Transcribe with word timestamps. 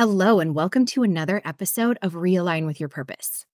Hello, 0.00 0.40
and 0.40 0.54
welcome 0.54 0.86
to 0.86 1.02
another 1.02 1.42
episode 1.44 1.98
of 2.00 2.14
Realign 2.14 2.64
with 2.64 2.80
Your 2.80 2.88
Purpose. 2.88 3.44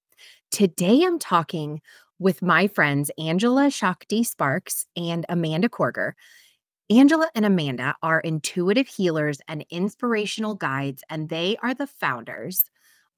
Today 0.52 1.02
I'm 1.02 1.18
talking 1.18 1.80
with 2.20 2.40
my 2.40 2.68
friends 2.68 3.10
Angela 3.18 3.68
Shakti 3.68 4.22
Sparks 4.22 4.86
and 4.96 5.26
Amanda 5.28 5.68
Korger. 5.68 6.12
Angela 6.88 7.28
and 7.34 7.44
Amanda 7.44 7.96
are 8.00 8.20
intuitive 8.20 8.86
healers 8.86 9.40
and 9.48 9.66
inspirational 9.70 10.54
guides, 10.54 11.02
and 11.10 11.30
they 11.30 11.56
are 11.64 11.74
the 11.74 11.88
founders 11.88 12.62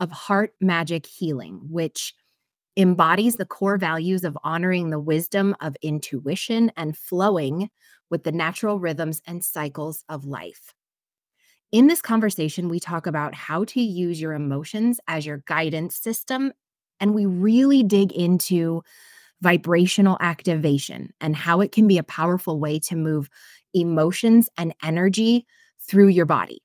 of 0.00 0.10
Heart 0.10 0.54
Magic 0.62 1.04
Healing, 1.04 1.60
which 1.68 2.14
embodies 2.78 3.36
the 3.36 3.44
core 3.44 3.76
values 3.76 4.24
of 4.24 4.38
honoring 4.42 4.88
the 4.88 4.98
wisdom 4.98 5.54
of 5.60 5.76
intuition 5.82 6.72
and 6.78 6.96
flowing 6.96 7.68
with 8.08 8.24
the 8.24 8.32
natural 8.32 8.80
rhythms 8.80 9.20
and 9.26 9.44
cycles 9.44 10.02
of 10.08 10.24
life. 10.24 10.72
In 11.70 11.86
this 11.86 12.00
conversation, 12.00 12.68
we 12.68 12.80
talk 12.80 13.06
about 13.06 13.34
how 13.34 13.64
to 13.64 13.80
use 13.80 14.20
your 14.20 14.32
emotions 14.32 15.00
as 15.06 15.26
your 15.26 15.42
guidance 15.46 15.96
system, 15.96 16.52
and 16.98 17.14
we 17.14 17.26
really 17.26 17.82
dig 17.82 18.10
into 18.12 18.82
vibrational 19.42 20.16
activation 20.20 21.12
and 21.20 21.36
how 21.36 21.60
it 21.60 21.70
can 21.70 21.86
be 21.86 21.98
a 21.98 22.02
powerful 22.02 22.58
way 22.58 22.78
to 22.78 22.96
move 22.96 23.28
emotions 23.74 24.48
and 24.56 24.74
energy 24.82 25.46
through 25.86 26.08
your 26.08 26.26
body. 26.26 26.62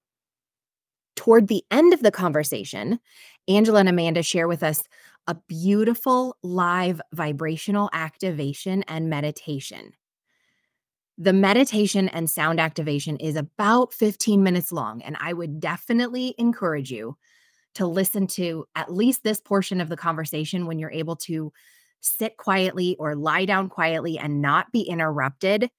Toward 1.15 1.49
the 1.49 1.63
end 1.69 1.93
of 1.93 2.01
the 2.01 2.11
conversation, 2.11 2.99
Angela 3.47 3.81
and 3.81 3.89
Amanda 3.89 4.23
share 4.23 4.47
with 4.47 4.63
us 4.63 4.83
a 5.27 5.35
beautiful 5.47 6.37
live 6.43 7.01
vibrational 7.13 7.89
activation 7.93 8.83
and 8.83 9.09
meditation. 9.09 9.91
The 11.17 11.33
meditation 11.33 12.09
and 12.09 12.29
sound 12.29 12.59
activation 12.59 13.17
is 13.17 13.35
about 13.35 13.93
15 13.93 14.41
minutes 14.41 14.71
long, 14.71 15.01
and 15.03 15.15
I 15.19 15.33
would 15.33 15.59
definitely 15.59 16.33
encourage 16.37 16.91
you 16.91 17.17
to 17.75 17.85
listen 17.85 18.27
to 18.27 18.65
at 18.75 18.91
least 18.91 19.23
this 19.23 19.39
portion 19.39 19.79
of 19.79 19.89
the 19.89 19.97
conversation 19.97 20.65
when 20.65 20.79
you're 20.79 20.91
able 20.91 21.15
to 21.15 21.51
sit 22.01 22.37
quietly 22.37 22.95
or 22.99 23.15
lie 23.15 23.45
down 23.45 23.69
quietly 23.69 24.17
and 24.17 24.41
not 24.41 24.71
be 24.71 24.81
interrupted. 24.81 25.69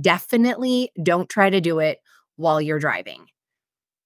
Definitely 0.00 0.90
don't 1.02 1.28
try 1.28 1.50
to 1.50 1.60
do 1.60 1.78
it 1.78 1.98
while 2.36 2.60
you're 2.60 2.78
driving. 2.78 3.26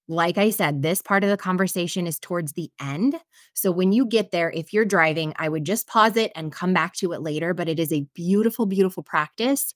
Like 0.07 0.37
I 0.37 0.51
said, 0.51 0.83
this 0.83 1.01
part 1.01 1.25
of 1.25 1.31
the 1.31 1.37
conversation 1.39 2.07
is 2.07 2.19
towards 2.19 2.53
the 2.53 2.71
end. 2.81 3.17
So 3.55 3.71
when 3.71 3.93
you 3.93 4.05
get 4.05 4.33
there, 4.33 4.51
if 4.51 4.75
you're 4.75 4.85
driving, 4.85 5.33
I 5.39 5.49
would 5.49 5.65
just 5.65 5.87
pause 5.87 6.17
it 6.17 6.31
and 6.37 6.53
come 6.53 6.75
back 6.75 6.93
to 6.97 7.13
it 7.13 7.23
later. 7.23 7.55
But 7.55 7.71
it 7.71 7.81
is 7.81 7.91
a 7.93 8.07
beautiful, 8.15 8.67
beautiful 8.67 9.03
practice 9.03 9.73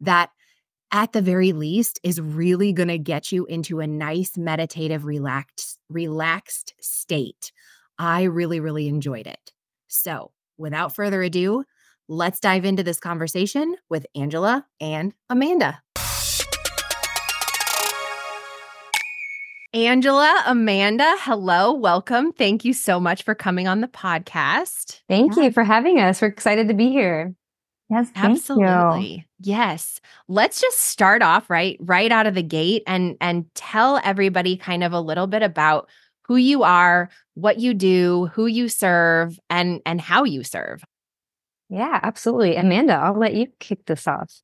that 0.00 0.30
at 0.92 1.12
the 1.12 1.22
very 1.22 1.52
least 1.52 2.00
is 2.02 2.20
really 2.20 2.72
going 2.72 2.88
to 2.88 2.98
get 2.98 3.30
you 3.30 3.46
into 3.46 3.80
a 3.80 3.86
nice 3.86 4.36
meditative 4.36 5.04
relaxed 5.04 5.78
relaxed 5.88 6.74
state. 6.80 7.52
I 7.98 8.24
really 8.24 8.60
really 8.60 8.88
enjoyed 8.88 9.26
it. 9.26 9.52
So, 9.88 10.32
without 10.58 10.94
further 10.94 11.22
ado, 11.22 11.64
let's 12.08 12.40
dive 12.40 12.64
into 12.64 12.82
this 12.82 12.98
conversation 12.98 13.76
with 13.88 14.06
Angela 14.14 14.66
and 14.80 15.14
Amanda. 15.28 15.82
Angela, 19.72 20.42
Amanda, 20.46 21.14
hello, 21.20 21.72
welcome. 21.72 22.32
Thank 22.32 22.64
you 22.64 22.72
so 22.72 22.98
much 22.98 23.22
for 23.22 23.36
coming 23.36 23.68
on 23.68 23.80
the 23.80 23.86
podcast. 23.86 25.00
Thank 25.08 25.36
yeah. 25.36 25.44
you 25.44 25.52
for 25.52 25.62
having 25.62 26.00
us. 26.00 26.20
We're 26.20 26.26
excited 26.26 26.66
to 26.66 26.74
be 26.74 26.88
here. 26.88 27.36
Yes, 27.90 28.10
absolutely. 28.14 29.10
You. 29.10 29.22
Yes. 29.40 30.00
Let's 30.28 30.60
just 30.60 30.78
start 30.78 31.22
off 31.22 31.50
right 31.50 31.76
right 31.80 32.12
out 32.12 32.26
of 32.26 32.34
the 32.34 32.42
gate 32.42 32.84
and 32.86 33.16
and 33.20 33.52
tell 33.54 34.00
everybody 34.04 34.56
kind 34.56 34.84
of 34.84 34.92
a 34.92 35.00
little 35.00 35.26
bit 35.26 35.42
about 35.42 35.88
who 36.22 36.36
you 36.36 36.62
are, 36.62 37.10
what 37.34 37.58
you 37.58 37.74
do, 37.74 38.30
who 38.32 38.46
you 38.46 38.68
serve 38.68 39.40
and 39.50 39.80
and 39.84 40.00
how 40.00 40.22
you 40.22 40.44
serve. 40.44 40.84
Yeah, 41.68 41.98
absolutely. 42.02 42.56
Amanda, 42.56 42.94
I'll 42.94 43.18
let 43.18 43.34
you 43.34 43.48
kick 43.58 43.86
this 43.86 44.06
off. 44.06 44.40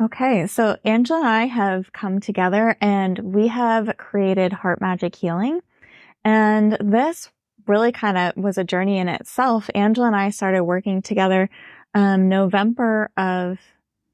Okay, 0.00 0.46
so 0.46 0.76
Angela 0.84 1.20
and 1.20 1.28
I 1.28 1.46
have 1.46 1.92
come 1.92 2.20
together 2.20 2.76
and 2.80 3.18
we 3.18 3.48
have 3.48 3.94
created 3.98 4.52
Heart 4.52 4.80
Magic 4.80 5.14
Healing. 5.14 5.60
And 6.24 6.78
this 6.80 7.30
really 7.66 7.92
kind 7.92 8.16
of 8.16 8.36
was 8.42 8.56
a 8.56 8.64
journey 8.64 8.98
in 8.98 9.08
itself. 9.08 9.68
Angela 9.74 10.06
and 10.06 10.16
I 10.16 10.30
started 10.30 10.64
working 10.64 11.02
together 11.02 11.50
um, 11.94 12.28
November 12.28 13.10
of 13.16 13.58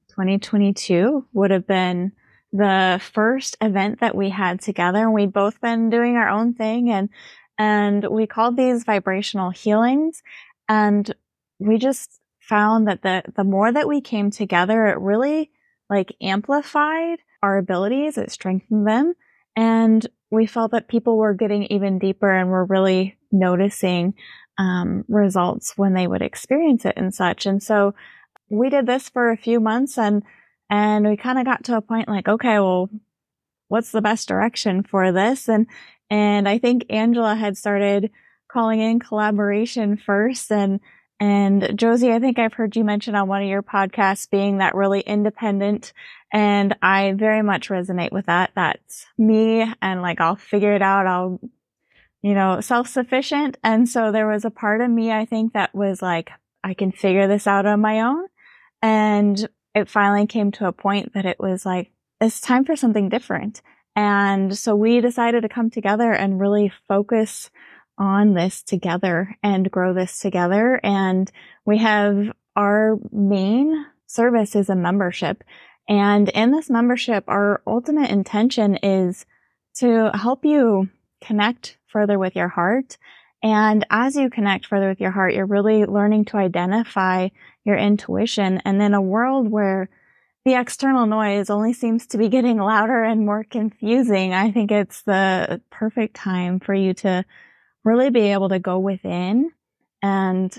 2022 0.08 1.26
would 1.32 1.50
have 1.50 1.66
been 1.66 2.12
the 2.52 3.00
first 3.12 3.56
event 3.60 4.00
that 4.00 4.14
we 4.14 4.30
had 4.30 4.60
together. 4.60 5.10
We'd 5.10 5.32
both 5.32 5.60
been 5.60 5.90
doing 5.90 6.16
our 6.16 6.28
own 6.28 6.54
thing 6.54 6.90
and, 6.90 7.08
and 7.58 8.04
we 8.08 8.26
called 8.26 8.56
these 8.56 8.84
vibrational 8.84 9.50
healings. 9.50 10.22
And 10.68 11.14
we 11.58 11.78
just 11.78 12.20
found 12.40 12.88
that 12.88 13.02
the, 13.02 13.22
the 13.36 13.44
more 13.44 13.70
that 13.70 13.88
we 13.88 14.00
came 14.00 14.30
together, 14.30 14.86
it 14.86 14.98
really 14.98 15.50
like 15.90 16.16
amplified 16.20 17.18
our 17.42 17.58
abilities. 17.58 18.16
It 18.18 18.30
strengthened 18.30 18.86
them. 18.86 19.14
And 19.56 20.06
we 20.30 20.46
felt 20.46 20.72
that 20.72 20.88
people 20.88 21.16
were 21.16 21.34
getting 21.34 21.64
even 21.64 21.98
deeper 21.98 22.30
and 22.30 22.50
were 22.50 22.64
really 22.64 23.16
noticing 23.30 24.14
um, 24.58 25.04
results 25.08 25.74
when 25.76 25.94
they 25.94 26.06
would 26.06 26.22
experience 26.22 26.84
it 26.84 26.94
and 26.96 27.14
such. 27.14 27.46
And 27.46 27.62
so 27.62 27.94
we 28.50 28.68
did 28.70 28.86
this 28.86 29.08
for 29.08 29.30
a 29.30 29.36
few 29.36 29.60
months 29.60 29.96
and, 29.96 30.22
and 30.68 31.06
we 31.06 31.16
kind 31.16 31.38
of 31.38 31.44
got 31.44 31.64
to 31.64 31.76
a 31.76 31.80
point 31.80 32.08
like, 32.08 32.28
okay, 32.28 32.58
well, 32.58 32.90
what's 33.68 33.92
the 33.92 34.02
best 34.02 34.28
direction 34.28 34.82
for 34.82 35.12
this? 35.12 35.48
And, 35.48 35.66
and 36.10 36.48
I 36.48 36.58
think 36.58 36.86
Angela 36.90 37.34
had 37.34 37.56
started 37.56 38.10
calling 38.50 38.80
in 38.80 38.98
collaboration 38.98 39.96
first 39.96 40.50
and, 40.50 40.80
and 41.20 41.76
Josie, 41.76 42.12
I 42.12 42.20
think 42.20 42.38
I've 42.38 42.54
heard 42.54 42.76
you 42.76 42.84
mention 42.84 43.16
on 43.16 43.26
one 43.26 43.42
of 43.42 43.48
your 43.48 43.62
podcasts 43.62 44.30
being 44.30 44.58
that 44.58 44.76
really 44.76 45.00
independent. 45.00 45.92
And 46.32 46.76
I 46.80 47.12
very 47.12 47.42
much 47.42 47.70
resonate 47.70 48.12
with 48.12 48.26
that. 48.26 48.52
That's 48.54 49.04
me. 49.16 49.66
And 49.82 50.00
like, 50.00 50.20
I'll 50.20 50.36
figure 50.36 50.74
it 50.74 50.82
out. 50.82 51.06
I'll 51.08 51.40
you 52.22 52.34
know, 52.34 52.60
self-sufficient. 52.60 53.56
And 53.62 53.88
so 53.88 54.10
there 54.12 54.28
was 54.28 54.44
a 54.44 54.50
part 54.50 54.80
of 54.80 54.90
me, 54.90 55.12
I 55.12 55.24
think, 55.24 55.52
that 55.52 55.74
was 55.74 56.02
like, 56.02 56.30
I 56.64 56.74
can 56.74 56.92
figure 56.92 57.28
this 57.28 57.46
out 57.46 57.66
on 57.66 57.80
my 57.80 58.00
own. 58.00 58.26
And 58.82 59.48
it 59.74 59.88
finally 59.88 60.26
came 60.26 60.50
to 60.52 60.66
a 60.66 60.72
point 60.72 61.14
that 61.14 61.26
it 61.26 61.38
was 61.38 61.64
like, 61.64 61.92
it's 62.20 62.40
time 62.40 62.64
for 62.64 62.76
something 62.76 63.08
different. 63.08 63.62
And 63.94 64.56
so 64.56 64.74
we 64.74 65.00
decided 65.00 65.42
to 65.42 65.48
come 65.48 65.70
together 65.70 66.12
and 66.12 66.40
really 66.40 66.72
focus 66.86 67.50
on 67.96 68.34
this 68.34 68.62
together 68.62 69.36
and 69.42 69.70
grow 69.70 69.92
this 69.92 70.20
together. 70.20 70.80
And 70.82 71.30
we 71.64 71.78
have 71.78 72.32
our 72.54 72.98
main 73.12 73.86
service 74.06 74.54
is 74.56 74.68
a 74.68 74.76
membership. 74.76 75.44
And 75.88 76.28
in 76.28 76.52
this 76.52 76.70
membership, 76.70 77.24
our 77.28 77.62
ultimate 77.66 78.10
intention 78.10 78.76
is 78.82 79.26
to 79.76 80.10
help 80.14 80.44
you 80.44 80.88
connect 81.20 81.78
further 81.86 82.18
with 82.18 82.36
your 82.36 82.48
heart. 82.48 82.96
And 83.42 83.86
as 83.90 84.16
you 84.16 84.30
connect 84.30 84.66
further 84.66 84.88
with 84.88 85.00
your 85.00 85.12
heart, 85.12 85.34
you're 85.34 85.46
really 85.46 85.84
learning 85.84 86.26
to 86.26 86.38
identify 86.38 87.28
your 87.64 87.76
intuition. 87.76 88.60
And 88.64 88.82
in 88.82 88.94
a 88.94 89.00
world 89.00 89.48
where 89.48 89.88
the 90.44 90.54
external 90.54 91.06
noise 91.06 91.50
only 91.50 91.72
seems 91.72 92.06
to 92.08 92.18
be 92.18 92.28
getting 92.28 92.58
louder 92.58 93.02
and 93.02 93.26
more 93.26 93.44
confusing, 93.44 94.32
I 94.32 94.50
think 94.50 94.72
it's 94.72 95.02
the 95.02 95.60
perfect 95.70 96.16
time 96.16 96.58
for 96.58 96.74
you 96.74 96.94
to 96.94 97.24
really 97.84 98.10
be 98.10 98.32
able 98.32 98.48
to 98.48 98.58
go 98.58 98.78
within. 98.78 99.50
And 100.02 100.56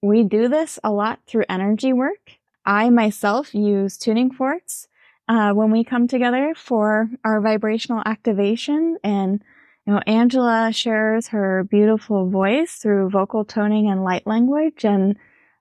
we 0.00 0.24
do 0.24 0.48
this 0.48 0.78
a 0.82 0.90
lot 0.90 1.20
through 1.26 1.44
energy 1.48 1.92
work. 1.92 2.38
I 2.64 2.90
myself 2.90 3.54
use 3.54 3.96
tuning 3.96 4.32
forks 4.32 4.88
uh, 5.28 5.52
when 5.52 5.70
we 5.70 5.84
come 5.84 6.08
together 6.08 6.54
for 6.56 7.08
our 7.24 7.40
vibrational 7.40 8.02
activation. 8.04 8.98
And, 9.04 9.42
you 9.86 9.92
know, 9.92 10.00
Angela 10.06 10.70
shares 10.72 11.28
her 11.28 11.64
beautiful 11.64 12.30
voice 12.30 12.74
through 12.74 13.10
vocal 13.10 13.44
toning 13.44 13.90
and 13.90 14.04
light 14.04 14.26
language. 14.26 14.84
And, 14.84 15.16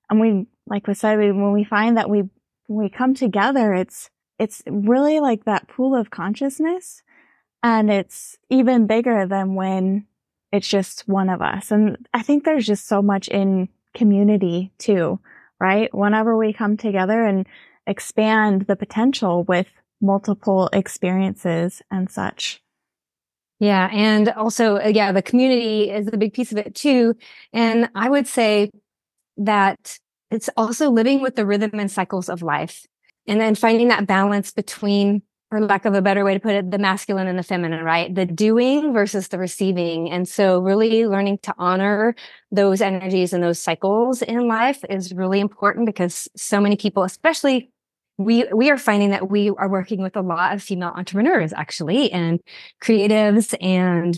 and 0.09 0.19
we, 0.19 0.45
like 0.67 0.87
we 0.87 0.93
said, 0.93 1.17
we, 1.17 1.31
when 1.31 1.51
we 1.51 1.63
find 1.63 1.97
that 1.97 2.09
we, 2.09 2.23
we 2.67 2.89
come 2.89 3.15
together, 3.15 3.73
it's, 3.73 4.09
it's 4.37 4.61
really 4.67 5.19
like 5.19 5.45
that 5.45 5.67
pool 5.67 5.95
of 5.95 6.11
consciousness. 6.11 7.01
And 7.63 7.91
it's 7.91 8.37
even 8.49 8.87
bigger 8.87 9.25
than 9.25 9.55
when 9.55 10.05
it's 10.51 10.67
just 10.67 11.07
one 11.07 11.29
of 11.29 11.41
us. 11.41 11.71
And 11.71 12.07
I 12.13 12.21
think 12.21 12.43
there's 12.43 12.67
just 12.67 12.87
so 12.87 13.01
much 13.01 13.27
in 13.27 13.69
community 13.95 14.71
too, 14.77 15.19
right? 15.59 15.93
Whenever 15.93 16.37
we 16.37 16.53
come 16.53 16.77
together 16.77 17.23
and 17.23 17.47
expand 17.87 18.63
the 18.67 18.75
potential 18.75 19.43
with 19.43 19.67
multiple 20.01 20.69
experiences 20.73 21.81
and 21.89 22.09
such. 22.09 22.60
Yeah. 23.61 23.89
And 23.93 24.29
also, 24.29 24.77
uh, 24.77 24.87
yeah, 24.87 25.11
the 25.11 25.21
community 25.21 25.91
is 25.91 26.07
a 26.11 26.17
big 26.17 26.33
piece 26.33 26.51
of 26.51 26.57
it 26.57 26.73
too. 26.73 27.15
And 27.53 27.89
I 27.93 28.09
would 28.09 28.25
say 28.27 28.71
that 29.37 29.99
it's 30.31 30.49
also 30.57 30.89
living 30.89 31.21
with 31.21 31.35
the 31.35 31.45
rhythm 31.45 31.79
and 31.79 31.89
cycles 31.89 32.27
of 32.27 32.41
life 32.41 32.87
and 33.27 33.39
then 33.39 33.53
finding 33.53 33.89
that 33.89 34.07
balance 34.07 34.51
between 34.51 35.21
for 35.51 35.61
lack 35.61 35.85
of 35.85 35.93
a 35.93 36.01
better 36.01 36.25
way 36.25 36.33
to 36.33 36.39
put 36.39 36.55
it, 36.55 36.71
the 36.71 36.79
masculine 36.79 37.27
and 37.27 37.37
the 37.37 37.43
feminine, 37.43 37.85
right? 37.85 38.15
The 38.15 38.25
doing 38.25 38.93
versus 38.93 39.27
the 39.27 39.37
receiving. 39.37 40.09
And 40.09 40.27
so 40.27 40.59
really 40.59 41.05
learning 41.05 41.39
to 41.43 41.53
honor 41.59 42.15
those 42.51 42.81
energies 42.81 43.31
and 43.31 43.43
those 43.43 43.59
cycles 43.59 44.23
in 44.23 44.47
life 44.47 44.83
is 44.89 45.13
really 45.13 45.39
important 45.39 45.85
because 45.85 46.27
so 46.35 46.59
many 46.61 46.77
people, 46.77 47.03
especially 47.03 47.69
we, 48.25 48.45
we 48.53 48.69
are 48.69 48.77
finding 48.77 49.11
that 49.11 49.29
we 49.29 49.49
are 49.49 49.69
working 49.69 50.01
with 50.01 50.15
a 50.15 50.21
lot 50.21 50.53
of 50.53 50.63
female 50.63 50.93
entrepreneurs 50.95 51.53
actually 51.53 52.11
and 52.11 52.39
creatives 52.81 53.55
and 53.61 54.17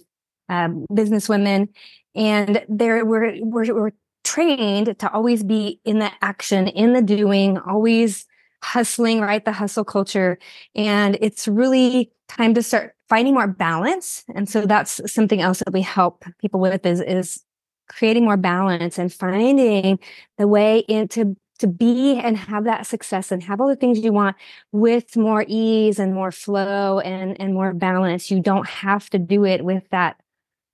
um, 0.49 0.85
businesswomen. 0.91 1.69
And 2.15 2.65
there 2.69 3.05
we're, 3.05 3.37
we're, 3.41 3.73
we're 3.73 3.91
trained 4.23 4.97
to 4.99 5.11
always 5.11 5.43
be 5.43 5.79
in 5.83 5.99
the 5.99 6.11
action, 6.21 6.67
in 6.67 6.93
the 6.93 7.01
doing, 7.01 7.57
always 7.57 8.25
hustling, 8.63 9.19
right? 9.19 9.43
The 9.43 9.51
hustle 9.51 9.83
culture. 9.83 10.39
And 10.75 11.17
it's 11.21 11.47
really 11.47 12.11
time 12.29 12.53
to 12.53 12.63
start 12.63 12.95
finding 13.09 13.33
more 13.33 13.47
balance. 13.47 14.23
And 14.33 14.47
so 14.49 14.65
that's 14.65 15.01
something 15.11 15.41
else 15.41 15.59
that 15.59 15.73
we 15.73 15.81
help 15.81 16.23
people 16.39 16.59
with 16.59 16.85
is, 16.85 17.01
is 17.01 17.43
creating 17.89 18.23
more 18.23 18.37
balance 18.37 18.97
and 18.97 19.11
finding 19.11 19.99
the 20.37 20.47
way 20.47 20.79
into 20.87 21.35
to 21.59 21.67
be 21.67 22.17
and 22.17 22.37
have 22.37 22.65
that 22.65 22.85
success 22.85 23.31
and 23.31 23.43
have 23.43 23.61
all 23.61 23.67
the 23.67 23.75
things 23.75 23.99
you 23.99 24.11
want 24.11 24.35
with 24.71 25.15
more 25.15 25.45
ease 25.47 25.99
and 25.99 26.13
more 26.13 26.31
flow 26.31 26.99
and, 26.99 27.39
and 27.39 27.53
more 27.53 27.73
balance. 27.73 28.31
You 28.31 28.41
don't 28.41 28.67
have 28.67 29.09
to 29.11 29.19
do 29.19 29.45
it 29.45 29.63
with 29.63 29.87
that 29.91 30.19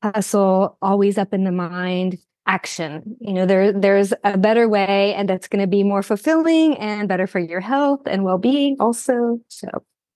hustle 0.01 0.77
always 0.81 1.17
up 1.17 1.33
in 1.33 1.43
the 1.43 1.51
mind 1.51 2.17
action. 2.47 3.17
You 3.19 3.33
know, 3.33 3.45
there 3.45 3.71
there's 3.71 4.13
a 4.23 4.37
better 4.37 4.67
way 4.67 5.13
and 5.13 5.29
that's 5.29 5.47
going 5.47 5.61
to 5.61 5.67
be 5.67 5.83
more 5.83 6.01
fulfilling 6.01 6.77
and 6.77 7.07
better 7.07 7.27
for 7.27 7.39
your 7.39 7.59
health 7.59 8.01
and 8.05 8.23
well-being 8.23 8.77
also. 8.79 9.39
So, 9.49 9.67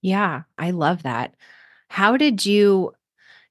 yeah, 0.01 0.43
I 0.57 0.71
love 0.71 1.03
that. 1.03 1.35
How 1.89 2.17
did 2.17 2.45
you 2.45 2.93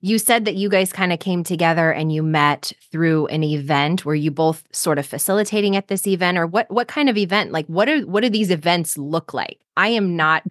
you 0.05 0.19
said 0.19 0.45
that 0.45 0.57
you 0.57 0.69
guys 0.69 0.93
kind 0.93 1.13
of 1.13 1.21
came 1.21 1.45
together 1.45 1.91
and 1.93 2.13
you 2.13 2.23
met 2.23 2.73
through 2.91 3.27
an 3.29 3.43
event 3.43 4.05
were 4.05 4.15
you 4.15 4.31
both 4.31 4.65
sort 4.73 4.99
of 4.99 5.07
facilitating 5.07 5.77
at 5.77 5.89
this 5.89 6.07
event 6.07 6.37
or 6.37 6.47
what 6.47 6.71
what 6.71 6.89
kind 6.89 7.09
of 7.09 7.17
event 7.17 7.53
like 7.53 7.67
what 7.67 7.89
are 7.89 8.01
what 8.01 8.23
do 8.23 8.29
these 8.29 8.51
events 8.51 8.99
look 8.99 9.33
like 9.33 9.59
i 9.77 9.89
am 9.89 10.17
not 10.17 10.45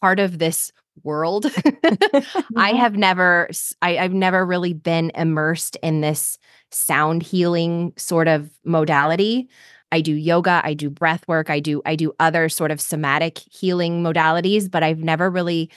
part 0.00 0.18
of 0.18 0.38
this 0.38 0.72
world 1.02 1.46
i 1.46 1.50
mm-hmm. 1.50 2.76
have 2.76 2.96
never 2.96 3.48
I, 3.82 3.98
i've 3.98 4.14
never 4.14 4.46
really 4.46 4.72
been 4.72 5.10
immersed 5.14 5.76
in 5.82 6.00
this 6.00 6.38
sound 6.74 7.22
healing 7.22 7.92
sort 7.96 8.28
of 8.28 8.50
modality. 8.64 9.48
I 9.92 10.00
do 10.00 10.12
yoga, 10.12 10.60
I 10.64 10.74
do 10.74 10.90
breath 10.90 11.26
work, 11.28 11.50
I 11.50 11.60
do 11.60 11.80
I 11.86 11.96
do 11.96 12.12
other 12.18 12.48
sort 12.48 12.70
of 12.70 12.80
somatic 12.80 13.38
healing 13.38 14.02
modalities, 14.02 14.70
but 14.70 14.82
I've 14.82 14.98
never 14.98 15.30
really 15.30 15.70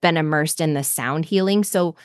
been 0.00 0.16
immersed 0.16 0.60
in 0.60 0.74
the 0.74 0.84
sound 0.84 1.24
healing. 1.24 1.64
So 1.64 1.96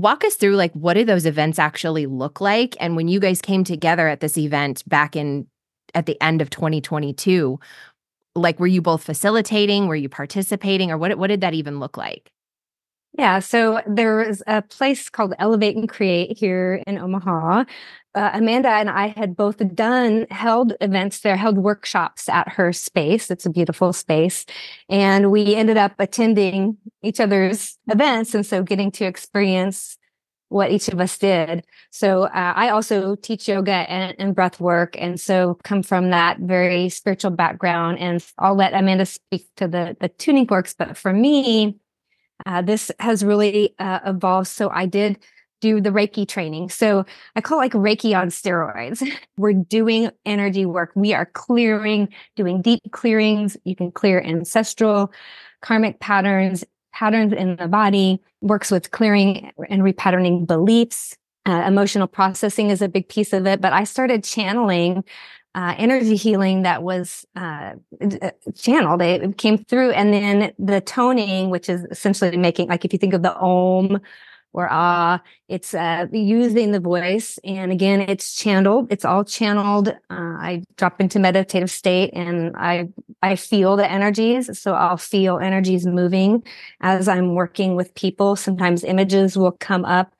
walk 0.00 0.24
us 0.24 0.34
through 0.34 0.56
like 0.56 0.72
what 0.72 0.94
do 0.94 1.04
those 1.04 1.26
events 1.26 1.58
actually 1.58 2.06
look 2.06 2.40
like? 2.40 2.76
And 2.80 2.96
when 2.96 3.08
you 3.08 3.20
guys 3.20 3.40
came 3.40 3.64
together 3.64 4.08
at 4.08 4.20
this 4.20 4.38
event 4.38 4.82
back 4.88 5.16
in 5.16 5.46
at 5.94 6.06
the 6.06 6.20
end 6.22 6.42
of 6.42 6.50
2022 6.50 7.58
like 8.34 8.60
were 8.60 8.66
you 8.66 8.80
both 8.80 9.02
facilitating? 9.02 9.86
Were 9.86 9.96
you 9.96 10.08
participating? 10.08 10.90
Or 10.90 10.98
what 10.98 11.18
what 11.18 11.28
did 11.28 11.40
that 11.40 11.54
even 11.54 11.80
look 11.80 11.96
like? 11.96 12.30
Yeah, 13.18 13.40
so 13.40 13.80
there 13.86 14.16
was 14.16 14.42
a 14.46 14.62
place 14.62 15.08
called 15.08 15.34
Elevate 15.38 15.76
and 15.76 15.88
Create 15.88 16.38
here 16.38 16.82
in 16.86 16.98
Omaha. 16.98 17.64
Uh, 18.18 18.30
Amanda 18.34 18.70
and 18.70 18.90
I 18.90 19.14
had 19.16 19.36
both 19.36 19.58
done 19.76 20.26
held 20.28 20.72
events 20.80 21.20
there, 21.20 21.36
held 21.36 21.56
workshops 21.56 22.28
at 22.28 22.48
her 22.48 22.72
space. 22.72 23.30
It's 23.30 23.46
a 23.46 23.50
beautiful 23.50 23.92
space. 23.92 24.44
And 24.88 25.30
we 25.30 25.54
ended 25.54 25.76
up 25.76 25.92
attending 26.00 26.78
each 27.00 27.20
other's 27.20 27.78
events. 27.86 28.34
And 28.34 28.44
so 28.44 28.64
getting 28.64 28.90
to 28.92 29.04
experience 29.04 29.96
what 30.48 30.72
each 30.72 30.88
of 30.88 30.98
us 30.98 31.16
did. 31.16 31.64
So 31.92 32.24
uh, 32.24 32.54
I 32.56 32.70
also 32.70 33.14
teach 33.14 33.46
yoga 33.46 33.88
and, 33.88 34.16
and, 34.18 34.34
breath 34.34 34.58
work, 34.58 34.96
and 34.98 35.20
so 35.20 35.58
come 35.62 35.84
from 35.84 36.10
that 36.10 36.40
very 36.40 36.88
spiritual 36.88 37.30
background. 37.30 38.00
And 38.00 38.24
I'll 38.38 38.56
let 38.56 38.74
Amanda 38.74 39.06
speak 39.06 39.46
to 39.58 39.68
the 39.68 39.96
the 40.00 40.08
tuning 40.08 40.48
forks, 40.48 40.74
but 40.74 40.96
for 40.96 41.12
me, 41.12 41.76
uh, 42.46 42.62
this 42.62 42.90
has 42.98 43.24
really 43.24 43.74
uh, 43.78 44.00
evolved. 44.06 44.48
So 44.48 44.70
I 44.70 44.86
did 44.86 45.18
do 45.60 45.80
the 45.80 45.90
Reiki 45.90 46.26
training. 46.26 46.70
So 46.70 47.04
I 47.36 47.40
call 47.40 47.58
it 47.58 47.62
like 47.62 47.72
Reiki 47.72 48.18
on 48.18 48.28
steroids. 48.28 49.06
We're 49.36 49.52
doing 49.52 50.10
energy 50.24 50.66
work. 50.66 50.92
We 50.94 51.14
are 51.14 51.26
clearing, 51.26 52.08
doing 52.36 52.62
deep 52.62 52.80
clearings. 52.92 53.56
You 53.64 53.76
can 53.76 53.90
clear 53.90 54.20
ancestral, 54.20 55.12
karmic 55.62 56.00
patterns, 56.00 56.64
patterns 56.92 57.32
in 57.32 57.56
the 57.56 57.68
body, 57.68 58.20
works 58.40 58.70
with 58.70 58.90
clearing 58.90 59.52
and 59.68 59.82
repatterning 59.82 60.46
beliefs. 60.46 61.16
Uh, 61.46 61.62
emotional 61.66 62.06
processing 62.06 62.70
is 62.70 62.82
a 62.82 62.88
big 62.88 63.08
piece 63.08 63.32
of 63.32 63.46
it, 63.46 63.60
but 63.60 63.72
I 63.72 63.84
started 63.84 64.22
channeling 64.22 65.02
uh, 65.54 65.74
energy 65.78 66.14
healing 66.14 66.62
that 66.62 66.82
was 66.82 67.24
uh, 67.34 67.72
uh, 68.00 68.30
channeled. 68.54 69.00
It 69.00 69.38
came 69.38 69.58
through, 69.58 69.92
and 69.92 70.12
then 70.12 70.52
the 70.58 70.80
toning, 70.80 71.50
which 71.50 71.68
is 71.68 71.84
essentially 71.90 72.36
making 72.36 72.68
like 72.68 72.84
if 72.84 72.92
you 72.92 72.98
think 72.98 73.14
of 73.14 73.22
the 73.22 73.34
om 73.34 74.00
or 74.52 74.68
ah, 74.70 75.20
it's 75.48 75.74
uh, 75.74 76.06
using 76.12 76.72
the 76.72 76.80
voice, 76.80 77.38
and 77.44 77.70
again, 77.70 78.00
it's 78.00 78.34
channeled. 78.34 78.90
It's 78.90 79.04
all 79.04 79.24
channeled. 79.24 79.88
Uh, 79.88 79.92
I 80.10 80.62
drop 80.76 81.00
into 81.00 81.18
meditative 81.18 81.70
state, 81.70 82.10
and 82.14 82.56
I 82.56 82.88
I 83.22 83.36
feel 83.36 83.76
the 83.76 83.90
energies. 83.90 84.58
So 84.58 84.74
I'll 84.74 84.96
feel 84.96 85.38
energies 85.38 85.86
moving 85.86 86.42
as 86.80 87.08
I'm 87.08 87.34
working 87.34 87.76
with 87.76 87.94
people. 87.94 88.36
Sometimes 88.36 88.84
images 88.84 89.36
will 89.36 89.52
come 89.52 89.84
up 89.84 90.14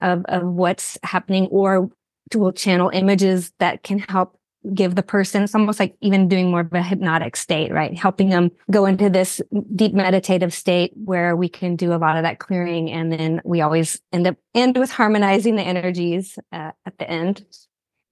of 0.00 0.24
of 0.26 0.42
what's 0.42 0.98
happening, 1.02 1.46
or 1.46 1.90
will 2.34 2.52
channel 2.52 2.90
images 2.92 3.52
that 3.58 3.82
can 3.82 3.98
help 3.98 4.38
give 4.74 4.94
the 4.94 5.02
person 5.02 5.42
it's 5.42 5.54
almost 5.54 5.80
like 5.80 5.96
even 6.00 6.28
doing 6.28 6.50
more 6.50 6.60
of 6.60 6.72
a 6.72 6.82
hypnotic 6.82 7.36
state 7.36 7.72
right 7.72 7.98
helping 7.98 8.28
them 8.28 8.50
go 8.70 8.86
into 8.86 9.10
this 9.10 9.40
deep 9.74 9.92
meditative 9.92 10.52
state 10.52 10.92
where 10.94 11.34
we 11.34 11.48
can 11.48 11.74
do 11.74 11.92
a 11.92 11.96
lot 11.96 12.16
of 12.16 12.22
that 12.22 12.38
clearing 12.38 12.90
and 12.90 13.12
then 13.12 13.40
we 13.44 13.60
always 13.60 14.00
end 14.12 14.26
up 14.26 14.36
end 14.54 14.76
with 14.76 14.90
harmonizing 14.90 15.56
the 15.56 15.62
energies 15.62 16.38
uh, 16.52 16.70
at 16.86 16.96
the 16.98 17.10
end 17.10 17.44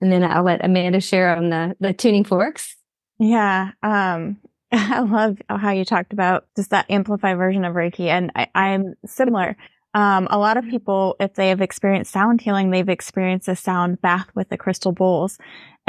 and 0.01 0.11
then 0.11 0.25
I'll 0.25 0.43
let 0.43 0.65
Amanda 0.65 1.01
share 1.01 1.37
on 1.37 1.51
the 1.51 1.77
the 1.81 1.93
tuning 1.93 2.25
forks. 2.25 2.77
Yeah, 3.19 3.73
um, 3.83 4.39
I 4.73 5.01
love 5.01 5.39
how 5.49 5.71
you 5.71 5.85
talked 5.85 6.13
about 6.13 6.47
just 6.57 6.71
that 6.71 6.91
amplified 6.91 7.37
version 7.37 7.65
of 7.65 7.75
Reiki, 7.75 8.07
and 8.07 8.33
I, 8.35 8.49
I'm 8.55 8.95
similar. 9.07 9.57
Um, 9.93 10.29
a 10.31 10.39
lot 10.39 10.57
of 10.57 10.65
people, 10.67 11.17
if 11.19 11.35
they 11.35 11.49
have 11.49 11.61
experienced 11.61 12.13
sound 12.13 12.41
healing, 12.41 12.71
they've 12.71 12.89
experienced 12.89 13.49
a 13.49 13.57
sound 13.57 14.01
bath 14.01 14.29
with 14.37 14.49
the 14.49 14.57
crystal 14.57 14.93
bowls, 14.93 15.37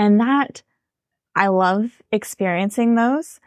and 0.02 0.20
that 0.20 0.64
I 1.36 1.48
love 1.48 2.02
experiencing 2.12 2.96
those. 2.96 3.40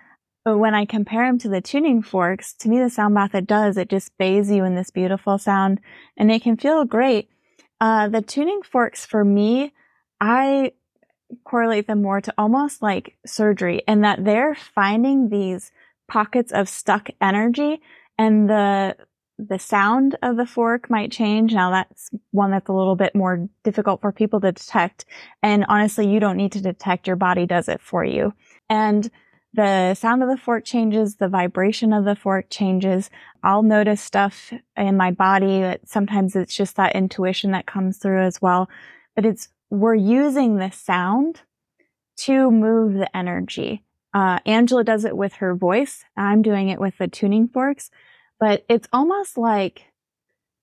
But 0.45 0.59
when 0.59 0.73
I 0.73 0.85
compare 0.85 1.27
them 1.27 1.39
to 1.41 1.49
the 1.49 1.61
tuning 1.61 2.01
forks, 2.01 2.55
to 2.61 2.69
me, 2.69 2.79
the 2.79 2.89
sound 2.91 3.17
bath 3.17 3.35
it 3.35 3.49
does, 3.49 3.77
it 3.77 3.91
just 3.91 4.17
bathes 4.19 4.53
you 4.53 4.63
in 4.63 4.77
this 4.77 4.91
beautiful 4.91 5.37
sound 5.37 5.81
and 6.17 6.31
it 6.31 6.43
can 6.43 6.57
feel 6.57 6.85
great. 6.85 7.29
Uh, 7.81 8.09
the 8.09 8.23
tuning 8.23 8.63
forks 8.63 9.05
for 9.05 9.25
me, 9.25 9.73
I 10.21 10.75
correlate 11.45 11.89
them 11.89 12.03
more 12.03 12.21
to 12.21 12.33
almost 12.39 12.83
like 12.83 13.17
surgery 13.27 13.83
and 13.89 14.05
that 14.05 14.25
they're 14.25 14.55
finding 14.55 15.31
these 15.31 15.73
pockets 16.07 16.53
of 16.53 16.69
stuck 16.69 17.09
energy 17.21 17.83
and 18.17 18.49
the 18.49 18.97
the 19.39 19.59
sound 19.59 20.17
of 20.23 20.37
the 20.37 20.47
fork 20.47 20.89
might 20.89 21.11
change. 21.11 21.53
Now 21.53 21.71
that's 21.71 22.11
one 22.31 22.51
that's 22.51 22.69
a 22.69 22.73
little 22.73 22.97
bit 22.97 23.15
more 23.15 23.49
difficult 23.65 24.01
for 24.01 24.13
people 24.13 24.41
to 24.41 24.53
detect. 24.53 25.05
And 25.43 25.65
honestly, 25.69 26.09
you 26.09 26.21
don't 26.21 26.37
need 26.37 26.53
to 26.53 26.61
detect. 26.61 27.07
Your 27.07 27.17
body 27.17 27.47
does 27.47 27.69
it 27.69 27.81
for 27.81 28.05
you. 28.05 28.33
And 28.71 29.11
the 29.53 29.95
sound 29.95 30.23
of 30.23 30.29
the 30.29 30.37
fork 30.37 30.65
changes, 30.65 31.17
the 31.17 31.29
vibration 31.29 31.93
of 31.93 32.05
the 32.05 32.17
fork 32.17 32.47
changes. 32.51 33.09
I'll 33.43 33.63
notice 33.63 34.01
stuff 34.01 34.53
in 34.77 34.97
my 34.97 35.13
body 35.13 35.61
that 35.61 35.89
sometimes 35.89 36.35
it's 36.35 36.55
just 36.55 36.77
that 36.77 36.97
intuition 36.97 37.53
that 37.53 37.67
comes 37.67 37.99
through 37.99 38.23
as 38.23 38.43
well. 38.43 38.69
But 39.15 39.27
it's, 39.27 39.49
we're 39.71 39.95
using 39.95 40.57
the 40.57 40.71
sound 40.71 41.43
to 42.17 42.51
move 42.51 42.95
the 42.95 43.17
energy. 43.17 43.85
Uh, 44.13 44.39
Angela 44.47 44.85
does 44.85 45.05
it 45.05 45.17
with 45.17 45.35
her 45.35 45.55
voice. 45.55 46.05
I'm 46.17 46.43
doing 46.43 46.69
it 46.69 46.81
with 46.81 46.99
the 46.99 47.09
tuning 47.09 47.49
forks, 47.49 47.91
but 48.45 48.63
it's 48.69 48.87
almost 48.93 49.39
like 49.39 49.87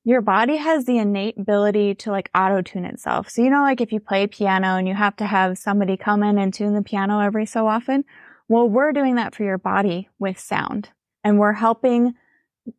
your 0.03 0.21
body 0.21 0.57
has 0.57 0.85
the 0.85 0.99
innate 0.99 1.35
ability 1.39 1.95
to 1.95 2.11
like 2.11 2.29
auto 2.35 2.61
tune 2.61 2.85
itself. 2.85 3.27
So, 3.27 3.41
you 3.41 3.49
know, 3.49 3.63
like 3.63 3.81
if 3.81 3.91
you 3.91 3.99
play 3.99 4.27
piano 4.27 4.75
and 4.75 4.87
you 4.87 4.93
have 4.93 5.15
to 5.15 5.25
have 5.25 5.57
somebody 5.57 5.97
come 5.97 6.21
in 6.21 6.37
and 6.37 6.53
tune 6.53 6.75
the 6.75 6.83
piano 6.83 7.21
every 7.21 7.47
so 7.47 7.67
often, 7.67 8.05
well, 8.47 8.69
we're 8.69 8.91
doing 8.91 9.15
that 9.15 9.33
for 9.33 9.43
your 9.43 9.57
body 9.57 10.09
with 10.19 10.37
sound 10.37 10.89
and 11.23 11.39
we're 11.39 11.53
helping 11.53 12.13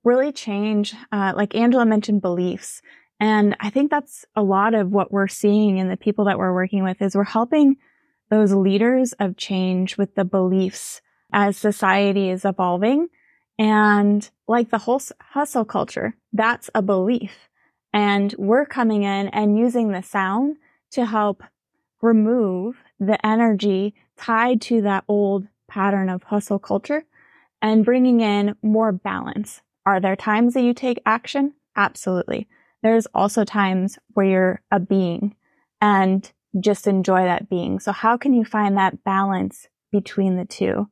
really 0.04 0.30
change, 0.30 0.94
uh, 1.10 1.32
like 1.34 1.56
Angela 1.56 1.84
mentioned, 1.84 2.22
beliefs. 2.22 2.80
And 3.18 3.56
I 3.58 3.70
think 3.70 3.90
that's 3.90 4.24
a 4.36 4.42
lot 4.44 4.72
of 4.72 4.92
what 4.92 5.10
we're 5.10 5.26
seeing 5.26 5.78
in 5.78 5.88
the 5.88 5.96
people 5.96 6.26
that 6.26 6.38
we're 6.38 6.54
working 6.54 6.84
with 6.84 7.02
is 7.02 7.16
we're 7.16 7.24
helping 7.24 7.74
those 8.30 8.52
leaders 8.52 9.14
of 9.18 9.36
change 9.36 9.98
with 9.98 10.14
the 10.14 10.24
beliefs 10.24 11.02
as 11.32 11.56
society 11.56 12.30
is 12.30 12.44
evolving. 12.44 13.08
And 13.62 14.28
like 14.48 14.70
the 14.70 14.78
whole 14.78 15.00
hustle 15.20 15.64
culture, 15.64 16.16
that's 16.32 16.68
a 16.74 16.82
belief. 16.82 17.48
And 17.92 18.34
we're 18.36 18.66
coming 18.66 19.04
in 19.04 19.28
and 19.28 19.56
using 19.56 19.92
the 19.92 20.02
sound 20.02 20.56
to 20.90 21.06
help 21.06 21.44
remove 22.00 22.78
the 22.98 23.24
energy 23.24 23.94
tied 24.16 24.60
to 24.62 24.82
that 24.82 25.04
old 25.06 25.46
pattern 25.68 26.08
of 26.08 26.24
hustle 26.24 26.58
culture 26.58 27.04
and 27.62 27.84
bringing 27.84 28.20
in 28.20 28.56
more 28.62 28.90
balance. 28.90 29.60
Are 29.86 30.00
there 30.00 30.16
times 30.16 30.54
that 30.54 30.62
you 30.62 30.74
take 30.74 31.00
action? 31.06 31.54
Absolutely. 31.76 32.48
There's 32.82 33.06
also 33.14 33.44
times 33.44 33.96
where 34.14 34.26
you're 34.26 34.62
a 34.72 34.80
being 34.80 35.36
and 35.80 36.28
just 36.58 36.88
enjoy 36.88 37.22
that 37.22 37.48
being. 37.48 37.78
So 37.78 37.92
how 37.92 38.16
can 38.16 38.34
you 38.34 38.44
find 38.44 38.76
that 38.76 39.04
balance 39.04 39.68
between 39.92 40.36
the 40.36 40.46
two? 40.46 40.88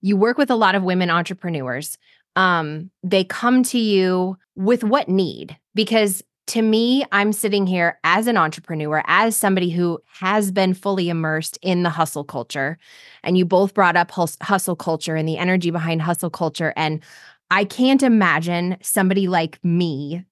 You 0.00 0.16
work 0.16 0.38
with 0.38 0.50
a 0.50 0.56
lot 0.56 0.74
of 0.74 0.82
women 0.82 1.10
entrepreneurs. 1.10 1.98
Um, 2.36 2.90
they 3.02 3.24
come 3.24 3.62
to 3.64 3.78
you 3.78 4.36
with 4.56 4.84
what 4.84 5.08
need? 5.08 5.56
Because 5.74 6.22
to 6.48 6.62
me, 6.62 7.04
I'm 7.12 7.32
sitting 7.32 7.66
here 7.66 7.98
as 8.02 8.26
an 8.26 8.36
entrepreneur, 8.36 9.04
as 9.06 9.36
somebody 9.36 9.70
who 9.70 10.00
has 10.06 10.50
been 10.50 10.74
fully 10.74 11.08
immersed 11.08 11.58
in 11.62 11.84
the 11.84 11.90
hustle 11.90 12.24
culture. 12.24 12.76
And 13.22 13.38
you 13.38 13.44
both 13.44 13.72
brought 13.72 13.96
up 13.96 14.10
hustle 14.10 14.74
culture 14.74 15.14
and 15.14 15.28
the 15.28 15.38
energy 15.38 15.70
behind 15.70 16.02
hustle 16.02 16.30
culture. 16.30 16.72
And 16.76 17.02
I 17.52 17.64
can't 17.64 18.02
imagine 18.02 18.78
somebody 18.82 19.28
like 19.28 19.62
me 19.64 20.24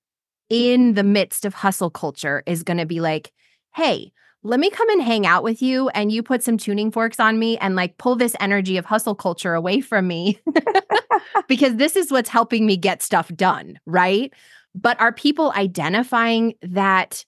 in 0.48 0.94
the 0.94 1.04
midst 1.04 1.44
of 1.44 1.54
hustle 1.54 1.90
culture 1.90 2.42
is 2.46 2.62
going 2.62 2.78
to 2.78 2.86
be 2.86 3.00
like, 3.00 3.32
hey, 3.74 4.12
let 4.42 4.60
me 4.60 4.70
come 4.70 4.88
and 4.90 5.02
hang 5.02 5.26
out 5.26 5.42
with 5.42 5.60
you 5.60 5.88
and 5.90 6.12
you 6.12 6.22
put 6.22 6.42
some 6.42 6.56
tuning 6.56 6.90
forks 6.90 7.18
on 7.18 7.38
me 7.38 7.58
and 7.58 7.74
like 7.74 7.98
pull 7.98 8.14
this 8.14 8.36
energy 8.40 8.76
of 8.76 8.84
hustle 8.84 9.14
culture 9.14 9.54
away 9.54 9.80
from 9.80 10.06
me 10.06 10.40
because 11.48 11.76
this 11.76 11.96
is 11.96 12.10
what's 12.10 12.28
helping 12.28 12.64
me 12.64 12.76
get 12.76 13.02
stuff 13.02 13.28
done, 13.34 13.78
right? 13.84 14.32
But 14.74 15.00
are 15.00 15.12
people 15.12 15.52
identifying 15.56 16.54
that 16.62 17.24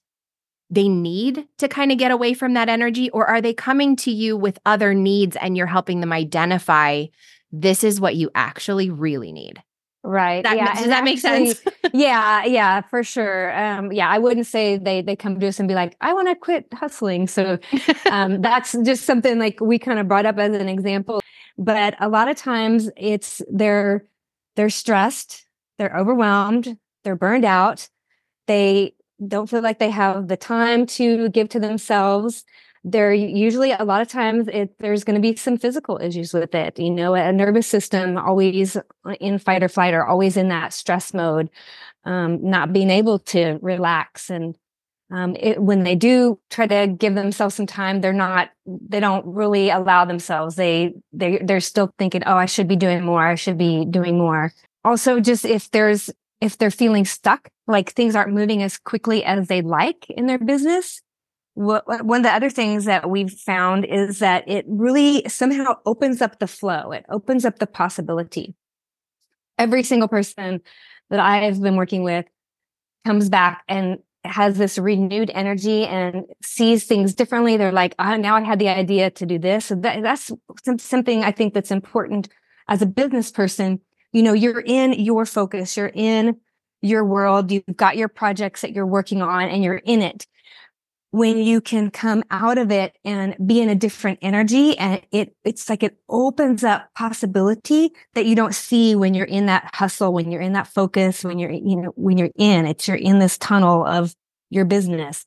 they 0.69 0.87
need 0.87 1.45
to 1.57 1.67
kind 1.67 1.91
of 1.91 1.97
get 1.97 2.11
away 2.11 2.33
from 2.33 2.53
that 2.53 2.69
energy? 2.69 3.09
Or 3.09 3.27
are 3.27 3.41
they 3.41 3.53
coming 3.53 3.97
to 3.97 4.11
you 4.11 4.37
with 4.37 4.57
other 4.65 4.93
needs 4.93 5.35
and 5.35 5.57
you're 5.57 5.67
helping 5.67 5.99
them 5.99 6.13
identify 6.13 7.07
this 7.51 7.83
is 7.83 7.99
what 7.99 8.15
you 8.15 8.31
actually 8.35 8.89
really 8.89 9.33
need? 9.33 9.61
Right. 10.03 10.43
That, 10.43 10.57
yeah. 10.57 10.73
Does 10.73 10.85
that 10.85 11.07
actually, 11.07 11.11
make 11.11 11.19
sense? 11.19 11.61
yeah. 11.93 12.43
Yeah. 12.45 12.81
For 12.81 13.03
sure. 13.03 13.57
Um, 13.57 13.91
yeah. 13.91 14.09
I 14.09 14.17
wouldn't 14.17 14.47
say 14.47 14.77
they 14.77 15.01
they 15.01 15.15
come 15.15 15.39
to 15.39 15.47
us 15.47 15.59
and 15.59 15.67
be 15.67 15.75
like, 15.75 15.95
I 16.01 16.13
want 16.13 16.27
to 16.27 16.35
quit 16.35 16.67
hustling. 16.73 17.27
So 17.27 17.59
um, 18.11 18.41
that's 18.41 18.75
just 18.83 19.05
something 19.05 19.37
like 19.37 19.59
we 19.61 19.77
kind 19.77 19.99
of 19.99 20.07
brought 20.07 20.25
up 20.25 20.37
as 20.39 20.55
an 20.55 20.67
example. 20.69 21.21
But 21.57 21.95
a 21.99 22.09
lot 22.09 22.29
of 22.29 22.35
times 22.35 22.89
it's 22.97 23.41
they're 23.51 24.05
they're 24.55 24.69
stressed, 24.69 25.45
they're 25.77 25.95
overwhelmed, 25.95 26.77
they're 27.03 27.15
burned 27.15 27.45
out. 27.45 27.87
They 28.47 28.95
don't 29.25 29.49
feel 29.49 29.61
like 29.61 29.77
they 29.77 29.91
have 29.91 30.27
the 30.27 30.37
time 30.37 30.87
to 30.87 31.29
give 31.29 31.49
to 31.49 31.59
themselves. 31.59 32.43
They're 32.83 33.13
usually 33.13 33.71
a 33.71 33.83
lot 33.83 34.01
of 34.01 34.07
times 34.07 34.47
it, 34.47 34.77
there's 34.79 35.03
going 35.03 35.15
to 35.15 35.21
be 35.21 35.35
some 35.35 35.57
physical 35.57 35.99
issues 36.01 36.33
with 36.33 36.55
it. 36.55 36.79
You 36.79 36.89
know, 36.89 37.13
a 37.13 37.31
nervous 37.31 37.67
system 37.67 38.17
always 38.17 38.75
in 39.19 39.37
fight 39.37 39.61
or 39.63 39.69
flight 39.69 39.93
or 39.93 40.05
always 40.05 40.35
in 40.35 40.47
that 40.49 40.73
stress 40.73 41.13
mode, 41.13 41.49
um, 42.05 42.43
not 42.49 42.73
being 42.73 42.89
able 42.89 43.19
to 43.19 43.59
relax. 43.61 44.31
And 44.31 44.57
um, 45.11 45.35
it, 45.39 45.61
when 45.61 45.83
they 45.83 45.93
do 45.93 46.39
try 46.49 46.65
to 46.65 46.87
give 46.87 47.13
themselves 47.13 47.53
some 47.53 47.67
time, 47.67 48.01
they're 48.01 48.13
not, 48.13 48.49
they 48.65 48.99
don't 48.99 49.25
really 49.27 49.69
allow 49.69 50.05
themselves. 50.05 50.55
They, 50.55 50.93
they, 51.13 51.37
they're 51.37 51.59
still 51.59 51.93
thinking, 51.99 52.23
oh, 52.25 52.35
I 52.35 52.47
should 52.47 52.67
be 52.67 52.75
doing 52.75 53.03
more. 53.03 53.25
I 53.25 53.35
should 53.35 53.57
be 53.57 53.85
doing 53.85 54.17
more. 54.17 54.53
Also, 54.83 55.19
just 55.19 55.45
if 55.45 55.69
there's 55.69 56.09
if 56.41 56.57
they're 56.57 56.71
feeling 56.71 57.05
stuck, 57.05 57.49
like 57.67 57.91
things 57.91 58.15
aren't 58.15 58.33
moving 58.33 58.63
as 58.63 58.77
quickly 58.79 59.23
as 59.23 59.47
they'd 59.47 59.65
like 59.65 60.09
in 60.09 60.25
their 60.25 60.39
business. 60.39 61.01
One 61.53 61.81
of 61.87 62.23
the 62.23 62.33
other 62.33 62.49
things 62.49 62.85
that 62.85 63.09
we've 63.09 63.31
found 63.31 63.85
is 63.85 64.19
that 64.19 64.47
it 64.47 64.65
really 64.67 65.27
somehow 65.27 65.75
opens 65.85 66.21
up 66.21 66.39
the 66.39 66.47
flow. 66.47 66.91
It 66.91 67.05
opens 67.09 67.45
up 67.45 67.59
the 67.59 67.67
possibility. 67.67 68.55
Every 69.57 69.83
single 69.83 70.07
person 70.07 70.61
that 71.09 71.19
I've 71.19 71.61
been 71.61 71.75
working 71.75 72.03
with 72.03 72.25
comes 73.05 73.29
back 73.29 73.63
and 73.67 73.99
has 74.23 74.57
this 74.57 74.77
renewed 74.77 75.31
energy 75.33 75.85
and 75.85 76.23
sees 76.41 76.85
things 76.85 77.13
differently. 77.13 77.57
They're 77.57 77.71
like, 77.71 77.95
oh, 77.99 78.15
now 78.15 78.35
I 78.35 78.41
had 78.41 78.59
the 78.59 78.69
idea 78.69 79.09
to 79.11 79.25
do 79.25 79.37
this. 79.37 79.65
So 79.65 79.75
that, 79.75 80.03
that's 80.03 80.31
something 80.77 81.23
I 81.23 81.31
think 81.31 81.53
that's 81.53 81.71
important 81.71 82.29
as 82.69 82.81
a 82.81 82.85
business 82.85 83.31
person 83.31 83.81
you 84.11 84.23
know, 84.23 84.33
you're 84.33 84.61
in 84.61 84.93
your 84.93 85.25
focus, 85.25 85.77
you're 85.77 85.91
in 85.93 86.37
your 86.81 87.05
world, 87.05 87.51
you've 87.51 87.63
got 87.75 87.97
your 87.97 88.07
projects 88.07 88.61
that 88.61 88.73
you're 88.73 88.87
working 88.87 89.21
on 89.21 89.43
and 89.43 89.63
you're 89.63 89.75
in 89.75 90.01
it. 90.01 90.25
When 91.11 91.39
you 91.39 91.59
can 91.59 91.91
come 91.91 92.23
out 92.31 92.57
of 92.57 92.71
it 92.71 92.97
and 93.03 93.35
be 93.45 93.59
in 93.61 93.69
a 93.69 93.75
different 93.75 94.19
energy 94.21 94.77
and 94.77 95.01
it, 95.11 95.35
it's 95.43 95.69
like 95.69 95.83
it 95.83 95.97
opens 96.07 96.63
up 96.63 96.89
possibility 96.95 97.91
that 98.13 98.25
you 98.25 98.35
don't 98.35 98.55
see 98.55 98.95
when 98.95 99.13
you're 99.13 99.25
in 99.25 99.47
that 99.47 99.71
hustle, 99.75 100.13
when 100.13 100.31
you're 100.31 100.41
in 100.41 100.53
that 100.53 100.67
focus, 100.67 101.23
when 101.23 101.37
you're, 101.37 101.51
you 101.51 101.75
know, 101.75 101.91
when 101.95 102.17
you're 102.17 102.31
in, 102.35 102.65
it's 102.65 102.87
you're 102.87 102.95
in 102.95 103.19
this 103.19 103.37
tunnel 103.37 103.85
of 103.85 104.15
your 104.49 104.65
business 104.65 105.25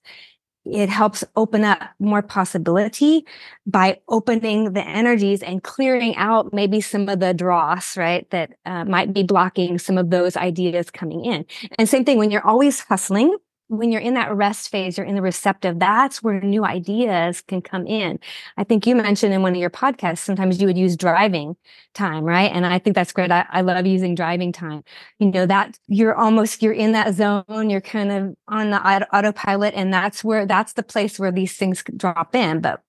it 0.64 0.88
helps 0.88 1.22
open 1.36 1.62
up 1.62 1.80
more 1.98 2.22
possibility 2.22 3.26
by 3.66 4.00
opening 4.08 4.72
the 4.72 4.86
energies 4.86 5.42
and 5.42 5.62
clearing 5.62 6.16
out 6.16 6.52
maybe 6.54 6.80
some 6.80 7.08
of 7.08 7.20
the 7.20 7.34
dross, 7.34 7.96
right? 7.96 8.28
That 8.30 8.52
uh, 8.64 8.84
might 8.84 9.12
be 9.12 9.22
blocking 9.22 9.78
some 9.78 9.98
of 9.98 10.10
those 10.10 10.36
ideas 10.36 10.90
coming 10.90 11.24
in. 11.24 11.44
And 11.78 11.88
same 11.88 12.04
thing 12.04 12.18
when 12.18 12.30
you're 12.30 12.46
always 12.46 12.80
hustling, 12.80 13.36
when 13.68 13.90
you're 13.90 14.00
in 14.00 14.14
that 14.14 14.34
rest 14.34 14.68
phase, 14.68 14.98
you're 14.98 15.06
in 15.06 15.14
the 15.14 15.22
receptive, 15.22 15.78
that's 15.78 16.22
where 16.22 16.40
new 16.40 16.64
ideas 16.64 17.40
can 17.40 17.62
come 17.62 17.86
in. 17.86 18.18
I 18.56 18.64
think 18.64 18.86
you 18.86 18.94
mentioned 18.94 19.32
in 19.32 19.42
one 19.42 19.52
of 19.52 19.60
your 19.60 19.70
podcasts, 19.70 20.18
sometimes 20.18 20.60
you 20.60 20.66
would 20.66 20.76
use 20.76 20.96
driving 20.96 21.56
time, 21.94 22.24
right? 22.24 22.50
And 22.52 22.66
I 22.66 22.78
think 22.78 22.94
that's 22.94 23.12
great. 23.12 23.30
I, 23.30 23.46
I 23.50 23.62
love 23.62 23.86
using 23.86 24.14
driving 24.14 24.52
time. 24.52 24.84
You 25.18 25.30
know, 25.30 25.46
that 25.46 25.78
you're 25.86 26.14
almost, 26.14 26.62
you're 26.62 26.72
in 26.74 26.92
that 26.92 27.14
zone, 27.14 27.70
you're 27.70 27.80
kind 27.80 28.12
of 28.12 28.36
on 28.48 28.70
the 28.70 28.86
auto, 28.86 29.06
autopilot. 29.12 29.74
And 29.74 29.92
that's 29.92 30.22
where, 30.22 30.44
that's 30.44 30.74
the 30.74 30.82
place 30.82 31.18
where 31.18 31.32
these 31.32 31.56
things 31.56 31.82
drop 31.96 32.34
in. 32.34 32.60
But 32.60 32.82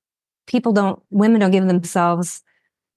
people 0.46 0.74
don't, 0.74 1.02
women 1.10 1.40
don't 1.40 1.52
give 1.52 1.68
themselves 1.68 2.44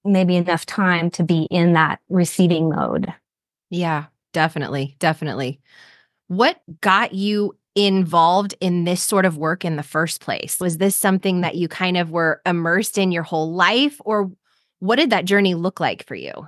maybe 0.03 0.35
enough 0.35 0.65
time 0.65 1.09
to 1.11 1.23
be 1.23 1.43
in 1.49 1.73
that 1.73 1.99
receiving 2.09 2.69
mode. 2.69 3.13
Yeah, 3.69 4.05
definitely. 4.33 4.95
Definitely. 4.99 5.61
What 6.27 6.61
got 6.81 7.13
you 7.13 7.55
involved 7.85 8.55
in 8.59 8.83
this 8.83 9.01
sort 9.01 9.25
of 9.25 9.37
work 9.37 9.63
in 9.63 9.75
the 9.75 9.83
first 9.83 10.21
place? 10.21 10.59
Was 10.59 10.77
this 10.77 10.95
something 10.95 11.41
that 11.41 11.55
you 11.55 11.67
kind 11.67 11.97
of 11.97 12.11
were 12.11 12.41
immersed 12.45 12.97
in 12.97 13.11
your 13.11 13.23
whole 13.23 13.53
life, 13.53 13.99
or 14.05 14.31
what 14.79 14.97
did 14.97 15.09
that 15.11 15.25
journey 15.25 15.55
look 15.55 15.79
like 15.79 16.05
for 16.05 16.15
you? 16.15 16.47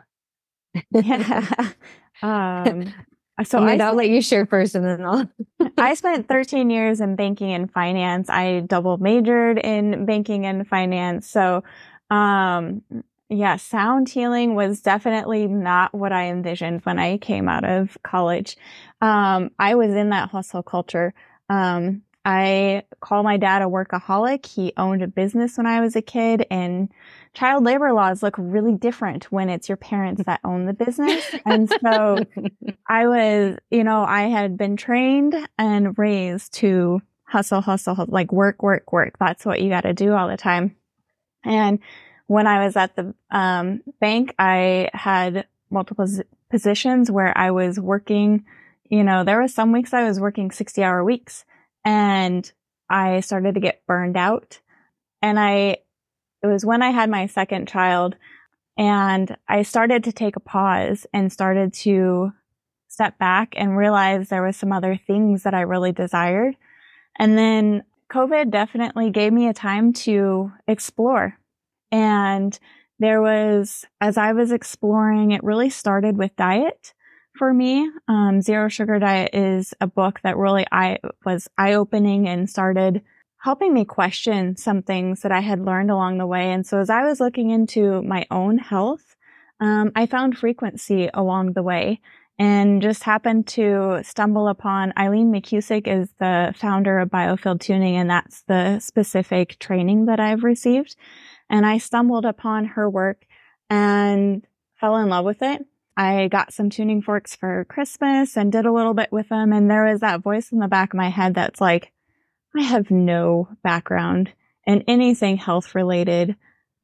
yeah. 0.92 1.72
Um, 2.24 2.94
so 3.44 3.64
I 3.64 3.76
will 3.76 3.96
let 3.96 4.10
you 4.10 4.22
share 4.22 4.46
first 4.46 4.76
and 4.76 4.86
then 4.86 5.04
I'll. 5.04 5.30
I 5.78 5.96
spent 5.96 6.28
13 6.28 6.70
years 6.70 7.02
in 7.02 7.16
banking 7.16 7.52
and 7.52 7.72
finance. 7.72 8.30
I 8.30 8.62
double 8.62 8.98
majored 8.98 9.58
in 9.58 10.06
banking 10.06 10.46
and 10.46 10.68
finance. 10.68 11.28
So, 11.28 11.64
um, 12.10 12.84
yeah, 13.32 13.56
sound 13.56 14.10
healing 14.10 14.56
was 14.56 14.82
definitely 14.82 15.48
not 15.48 15.94
what 15.94 16.12
I 16.12 16.26
envisioned 16.26 16.82
when 16.82 17.00
I 17.00 17.18
came 17.18 17.48
out 17.48 17.64
of 17.64 17.98
college. 18.04 18.58
Um, 19.00 19.52
I 19.58 19.76
was 19.76 19.92
in 19.94 20.10
that 20.10 20.30
hustle 20.30 20.64
culture. 20.64 21.14
Um, 21.50 22.02
I 22.26 22.84
call 23.00 23.24
my 23.24 23.38
dad 23.38 23.62
a 23.62 23.66
workaholic. 23.66 24.46
He 24.46 24.74
owned 24.76 25.02
a 25.02 25.08
business 25.08 25.58
when 25.58 25.66
I 25.66 25.80
was 25.80 25.96
a 25.96 26.02
kid 26.02 26.46
and 26.52 26.92
child 27.34 27.64
labor 27.64 27.94
laws 27.94 28.22
look 28.22 28.36
really 28.38 28.74
different 28.74 29.32
when 29.32 29.50
it's 29.50 29.70
your 29.70 29.78
parents 29.78 30.24
that 30.26 30.42
own 30.44 30.66
the 30.66 30.74
business. 30.74 31.24
And 31.46 31.72
so 31.82 32.24
I 32.88 33.08
was, 33.08 33.58
you 33.72 33.86
know, 33.86 34.04
I 34.04 34.24
had 34.24 34.58
been 34.58 34.76
trained 34.76 35.36
and 35.58 35.98
raised 35.98 36.54
to 36.56 37.02
hustle, 37.24 37.62
hustle, 37.62 37.96
hustle 37.96 38.14
like 38.14 38.34
work, 38.34 38.62
work, 38.62 38.92
work. 38.92 39.16
That's 39.20 39.46
what 39.46 39.62
you 39.62 39.70
got 39.70 39.82
to 39.82 39.94
do 39.94 40.14
all 40.14 40.28
the 40.28 40.38
time. 40.38 40.76
And 41.46 41.80
when 42.32 42.48
I 42.48 42.64
was 42.64 42.78
at 42.78 42.96
the 42.96 43.14
um, 43.30 43.82
bank, 44.00 44.34
I 44.40 44.90
had 44.94 45.48
multiple 45.70 46.08
positions 46.50 47.12
where 47.12 47.38
I 47.38 47.52
was 47.52 47.78
working. 47.78 48.46
You 48.90 49.04
know, 49.04 49.26
there 49.26 49.42
was 49.42 49.54
some 49.54 49.74
weeks 49.74 49.94
I 49.94 50.08
was 50.08 50.18
working 50.18 50.50
60 50.50 50.82
hour 50.82 51.04
weeks 51.04 51.44
and 51.84 52.50
I 52.90 53.20
started 53.20 53.56
to 53.56 53.60
get 53.60 53.86
burned 53.86 54.16
out. 54.16 54.62
And 55.22 55.38
I, 55.38 55.80
it 56.42 56.48
was 56.48 56.66
when 56.66 56.82
I 56.82 56.92
had 56.92 57.10
my 57.10 57.28
second 57.28 57.68
child 57.68 58.16
and 58.78 59.36
I 59.50 59.64
started 59.64 60.06
to 60.06 60.14
take 60.14 60.38
a 60.38 60.42
pause 60.42 61.06
and 61.14 61.34
started 61.34 61.74
to 61.84 62.32
step 62.88 63.18
back 63.18 63.56
and 63.58 63.76
realize 63.76 64.30
there 64.30 64.46
was 64.46 64.56
some 64.56 64.72
other 64.72 64.96
things 64.96 65.44
that 65.44 65.54
I 65.54 65.62
really 65.62 65.92
desired. 65.92 66.56
And 67.20 67.38
then 67.38 67.84
COVID 68.10 68.52
definitely 68.52 69.10
gave 69.10 69.34
me 69.34 69.50
a 69.50 69.54
time 69.54 69.92
to 70.08 70.54
explore 70.66 71.38
and 71.92 72.58
there 73.00 73.22
was, 73.22 73.86
as 74.00 74.18
I 74.18 74.34
was 74.34 74.52
exploring, 74.52 75.32
it 75.32 75.44
really 75.44 75.70
started 75.70 76.18
with 76.18 76.36
diet 76.36 76.94
for 77.36 77.54
me. 77.54 77.90
Um, 78.08 78.42
Zero 78.42 78.70
Sugar 78.70 79.00
Diet 79.00 79.32
is 79.34 79.74
a 79.82 79.88
book 79.88 80.20
that 80.24 80.38
really 80.38 80.66
I 80.72 81.00
was 81.26 81.48
eye 81.58 81.74
opening 81.74 82.28
and 82.28 82.50
started 82.50 83.02
helping 83.40 83.74
me 83.74 83.86
question 83.86 84.56
some 84.56 84.84
things 84.84 85.22
that 85.22 85.32
I 85.32 85.40
had 85.40 85.66
learned 85.66 85.90
along 85.90 86.20
the 86.20 86.28
way. 86.28 86.52
And 86.52 86.66
so 86.66 86.80
as 86.80 86.92
I 86.92 87.04
was 87.04 87.20
looking 87.20 87.50
into 87.50 88.04
my 88.04 88.26
own 88.30 88.60
health, 88.60 89.16
um, 89.60 89.92
I 89.96 90.06
found 90.06 90.38
frequency 90.38 91.10
along 91.14 91.54
the 91.54 91.64
way 91.64 92.02
and 92.42 92.82
just 92.82 93.04
happened 93.04 93.46
to 93.46 94.00
stumble 94.04 94.48
upon 94.48 94.94
Eileen 94.98 95.32
McKusick 95.32 95.88
is 95.88 96.10
the 96.20 96.54
founder 96.58 96.98
of 96.98 97.10
Biofield 97.10 97.60
Tuning, 97.60 97.96
and 97.98 98.10
that's 98.10 98.42
the 98.48 98.80
specific 98.80 99.60
training 99.60 100.06
that 100.06 100.20
I've 100.20 100.44
received. 100.44 100.96
And 101.52 101.66
I 101.66 101.78
stumbled 101.78 102.26
upon 102.26 102.66
her 102.66 102.90
work 102.90 103.26
and 103.70 104.48
fell 104.80 104.98
in 104.98 105.10
love 105.10 105.26
with 105.26 105.42
it. 105.42 105.64
I 105.98 106.30
got 106.30 106.54
some 106.54 106.70
tuning 106.70 107.02
forks 107.02 107.36
for 107.36 107.66
Christmas 107.66 108.38
and 108.38 108.52
did 108.52 108.66
a 108.66 108.72
little 108.72 108.94
bit 108.94 109.12
with 109.12 109.30
them. 109.30 109.52
And 109.52 109.70
there 109.70 109.86
was 109.86 110.00
that 110.00 110.22
voice 110.22 110.54
in 110.54 110.60
the 110.60 110.70
back 110.70 110.94
of 110.94 110.98
my 110.98 111.10
head 111.10 111.36
that's 111.36 111.60
like, 111.60 111.92
I 112.56 112.64
have 112.64 112.90
no 112.90 113.50
background 113.64 114.32
in 114.66 114.84
anything 114.88 115.36
health 115.36 115.76
related. 115.76 116.38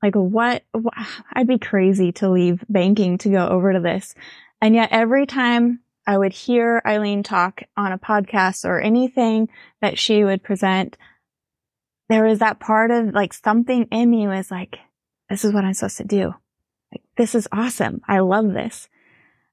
Like 0.03 0.15
what, 0.15 0.63
I'd 1.33 1.47
be 1.47 1.57
crazy 1.57 2.11
to 2.13 2.29
leave 2.29 2.63
banking 2.67 3.17
to 3.19 3.29
go 3.29 3.47
over 3.47 3.71
to 3.71 3.79
this. 3.79 4.13
And 4.61 4.75
yet 4.75 4.89
every 4.91 5.25
time 5.25 5.79
I 6.05 6.17
would 6.17 6.33
hear 6.33 6.81
Eileen 6.85 7.23
talk 7.23 7.63
on 7.77 7.93
a 7.93 7.97
podcast 7.97 8.65
or 8.65 8.81
anything 8.81 9.47
that 9.81 9.97
she 9.97 10.25
would 10.25 10.43
present, 10.43 10.97
there 12.09 12.23
was 12.23 12.39
that 12.39 12.59
part 12.59 12.91
of 12.91 13.13
like 13.13 13.33
something 13.33 13.87
in 13.91 14.09
me 14.09 14.27
was 14.27 14.49
like, 14.49 14.79
this 15.29 15.43
is 15.43 15.53
what 15.53 15.65
I'm 15.65 15.73
supposed 15.73 15.97
to 15.97 16.05
do. 16.05 16.33
Like, 16.91 17.03
this 17.17 17.35
is 17.35 17.47
awesome. 17.51 18.01
I 18.07 18.19
love 18.19 18.53
this. 18.53 18.87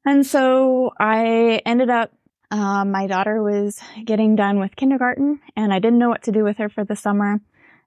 And 0.04 0.26
so 0.26 0.92
I 1.00 1.62
ended 1.66 1.90
up, 1.90 2.12
um, 2.50 2.90
my 2.90 3.06
daughter 3.06 3.42
was 3.42 3.80
getting 4.04 4.36
done 4.36 4.60
with 4.60 4.76
kindergarten 4.76 5.40
and 5.56 5.72
I 5.72 5.78
didn't 5.78 5.98
know 5.98 6.10
what 6.10 6.22
to 6.24 6.32
do 6.32 6.44
with 6.44 6.58
her 6.58 6.68
for 6.68 6.84
the 6.84 6.94
summer. 6.94 7.40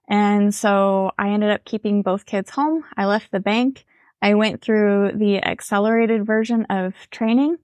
And 0.08 0.54
so 0.54 1.12
I 1.18 1.30
ended 1.30 1.50
up 1.50 1.64
keeping 1.64 2.02
both 2.02 2.26
kids 2.26 2.50
home. 2.50 2.84
I 2.96 3.06
left 3.06 3.30
the 3.30 3.40
bank. 3.40 3.84
I 4.20 4.34
went 4.34 4.60
through 4.60 5.12
the 5.14 5.38
accelerated 5.38 6.26
version 6.26 6.66
of 6.70 6.94
training 7.10 7.58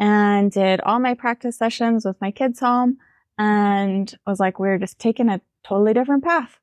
and 0.00 0.50
did 0.50 0.80
all 0.80 0.98
my 0.98 1.14
practice 1.14 1.56
sessions 1.56 2.04
with 2.04 2.20
my 2.20 2.30
kids 2.30 2.60
home 2.60 2.98
and 3.38 4.14
was 4.26 4.40
like, 4.40 4.58
we're 4.58 4.78
just 4.78 4.98
taking 4.98 5.28
a 5.28 5.40
totally 5.64 5.94
different 5.94 6.24
path. 6.24 6.58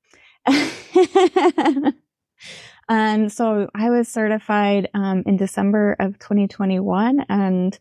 and 2.89 3.31
so 3.31 3.69
I 3.75 3.89
was 3.89 4.07
certified 4.07 4.89
um, 4.93 5.23
in 5.25 5.37
December 5.37 5.95
of 5.99 6.19
2021 6.19 7.25
and 7.29 7.77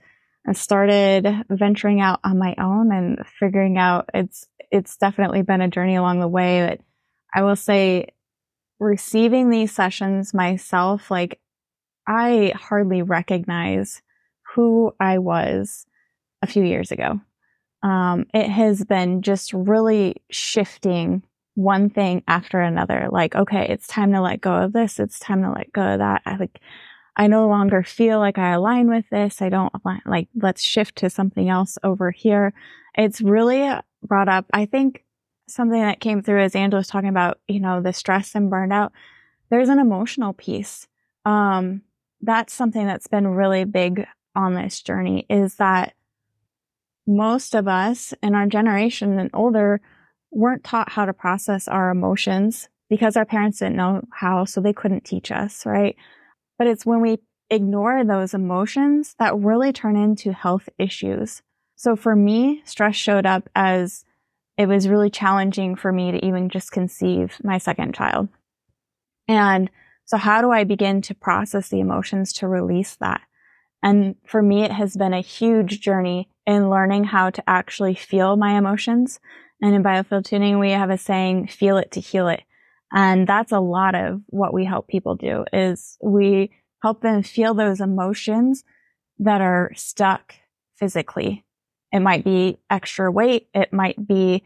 I 0.47 0.53
started 0.53 1.45
venturing 1.49 2.01
out 2.01 2.21
on 2.25 2.39
my 2.39 2.55
own 2.59 2.93
and 2.93 3.19
figuring 3.39 3.79
out 3.79 4.11
it's 4.15 4.47
it's 4.71 4.97
definitely 4.97 5.43
been 5.43 5.61
a 5.61 5.69
journey 5.69 5.97
along 5.97 6.21
the 6.21 6.29
way 6.29 6.67
but 6.67 6.81
I 7.35 7.43
will 7.43 7.57
say 7.57 8.09
receiving 8.79 9.51
these 9.51 9.73
sessions 9.73 10.33
myself 10.35 11.11
like 11.11 11.41
I 12.07 12.53
hardly 12.57 13.03
recognize 13.03 14.03
who 14.55 14.95
I 14.99 15.19
was 15.19 15.87
a 16.43 16.47
few 16.47 16.65
years 16.65 16.91
ago 16.91 17.21
um, 17.83 18.27
it 18.35 18.49
has 18.49 18.85
been 18.85 19.23
just 19.23 19.53
really 19.53 20.17
shifting 20.31 21.23
one 21.55 21.91
thing 21.91 22.23
after 22.29 22.61
another. 22.61 23.09
Like, 23.11 23.35
okay, 23.35 23.67
it's 23.69 23.87
time 23.87 24.13
to 24.13 24.21
let 24.21 24.41
go 24.41 24.55
of 24.55 24.73
this. 24.73 24.99
It's 24.99 25.19
time 25.19 25.43
to 25.43 25.51
let 25.51 25.73
go 25.73 25.83
of 25.83 25.99
that. 25.99 26.23
I 26.25 26.37
like, 26.37 26.61
I 27.17 27.27
no 27.27 27.49
longer 27.49 27.83
feel 27.83 28.19
like 28.19 28.39
I 28.39 28.51
align 28.53 28.89
with 28.89 29.05
this. 29.11 29.43
I 29.43 29.49
don't 29.49 29.73
align, 29.85 30.01
like, 30.07 30.29
let's 30.35 30.63
shift 30.63 30.97
to 30.97 31.11
something 31.11 31.49
else 31.49 31.77
over 31.83 32.11
here. 32.11 32.53
It's 32.97 33.21
really 33.21 33.71
brought 34.03 34.29
up, 34.29 34.47
I 34.53 34.67
think 34.67 35.05
something 35.49 35.81
that 35.81 36.01
came 36.01 36.23
through 36.23 36.43
as 36.43 36.55
Angela 36.55 36.81
was 36.81 36.87
talking 36.87 37.09
about, 37.09 37.41
you 37.49 37.61
know, 37.61 37.83
the 37.83 37.93
stress 37.93 38.35
and 38.35 38.51
burnout. 38.51 38.91
There's 39.51 39.69
an 39.69 39.81
emotional 39.81 40.33
piece. 40.33 40.87
Um, 41.25 41.83
that's 42.23 42.53
something 42.53 42.87
that's 42.87 43.09
been 43.09 43.27
really 43.27 43.65
big 43.65 44.07
on 44.35 44.55
this 44.55 44.81
journey 44.81 45.27
is 45.29 45.57
that 45.57 45.95
most 47.07 47.55
of 47.55 47.69
us 47.69 48.15
in 48.23 48.35
our 48.35 48.47
generation 48.47 49.19
and 49.19 49.31
older 49.35 49.81
weren't 50.31 50.65
taught 50.65 50.93
how 50.93 51.05
to 51.05 51.13
process 51.13 51.67
our 51.69 51.91
emotions 51.91 52.69
because 52.89 53.17
our 53.17 53.25
parents 53.25 53.59
didn't 53.59 53.77
know 53.77 54.03
how, 54.13 54.45
so 54.45 54.61
they 54.61 54.73
couldn't 54.73 55.05
teach 55.05 55.31
us, 55.31 55.65
right? 55.65 55.97
But 56.59 56.67
it's 56.67 56.85
when 56.85 57.01
we 57.01 57.19
ignore 57.49 58.05
those 58.05 58.35
emotions 58.35 59.15
that 59.19 59.37
really 59.37 59.73
turn 59.73 59.97
into 59.97 60.33
health 60.33 60.69
issues. 60.79 61.43
So 61.77 61.97
for 61.97 62.15
me, 62.15 62.63
stress 62.65 62.97
showed 62.97 63.27
up 63.27 63.49
as 63.55 64.05
it 64.57 64.67
was 64.67 64.89
really 64.89 65.11
challenging 65.11 65.77
for 65.77 65.91
me 65.91 66.13
to 66.13 66.25
even 66.25 66.49
just 66.49 66.73
conceive 66.73 67.39
my 67.43 67.59
second 67.59 67.95
child. 67.95 68.29
And 69.27 69.71
so 70.05 70.17
how 70.17 70.43
do 70.43 70.51
I 70.51 70.65
begin 70.65 71.03
to 71.03 71.15
process 71.15 71.69
the 71.69 71.81
emotions 71.81 72.33
to 72.35 72.49
release 72.49 72.97
that? 72.97 73.23
And 73.83 74.17
for 74.27 74.43
me, 74.43 74.65
it 74.65 74.73
has 74.73 74.97
been 74.97 75.15
a 75.15 75.21
huge 75.21 75.81
journey 75.81 76.29
in 76.51 76.69
learning 76.69 77.05
how 77.05 77.31
to 77.31 77.49
actually 77.49 77.95
feel 77.95 78.37
my 78.37 78.59
emotions. 78.59 79.21
And 79.63 79.73
in 79.73 79.85
biofield 79.85 80.25
tuning, 80.25 80.59
we 80.59 80.73
have 80.73 80.91
a 80.91 80.99
saying, 80.99 81.47
feel 81.47 81.79
it 81.79 81.93
to 81.93 82.01
heal 82.01 82.27
it. 82.27 82.43
And 82.93 83.25
that's 83.25 83.53
a 83.53 83.61
lot 83.61 83.95
of 83.95 84.21
what 84.27 84.53
we 84.53 84.65
help 84.65 84.89
people 84.89 85.15
do 85.15 85.45
is 85.53 85.97
we 86.03 86.51
help 86.83 87.03
them 87.03 87.23
feel 87.23 87.55
those 87.55 87.81
emotions 87.81 88.65
that 89.21 89.41
are 89.41 89.71
stuck 89.77 90.35
physically. 90.77 91.45
It 91.93 92.01
might 92.01 92.25
be 92.25 92.59
extra 92.69 93.13
weight. 93.13 93.49
It 93.55 93.73
might 93.73 94.09
be 94.09 94.43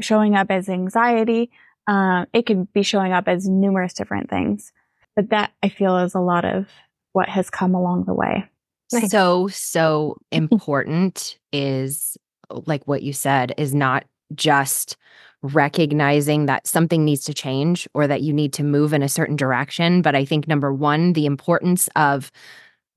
showing 0.00 0.36
up 0.36 0.52
as 0.52 0.68
anxiety. 0.68 1.50
Uh, 1.88 2.26
it 2.32 2.46
could 2.46 2.72
be 2.72 2.84
showing 2.84 3.12
up 3.12 3.26
as 3.26 3.48
numerous 3.48 3.94
different 3.94 4.30
things. 4.30 4.72
But 5.16 5.30
that 5.30 5.54
I 5.60 5.70
feel 5.70 5.98
is 5.98 6.14
a 6.14 6.20
lot 6.20 6.44
of 6.44 6.68
what 7.14 7.28
has 7.28 7.50
come 7.50 7.74
along 7.74 8.04
the 8.04 8.14
way. 8.14 8.48
So, 8.88 9.48
so 9.48 10.16
important 10.32 11.38
is 11.52 12.16
like 12.50 12.86
what 12.86 13.02
you 13.02 13.12
said, 13.12 13.54
is 13.58 13.74
not 13.74 14.04
just 14.34 14.96
recognizing 15.42 16.46
that 16.46 16.66
something 16.66 17.04
needs 17.04 17.24
to 17.24 17.34
change 17.34 17.88
or 17.94 18.06
that 18.06 18.22
you 18.22 18.32
need 18.32 18.52
to 18.54 18.64
move 18.64 18.92
in 18.92 19.02
a 19.02 19.08
certain 19.08 19.36
direction. 19.36 20.02
But 20.02 20.14
I 20.14 20.24
think 20.24 20.48
number 20.48 20.72
one, 20.72 21.12
the 21.12 21.26
importance 21.26 21.88
of 21.94 22.32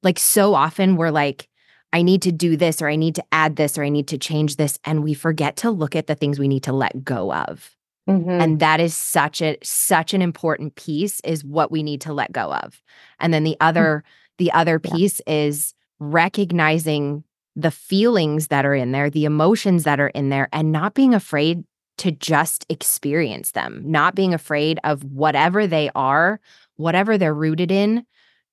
like 0.03 0.17
so 0.17 0.55
often 0.55 0.95
we're 0.95 1.11
like, 1.11 1.47
I 1.93 2.01
need 2.01 2.21
to 2.23 2.31
do 2.31 2.55
this 2.55 2.81
or 2.81 2.89
I 2.89 2.95
need 2.95 3.15
to 3.15 3.23
add 3.31 3.57
this 3.57 3.77
or 3.77 3.83
I 3.83 3.89
need 3.89 4.07
to 4.07 4.17
change 4.17 4.55
this. 4.55 4.79
And 4.85 5.03
we 5.03 5.13
forget 5.13 5.57
to 5.57 5.71
look 5.71 5.95
at 5.95 6.07
the 6.07 6.15
things 6.15 6.39
we 6.39 6.47
need 6.47 6.63
to 6.63 6.73
let 6.73 7.03
go 7.03 7.33
of. 7.33 7.75
Mm-hmm. 8.09 8.29
And 8.29 8.59
that 8.59 8.79
is 8.79 8.95
such 8.95 9.41
a 9.41 9.57
such 9.61 10.13
an 10.13 10.21
important 10.21 10.75
piece 10.75 11.19
is 11.19 11.45
what 11.45 11.69
we 11.71 11.83
need 11.83 12.01
to 12.01 12.13
let 12.13 12.31
go 12.31 12.53
of. 12.53 12.81
And 13.19 13.33
then 13.33 13.43
the 13.43 13.51
mm. 13.51 13.57
other 13.67 14.03
the 14.39 14.51
other 14.53 14.79
piece 14.79 15.21
yeah. 15.27 15.33
is 15.33 15.73
recognizing 16.01 17.23
the 17.55 17.71
feelings 17.71 18.47
that 18.47 18.65
are 18.65 18.73
in 18.73 18.91
there, 18.91 19.09
the 19.09 19.25
emotions 19.25 19.83
that 19.83 19.99
are 19.99 20.09
in 20.09 20.29
there 20.29 20.49
and 20.51 20.71
not 20.71 20.95
being 20.95 21.13
afraid 21.13 21.63
to 21.99 22.11
just 22.11 22.65
experience 22.69 23.51
them, 23.51 23.83
not 23.85 24.15
being 24.15 24.33
afraid 24.33 24.79
of 24.83 25.03
whatever 25.03 25.67
they 25.67 25.91
are, 25.93 26.39
whatever 26.77 27.17
they're 27.17 27.33
rooted 27.33 27.71
in, 27.71 28.05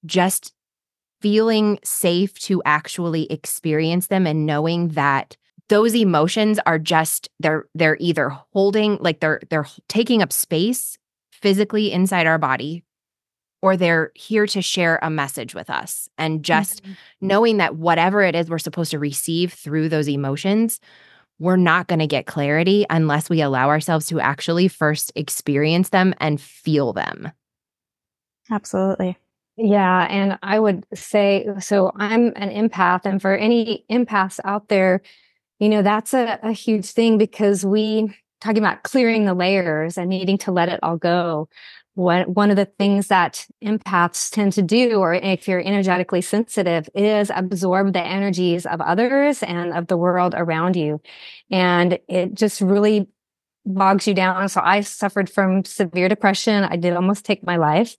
just 0.04 0.52
feeling 1.22 1.78
safe 1.82 2.34
to 2.34 2.62
actually 2.66 3.24
experience 3.32 4.08
them 4.08 4.26
and 4.26 4.44
knowing 4.44 4.88
that 4.88 5.36
those 5.70 5.94
emotions 5.94 6.58
are 6.66 6.78
just 6.78 7.28
they're 7.40 7.66
they're 7.74 7.96
either 8.00 8.28
holding 8.52 8.96
like 9.00 9.20
they're 9.20 9.40
they're 9.50 9.66
taking 9.88 10.22
up 10.22 10.32
space 10.32 10.98
physically 11.32 11.92
inside 11.92 12.26
our 12.26 12.38
body 12.38 12.84
or 13.62 13.76
they're 13.76 14.12
here 14.14 14.46
to 14.46 14.62
share 14.62 14.98
a 15.02 15.10
message 15.10 15.54
with 15.54 15.70
us 15.70 16.08
and 16.18 16.44
just 16.44 16.82
mm-hmm. 16.82 16.92
knowing 17.20 17.56
that 17.58 17.76
whatever 17.76 18.22
it 18.22 18.34
is 18.34 18.48
we're 18.48 18.58
supposed 18.58 18.90
to 18.90 18.98
receive 18.98 19.52
through 19.52 19.88
those 19.88 20.08
emotions 20.08 20.80
we're 21.40 21.56
not 21.56 21.86
going 21.86 22.00
to 22.00 22.06
get 22.06 22.26
clarity 22.26 22.84
unless 22.90 23.30
we 23.30 23.40
allow 23.40 23.68
ourselves 23.68 24.06
to 24.06 24.18
actually 24.18 24.66
first 24.66 25.12
experience 25.14 25.90
them 25.90 26.14
and 26.20 26.40
feel 26.40 26.92
them 26.92 27.30
absolutely 28.50 29.16
yeah. 29.60 30.06
And 30.08 30.38
I 30.40 30.60
would 30.60 30.86
say, 30.94 31.48
so 31.58 31.90
I'm 31.96 32.32
an 32.36 32.48
empath, 32.48 33.04
and 33.04 33.20
for 33.20 33.34
any 33.34 33.84
empaths 33.90 34.38
out 34.44 34.68
there, 34.68 35.02
you 35.58 35.68
know, 35.68 35.82
that's 35.82 36.14
a, 36.14 36.38
a 36.44 36.52
huge 36.52 36.86
thing 36.92 37.18
because 37.18 37.66
we, 37.66 38.16
talking 38.40 38.62
about 38.62 38.84
clearing 38.84 39.24
the 39.24 39.34
layers 39.34 39.98
and 39.98 40.08
needing 40.10 40.38
to 40.38 40.52
let 40.52 40.68
it 40.68 40.78
all 40.82 40.96
go. 40.96 41.48
What, 41.98 42.28
one 42.28 42.50
of 42.50 42.56
the 42.56 42.70
things 42.78 43.08
that 43.08 43.44
empaths 43.60 44.30
tend 44.30 44.52
to 44.52 44.62
do, 44.62 45.00
or 45.00 45.14
if 45.14 45.48
you're 45.48 45.58
energetically 45.58 46.20
sensitive, 46.20 46.88
is 46.94 47.28
absorb 47.34 47.92
the 47.92 48.00
energies 48.00 48.66
of 48.66 48.80
others 48.80 49.42
and 49.42 49.72
of 49.72 49.88
the 49.88 49.96
world 49.96 50.32
around 50.36 50.76
you. 50.76 51.00
And 51.50 51.98
it 52.08 52.34
just 52.34 52.60
really 52.60 53.08
bogs 53.66 54.06
you 54.06 54.14
down. 54.14 54.48
So 54.48 54.60
I 54.62 54.82
suffered 54.82 55.28
from 55.28 55.64
severe 55.64 56.08
depression. 56.08 56.62
I 56.62 56.76
did 56.76 56.94
almost 56.94 57.24
take 57.24 57.44
my 57.44 57.56
life. 57.56 57.96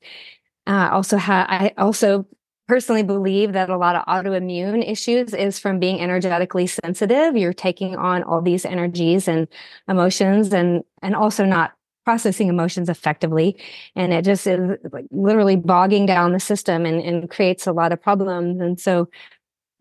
Uh, 0.66 0.88
also, 0.94 1.18
ha- 1.18 1.48
I 1.50 1.74
also 1.78 2.26
personally 2.70 3.04
believe 3.04 3.52
that 3.52 3.70
a 3.70 3.76
lot 3.76 3.98
of 3.98 4.06
autoimmune 4.06 4.90
issues 4.90 5.34
is 5.34 5.60
from 5.60 5.78
being 5.78 6.00
energetically 6.00 6.68
sensitive. 6.68 7.36
You're 7.36 7.52
taking 7.52 7.98
on 7.98 8.24
all 8.24 8.42
these 8.42 8.64
energies 8.64 9.28
and 9.28 9.46
emotions, 9.90 10.54
and 10.54 10.84
and 11.02 11.18
also 11.18 11.44
not 11.44 11.74
processing 12.10 12.48
emotions 12.48 12.90
effectively, 12.90 13.56
and 13.96 14.12
it 14.12 14.26
just 14.26 14.48
is 14.48 14.80
like 14.92 15.06
literally 15.12 15.56
bogging 15.56 16.08
down 16.08 16.34
the 16.34 16.40
system 16.40 16.84
and, 16.84 17.00
and 17.00 17.30
creates 17.30 17.68
a 17.68 17.72
lot 17.72 17.92
of 17.92 18.02
problems. 18.02 18.60
And 18.60 18.80
so, 18.80 19.10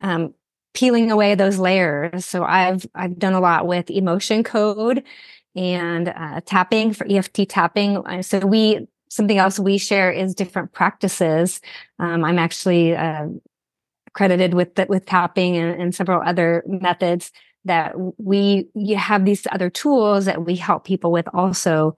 um, 0.03 0.35
peeling 0.75 1.11
away 1.11 1.35
those 1.35 1.59
layers. 1.59 2.27
So 2.27 2.45
I've 2.45 2.87
I've 2.95 3.19
done 3.19 3.33
a 3.33 3.41
lot 3.41 3.67
with 3.67 3.89
emotion 3.89 4.45
code 4.45 5.05
and 5.57 6.11
uh, 6.11 6.43
tapping 6.45 6.93
for 6.93 7.07
EFT 7.09 7.49
tapping. 7.49 8.05
So 8.21 8.41
we 8.41 8.87
something 9.09 9.39
else 9.39 9.59
we 9.59 9.79
share 9.79 10.13
is 10.13 10.35
different 10.35 10.75
practices. 10.75 11.63
Um, 11.99 12.27
I'm 12.27 12.39
actually 12.39 12.95
uh, 12.95 13.29
credited 14.13 14.53
with 14.53 14.79
with 14.91 15.07
tapping 15.07 15.57
and, 15.57 15.81
and, 15.81 15.95
several 15.95 16.21
other 16.21 16.63
methods 16.67 17.33
that 17.69 17.95
we 18.19 18.69
you 18.75 18.97
have 18.97 19.25
these 19.25 19.47
other 19.53 19.71
tools 19.71 20.25
that 20.25 20.45
we 20.45 20.57
help 20.57 20.85
people 20.85 21.13
with 21.13 21.29
also 21.33 21.97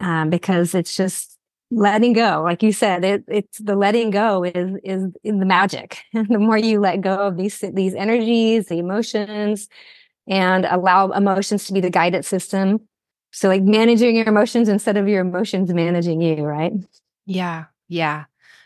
um, 0.00 0.30
because 0.30 0.74
it's 0.74 0.96
just 0.96 1.38
letting 1.70 2.12
go 2.12 2.42
like 2.44 2.62
you 2.62 2.72
said 2.72 3.04
it, 3.04 3.24
it's 3.28 3.58
the 3.58 3.76
letting 3.76 4.10
go 4.10 4.44
is 4.44 4.78
is 4.84 5.06
in 5.24 5.38
the 5.38 5.46
magic 5.46 5.98
the 6.12 6.38
more 6.38 6.58
you 6.58 6.80
let 6.80 7.00
go 7.00 7.14
of 7.14 7.36
these 7.36 7.64
these 7.72 7.94
energies 7.94 8.66
the 8.66 8.78
emotions 8.78 9.68
and 10.28 10.66
allow 10.66 11.10
emotions 11.12 11.66
to 11.66 11.72
be 11.72 11.80
the 11.80 11.90
guidance 11.90 12.28
system 12.28 12.80
so 13.32 13.48
like 13.48 13.62
managing 13.62 14.14
your 14.14 14.28
emotions 14.28 14.68
instead 14.68 14.96
of 14.96 15.08
your 15.08 15.22
emotions 15.22 15.72
managing 15.72 16.20
you, 16.20 16.44
right? 16.44 16.72
Yeah. 17.26 17.64
Yeah. 17.88 18.24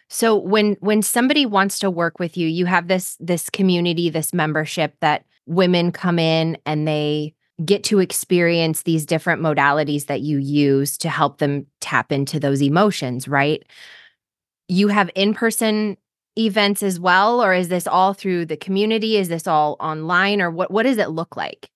So 0.08 0.36
when 0.36 0.76
when 0.80 1.02
somebody 1.02 1.46
wants 1.46 1.78
to 1.80 1.90
work 1.90 2.18
with 2.18 2.36
you, 2.36 2.48
you 2.48 2.66
have 2.66 2.88
this 2.88 3.16
this 3.20 3.48
community, 3.48 4.10
this 4.10 4.34
membership 4.34 4.94
that 5.00 5.24
women 5.46 5.92
come 5.92 6.18
in 6.18 6.58
and 6.66 6.86
they 6.86 7.34
get 7.64 7.84
to 7.84 8.00
experience 8.00 8.82
these 8.82 9.06
different 9.06 9.40
modalities 9.40 10.06
that 10.06 10.20
you 10.20 10.38
use 10.38 10.98
to 10.98 11.08
help 11.08 11.38
them 11.38 11.66
tap 11.80 12.12
into 12.12 12.38
those 12.38 12.62
emotions, 12.62 13.26
right? 13.26 13.64
You 14.68 14.88
have 14.88 15.10
in-person 15.14 15.96
events 16.38 16.82
as 16.82 17.00
well 17.00 17.42
or 17.42 17.54
is 17.54 17.68
this 17.68 17.86
all 17.86 18.12
through 18.12 18.44
the 18.44 18.58
community? 18.58 19.16
Is 19.16 19.28
this 19.28 19.46
all 19.46 19.76
online 19.80 20.42
or 20.42 20.50
what 20.50 20.70
what 20.70 20.82
does 20.82 20.98
it 20.98 21.10
look 21.10 21.36
like? 21.36 21.70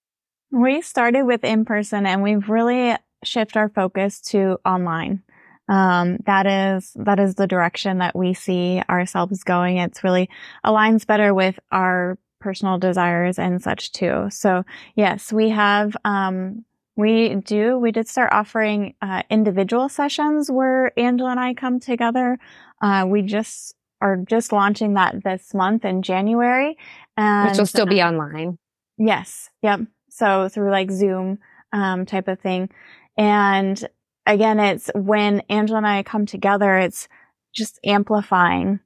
We 0.51 0.83
started 0.83 1.25
with 1.25 1.45
in 1.45 1.65
person 1.65 2.05
and 2.05 2.23
we've 2.23 2.49
really 2.49 2.97
shifted 3.25 3.59
our 3.59 3.69
focus 3.71 4.21
to 4.21 4.59
online. 4.67 5.23
Um, 5.69 6.19
that 6.27 6.47
is, 6.47 6.93
that 6.97 7.21
is 7.21 7.37
the 7.37 7.47
direction 7.47 7.99
that 7.99 8.17
we 8.17 8.35
see 8.35 8.83
ourselves 8.91 9.45
going. 9.45 9.77
It's 9.77 10.03
really 10.03 10.29
aligns 10.67 11.07
better 11.07 11.33
with 11.33 11.59
our 11.71 12.19
personal 12.41 12.79
desires 12.79 13.39
and 13.39 13.63
such 13.63 13.93
too. 13.93 14.27
So 14.31 14.65
yes, 14.97 15.33
we 15.33 15.51
have, 15.51 15.97
um, 16.05 16.65
we 16.97 17.37
do, 17.37 17.79
we 17.79 17.93
did 17.93 18.09
start 18.09 18.33
offering, 18.33 18.95
uh, 19.01 19.23
individual 19.31 19.89
sessions 19.89 20.51
where 20.51 20.99
Angela 20.99 21.31
and 21.31 21.41
I 21.41 21.55
come 21.55 21.79
together. 21.81 22.39
Uh, 22.83 23.07
we 23.09 23.23
just 23.23 23.75
are 24.01 24.17
just 24.17 24.53
launching 24.53 24.95
that 24.95 25.23
this 25.23 25.55
month 25.55 25.85
in 25.85 26.03
January. 26.03 26.77
And, 27.17 27.51
Which 27.51 27.59
will 27.59 27.67
still 27.67 27.87
be 27.87 28.03
online. 28.03 28.59
Yes. 28.99 29.51
Yep. 29.63 29.81
So 30.11 30.49
through 30.49 30.71
like 30.71 30.91
Zoom, 30.91 31.39
um, 31.73 32.07
type 32.07 32.29
of 32.29 32.41
thing. 32.41 32.71
And 33.17 33.87
again, 34.27 34.59
it's 34.59 34.91
when 34.95 35.41
Angela 35.49 35.79
and 35.79 35.87
I 35.87 36.03
come 36.03 36.27
together, 36.27 36.77
it's 36.79 37.09
just 37.55 37.79
amplifying, 37.85 38.81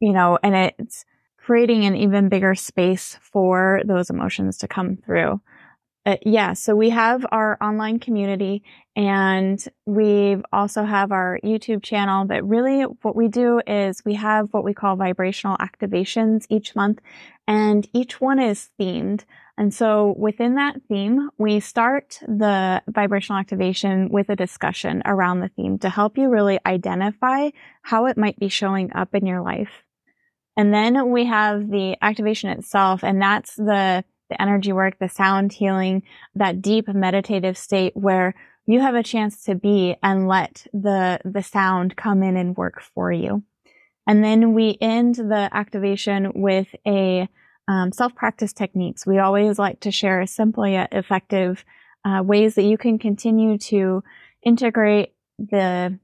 you 0.00 0.12
know, 0.12 0.38
and 0.42 0.72
it's 0.78 1.04
creating 1.44 1.84
an 1.84 1.94
even 1.94 2.30
bigger 2.30 2.54
space 2.54 3.18
for 3.20 3.82
those 3.84 4.08
emotions 4.08 4.56
to 4.56 4.66
come 4.66 4.96
through. 4.96 5.38
Uh, 6.06 6.16
yeah, 6.24 6.54
so 6.54 6.74
we 6.74 6.90
have 6.90 7.24
our 7.32 7.58
online 7.62 7.98
community 7.98 8.62
and 8.96 9.66
we 9.84 10.36
also 10.52 10.84
have 10.84 11.12
our 11.12 11.38
YouTube 11.44 11.82
channel, 11.82 12.24
but 12.24 12.46
really 12.46 12.82
what 13.02 13.14
we 13.14 13.28
do 13.28 13.60
is 13.66 14.02
we 14.06 14.14
have 14.14 14.48
what 14.52 14.64
we 14.64 14.72
call 14.72 14.96
vibrational 14.96 15.56
activations 15.58 16.46
each 16.48 16.74
month 16.74 17.00
and 17.46 17.86
each 17.92 18.22
one 18.22 18.38
is 18.38 18.70
themed. 18.80 19.24
And 19.58 19.72
so 19.72 20.14
within 20.18 20.54
that 20.54 20.76
theme, 20.88 21.28
we 21.36 21.60
start 21.60 22.20
the 22.26 22.82
vibrational 22.88 23.38
activation 23.38 24.08
with 24.08 24.30
a 24.30 24.36
discussion 24.36 25.02
around 25.04 25.40
the 25.40 25.48
theme 25.48 25.78
to 25.80 25.90
help 25.90 26.16
you 26.16 26.30
really 26.30 26.58
identify 26.64 27.50
how 27.82 28.06
it 28.06 28.16
might 28.16 28.38
be 28.38 28.48
showing 28.48 28.92
up 28.94 29.14
in 29.14 29.26
your 29.26 29.42
life. 29.42 29.83
And 30.56 30.72
then 30.72 31.10
we 31.10 31.26
have 31.26 31.70
the 31.70 31.96
activation 32.00 32.50
itself, 32.50 33.02
and 33.02 33.20
that's 33.20 33.56
the, 33.56 34.04
the 34.30 34.40
energy 34.40 34.72
work, 34.72 34.98
the 34.98 35.08
sound 35.08 35.52
healing, 35.52 36.02
that 36.34 36.62
deep 36.62 36.88
meditative 36.88 37.58
state 37.58 37.96
where 37.96 38.34
you 38.66 38.80
have 38.80 38.94
a 38.94 39.02
chance 39.02 39.44
to 39.44 39.54
be 39.54 39.96
and 40.02 40.28
let 40.28 40.66
the, 40.72 41.20
the 41.24 41.42
sound 41.42 41.96
come 41.96 42.22
in 42.22 42.36
and 42.36 42.56
work 42.56 42.80
for 42.80 43.12
you. 43.12 43.42
And 44.06 44.22
then 44.22 44.54
we 44.54 44.78
end 44.80 45.16
the 45.16 45.48
activation 45.52 46.32
with 46.34 46.68
a 46.86 47.28
um, 47.66 47.92
self-practice 47.92 48.52
techniques. 48.52 49.06
We 49.06 49.18
always 49.18 49.58
like 49.58 49.80
to 49.80 49.90
share 49.90 50.26
simple 50.26 50.66
yet 50.66 50.92
effective 50.92 51.64
uh, 52.04 52.22
ways 52.22 52.54
that 52.54 52.64
you 52.64 52.76
can 52.76 52.98
continue 52.98 53.58
to 53.58 54.04
integrate 54.42 55.14
the 55.38 55.98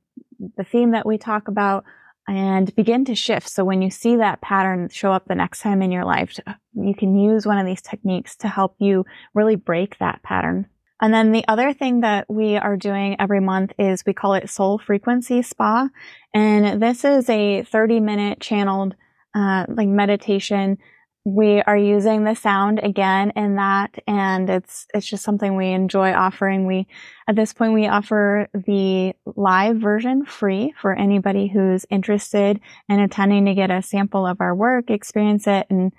the 0.56 0.64
theme 0.64 0.92
that 0.92 1.04
we 1.04 1.18
talk 1.18 1.48
about 1.48 1.84
and 2.31 2.73
begin 2.77 3.05
to 3.05 3.14
shift. 3.16 3.49
So 3.49 3.64
when 3.64 3.83
you 3.83 3.90
see 3.90 4.14
that 4.16 4.40
pattern 4.40 4.88
show 4.88 5.11
up 5.11 5.25
the 5.27 5.35
next 5.35 5.62
time 5.62 5.83
in 5.83 5.90
your 5.90 6.05
life, 6.05 6.38
you 6.75 6.95
can 6.95 7.19
use 7.19 7.45
one 7.45 7.59
of 7.59 7.66
these 7.66 7.83
techniques 7.83 8.37
to 8.37 8.49
help 8.49 8.77
you 8.79 9.05
really 9.35 9.57
break 9.57 9.99
that 9.99 10.23
pattern. 10.23 10.69
And 11.03 11.12
then 11.12 11.33
the 11.33 11.45
other 11.49 11.73
thing 11.73 12.03
that 12.03 12.27
we 12.31 12.57
are 12.57 12.77
doing 12.77 13.16
every 13.19 13.40
month 13.40 13.73
is 13.81 14.05
we 14.07 14.12
call 14.12 14.35
it 14.35 14.49
Soul 14.49 14.79
Frequency 14.79 15.43
Spa. 15.43 15.88
And 16.33 16.81
this 16.81 17.05
is 17.05 17.29
a 17.29 17.64
30 17.64 17.99
minute 17.99 18.38
channeled, 18.38 18.95
uh, 19.35 19.66
like 19.69 19.88
meditation 19.88 20.79
we 21.24 21.61
are 21.62 21.76
using 21.76 22.24
the 22.24 22.35
sound 22.35 22.80
again 22.83 23.33
in 23.37 23.56
that 23.56 23.94
and 24.06 24.48
it's 24.48 24.87
it's 24.94 25.06
just 25.06 25.22
something 25.22 25.54
we 25.54 25.68
enjoy 25.68 26.12
offering. 26.12 26.66
We 26.66 26.87
at 27.28 27.37
this 27.37 27.52
point 27.52 27.74
we 27.74 27.87
offer 27.87 28.48
the 28.54 29.14
live 29.37 29.76
version 29.76 30.24
free 30.24 30.72
for 30.80 30.94
anybody 30.94 31.46
who's 31.46 31.85
interested 31.90 32.59
in 32.88 33.00
attending 33.00 33.44
to 33.46 33.54
get 33.54 33.70
a 33.70 33.83
sample 33.83 34.26
of 34.26 34.40
our 34.40 34.54
work 34.54 34.90
experience 34.90 35.46
it 35.46 35.66
and 35.68 35.92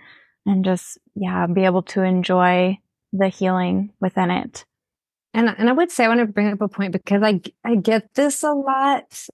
and 0.47 0.65
just 0.65 0.97
yeah 1.15 1.45
be 1.45 1.65
able 1.65 1.83
to 1.83 2.01
enjoy 2.01 2.79
the 3.13 3.27
healing 3.27 3.91
within 3.99 4.31
it. 4.31 4.65
And 5.35 5.53
and 5.55 5.69
I 5.69 5.73
would 5.73 5.91
say 5.91 6.05
I 6.05 6.07
want 6.07 6.21
to 6.21 6.25
bring 6.25 6.51
up 6.51 6.61
a 6.61 6.67
point 6.67 6.93
because 6.93 7.21
I 7.21 7.41
I 7.63 7.75
get 7.75 8.15
this 8.15 8.41
a 8.41 8.53
lot 8.53 9.27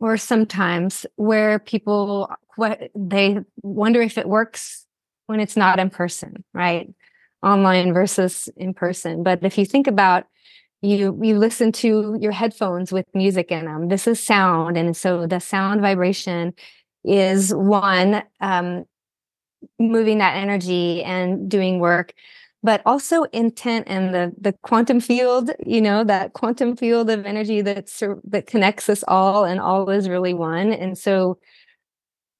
or 0.00 0.16
sometimes 0.16 1.06
where 1.14 1.60
people 1.60 2.32
what 2.56 2.90
they 2.96 3.38
wonder 3.62 4.02
if 4.02 4.18
it 4.18 4.28
works 4.28 4.86
when 5.28 5.40
it's 5.40 5.56
not 5.56 5.78
in 5.78 5.90
person, 5.90 6.42
right? 6.54 6.88
Online 7.42 7.92
versus 7.92 8.48
in 8.56 8.74
person. 8.74 9.22
But 9.22 9.44
if 9.44 9.56
you 9.58 9.64
think 9.64 9.86
about 9.86 10.26
you 10.80 11.18
you 11.22 11.36
listen 11.38 11.72
to 11.72 12.16
your 12.20 12.32
headphones 12.32 12.92
with 12.92 13.06
music 13.14 13.50
in 13.50 13.64
them. 13.64 13.88
This 13.88 14.06
is 14.06 14.22
sound, 14.22 14.76
and 14.76 14.96
so 14.96 15.26
the 15.26 15.40
sound 15.40 15.80
vibration 15.80 16.54
is 17.04 17.52
one 17.54 18.22
um, 18.40 18.84
moving 19.78 20.18
that 20.18 20.36
energy 20.36 21.02
and 21.02 21.50
doing 21.50 21.80
work, 21.80 22.14
but 22.62 22.82
also 22.86 23.24
intent 23.32 23.86
and 23.88 24.14
the 24.14 24.32
the 24.40 24.52
quantum 24.62 25.00
field. 25.00 25.50
You 25.66 25.80
know 25.80 26.04
that 26.04 26.32
quantum 26.34 26.76
field 26.76 27.10
of 27.10 27.26
energy 27.26 27.60
that 27.62 27.88
that 28.24 28.46
connects 28.46 28.88
us 28.88 29.02
all, 29.08 29.44
and 29.44 29.60
all 29.60 29.90
is 29.90 30.08
really 30.08 30.34
one. 30.34 30.72
And 30.72 30.96
so, 30.96 31.38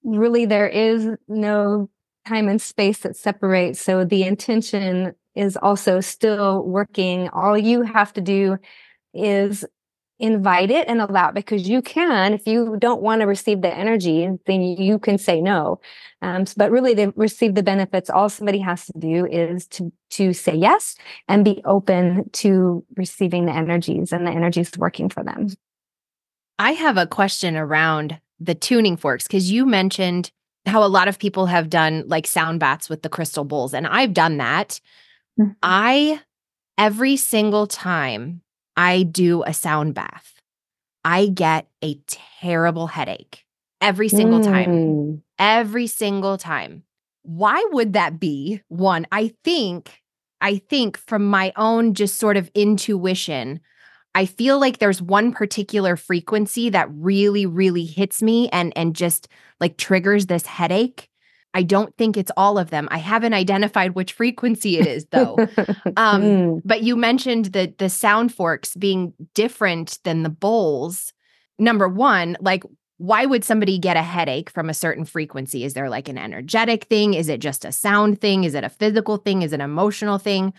really, 0.05 0.47
there 0.47 0.69
is 0.69 1.09
no 1.29 1.91
time 2.29 2.49
and 2.49 2.61
space 2.61 2.99
that 3.01 3.17
separates. 3.17 3.81
So 3.81 4.05
the 4.05 4.25
intention 4.25 5.15
is 5.35 5.57
also 5.57 6.01
still 6.01 6.65
working. 6.65 7.29
All 7.31 7.57
you 7.57 7.83
have 7.83 8.13
to 8.15 8.21
do 8.21 8.59
is 9.15 9.65
invite 10.19 10.71
it 10.71 10.89
and 10.89 11.01
allow 11.01 11.29
it 11.29 11.35
because 11.35 11.69
you 11.69 11.81
can 11.81 12.35
if 12.35 12.45
you 12.47 12.77
don't 12.79 13.01
want 13.01 13.21
to 13.21 13.27
receive 13.27 13.63
the 13.63 13.73
energy 13.73 14.29
then 14.47 14.63
you 14.63 14.99
can 14.99 15.17
say 15.17 15.41
no 15.41 15.81
um, 16.23 16.45
but 16.57 16.73
really 16.73 16.93
to 16.95 17.13
receive 17.15 17.55
the 17.55 17.63
benefits 17.63 18.11
all 18.11 18.29
somebody 18.29 18.59
has 18.59 18.87
to 18.87 18.93
do 18.99 19.27
is 19.27 19.69
to 19.69 19.93
to 20.11 20.33
say 20.33 20.55
yes 20.55 20.97
and 21.29 21.45
be 21.45 21.63
open 21.65 22.29
to 22.33 22.85
receiving 22.97 23.47
the 23.47 23.53
energies 23.53 24.13
and 24.13 24.27
the 24.27 24.31
energies 24.33 24.73
working 24.77 25.09
for 25.09 25.23
them 25.23 25.47
i 26.59 26.73
have 26.73 26.97
a 26.97 27.07
question 27.07 27.57
around 27.57 28.21
the 28.41 28.57
tuning 28.57 28.97
forks 28.97 29.25
because 29.25 29.53
you 29.53 29.65
mentioned 29.65 30.33
how 30.69 30.83
a 30.83 30.89
lot 30.89 31.09
of 31.09 31.19
people 31.19 31.47
have 31.47 31.71
done 31.71 32.05
like 32.07 32.27
sound 32.27 32.61
baths 32.61 32.89
with 32.89 33.03
the 33.03 33.09
crystal 33.09 33.45
bowls 33.45 33.75
and 33.75 33.87
I've 33.87 34.15
done 34.15 34.39
that. 34.39 34.81
Mm-hmm. 35.41 35.53
I 35.63 36.21
every 36.77 37.17
single 37.17 37.67
time 37.67 38.43
I 38.77 39.03
do 39.03 39.43
a 39.43 39.53
sound 39.53 39.95
bath, 39.95 40.41
I 41.05 41.27
get 41.27 41.69
a 41.83 41.99
terrible 42.07 42.87
headache. 42.87 43.45
Every 43.81 44.09
single 44.09 44.41
mm. 44.41 44.45
time. 44.45 45.23
Every 45.39 45.87
single 45.87 46.37
time. 46.37 46.83
Why 47.23 47.65
would 47.73 47.93
that 47.93 48.19
be? 48.19 48.63
One, 48.69 49.07
I 49.13 49.35
think 49.45 50.03
I 50.41 50.59
think 50.59 50.97
from 50.97 51.25
my 51.27 51.53
own 51.57 51.95
just 51.95 52.19
sort 52.19 52.37
of 52.37 52.51
intuition, 52.55 53.61
I 54.19 54.27
feel 54.27 54.59
like 54.59 54.79
there's 54.79 55.01
one 55.01 55.33
particular 55.33 55.95
frequency 55.95 56.71
that 56.71 56.89
really, 56.91 57.47
really 57.47 57.85
hits 57.85 58.21
me 58.21 58.49
and 58.49 58.73
and 58.75 58.97
just 58.97 59.29
like 59.61 59.77
triggers 59.77 60.27
this 60.27 60.45
headache. 60.45 61.09
I 61.55 61.63
don't 61.63 61.97
think 61.97 62.17
it's 62.17 62.33
all 62.37 62.59
of 62.59 62.71
them. 62.71 62.89
I 62.91 62.99
haven't 62.99 63.35
identified 63.35 63.95
which 63.95 64.15
frequency 64.15 64.77
it 64.77 64.89
is 64.89 65.07
though. 65.13 65.37
um, 65.97 66.23
mm. 66.23 66.63
But 66.65 66.83
you 66.83 66.97
mentioned 66.97 67.47
the 67.47 67.73
the 67.79 67.89
sound 67.89 68.35
forks 68.35 68.75
being 68.75 69.15
different 69.35 70.01
than 70.03 70.25
the 70.25 70.31
bowls. 70.31 71.13
Number 71.61 71.89
one, 71.89 72.37
like 72.41 72.65
why 72.97 73.25
would 73.25 73.45
somebody 73.45 73.79
get 73.79 73.97
a 73.97 74.03
headache 74.03 74.51
from 74.51 74.69
a 74.69 74.75
certain 74.75 75.05
frequency? 75.05 75.63
Is 75.63 75.75
there 75.75 75.89
like 75.89 76.09
an 76.09 76.19
energetic 76.19 76.87
thing? 76.87 77.15
Is 77.15 77.29
it 77.29 77.39
just 77.39 77.65
a 77.65 77.71
sound 77.71 78.21
thing? 78.21 78.43
Is 78.43 78.57
it 78.57 78.65
a 78.65 78.69
physical 78.69 79.19
thing? 79.19 79.43
Is 79.43 79.53
it 79.53 79.61
an 79.61 79.71
emotional 79.71 80.19
thing? 80.19 80.55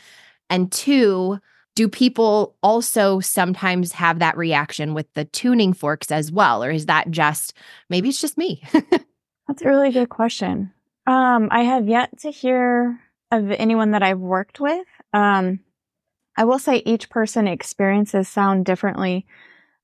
And 0.50 0.72
two, 0.72 1.39
do 1.75 1.88
people 1.88 2.55
also 2.62 3.19
sometimes 3.19 3.93
have 3.93 4.19
that 4.19 4.38
reaction 4.38 4.93
with 4.93 5.12
the 5.13 5.25
tuning 5.25 5.73
forks 5.73 6.12
as 6.12 6.32
well? 6.32 6.63
Or 6.63 6.71
is 6.71 6.88
that 6.88 7.10
just 7.12 7.53
maybe 7.89 8.10
it's 8.10 8.21
just 8.21 8.38
me? 8.38 8.62
That's 9.47 9.62
a 9.62 9.67
really 9.67 9.91
good 9.91 10.10
question. 10.10 10.71
Um, 11.08 11.47
I 11.51 11.63
have 11.63 11.88
yet 11.88 12.19
to 12.19 12.32
hear 12.32 12.99
of 13.32 13.51
anyone 13.51 13.91
that 13.91 14.03
I've 14.03 14.19
worked 14.19 14.60
with. 14.60 14.86
Um, 15.13 15.60
I 16.38 16.45
will 16.45 16.60
say 16.60 16.84
each 16.86 17.10
person 17.10 17.47
experiences 17.47 18.27
sound 18.27 18.65
differently. 18.65 19.25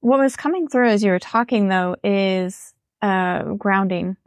What 0.02 0.20
was 0.20 0.36
coming 0.36 0.68
through 0.68 0.90
as 0.90 1.04
you 1.04 1.12
were 1.12 1.20
talking 1.20 1.68
though 1.68 1.96
is 2.04 2.74
uh, 3.02 3.44
grounding. 3.54 4.18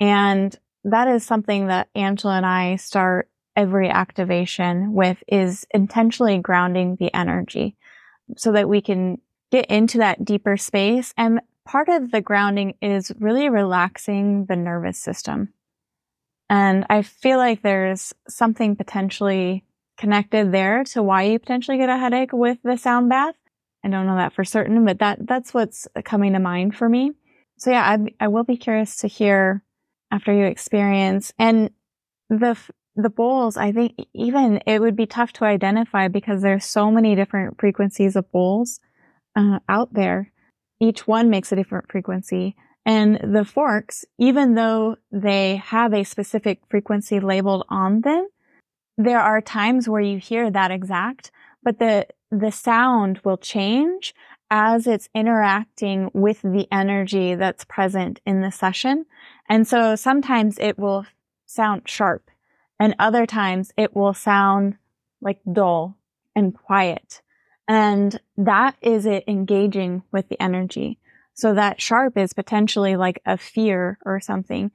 And 0.00 0.56
that 0.84 1.08
is 1.08 1.24
something 1.24 1.66
that 1.66 1.88
Angela 1.94 2.36
and 2.36 2.46
I 2.46 2.76
start 2.76 3.28
every 3.60 3.90
activation 3.90 4.94
with 4.94 5.22
is 5.28 5.66
intentionally 5.70 6.38
grounding 6.38 6.96
the 6.96 7.14
energy 7.14 7.76
so 8.38 8.52
that 8.52 8.70
we 8.70 8.80
can 8.80 9.20
get 9.52 9.66
into 9.66 9.98
that 9.98 10.24
deeper 10.24 10.56
space. 10.56 11.12
And 11.18 11.42
part 11.66 11.90
of 11.90 12.10
the 12.10 12.22
grounding 12.22 12.76
is 12.80 13.12
really 13.18 13.50
relaxing 13.50 14.46
the 14.46 14.56
nervous 14.56 14.98
system. 14.98 15.52
And 16.48 16.86
I 16.88 17.02
feel 17.02 17.36
like 17.36 17.60
there's 17.60 18.14
something 18.28 18.76
potentially 18.76 19.62
connected 19.98 20.52
there 20.52 20.82
to 20.84 21.02
why 21.02 21.24
you 21.24 21.38
potentially 21.38 21.76
get 21.76 21.90
a 21.90 21.98
headache 21.98 22.32
with 22.32 22.56
the 22.64 22.78
sound 22.78 23.10
bath. 23.10 23.34
I 23.84 23.88
don't 23.88 24.06
know 24.06 24.16
that 24.16 24.32
for 24.32 24.42
certain, 24.42 24.86
but 24.86 25.00
that, 25.00 25.26
that's 25.26 25.52
what's 25.52 25.86
coming 26.06 26.32
to 26.32 26.38
mind 26.38 26.74
for 26.74 26.88
me. 26.88 27.12
So 27.58 27.70
yeah, 27.70 27.82
I, 27.82 28.24
I 28.24 28.28
will 28.28 28.44
be 28.44 28.56
curious 28.56 28.96
to 28.98 29.06
hear 29.06 29.62
after 30.10 30.32
you 30.32 30.46
experience 30.46 31.34
and 31.38 31.70
the 32.30 32.56
the 33.02 33.10
bowls, 33.10 33.56
I 33.56 33.72
think 33.72 33.94
even 34.14 34.60
it 34.66 34.80
would 34.80 34.96
be 34.96 35.06
tough 35.06 35.32
to 35.34 35.44
identify 35.44 36.08
because 36.08 36.42
there's 36.42 36.64
so 36.64 36.90
many 36.90 37.14
different 37.14 37.60
frequencies 37.60 38.16
of 38.16 38.30
bowls 38.32 38.80
uh, 39.36 39.60
out 39.68 39.92
there. 39.92 40.32
Each 40.80 41.06
one 41.06 41.30
makes 41.30 41.52
a 41.52 41.56
different 41.56 41.90
frequency. 41.90 42.56
And 42.86 43.20
the 43.22 43.44
forks, 43.44 44.04
even 44.18 44.54
though 44.54 44.96
they 45.12 45.56
have 45.56 45.92
a 45.92 46.04
specific 46.04 46.60
frequency 46.70 47.20
labeled 47.20 47.64
on 47.68 48.00
them, 48.00 48.28
there 48.96 49.20
are 49.20 49.40
times 49.40 49.88
where 49.88 50.00
you 50.00 50.18
hear 50.18 50.50
that 50.50 50.70
exact, 50.70 51.30
but 51.62 51.78
the, 51.78 52.06
the 52.30 52.50
sound 52.50 53.20
will 53.24 53.36
change 53.36 54.14
as 54.50 54.86
it's 54.86 55.08
interacting 55.14 56.10
with 56.12 56.42
the 56.42 56.66
energy 56.72 57.34
that's 57.34 57.64
present 57.64 58.20
in 58.26 58.40
the 58.40 58.50
session. 58.50 59.06
And 59.48 59.66
so 59.66 59.94
sometimes 59.94 60.58
it 60.58 60.78
will 60.78 61.06
sound 61.46 61.82
sharp 61.86 62.29
and 62.80 62.96
other 62.98 63.26
times 63.26 63.72
it 63.76 63.94
will 63.94 64.14
sound 64.14 64.78
like 65.20 65.38
dull 65.52 65.96
and 66.34 66.54
quiet. 66.54 67.20
And 67.68 68.18
that 68.38 68.74
is 68.80 69.06
it 69.06 69.24
engaging 69.28 70.02
with 70.10 70.28
the 70.28 70.42
energy. 70.42 70.98
So 71.34 71.54
that 71.54 71.80
sharp 71.80 72.16
is 72.16 72.32
potentially 72.32 72.96
like 72.96 73.20
a 73.26 73.36
fear 73.36 73.98
or 74.04 74.18
something. 74.18 74.72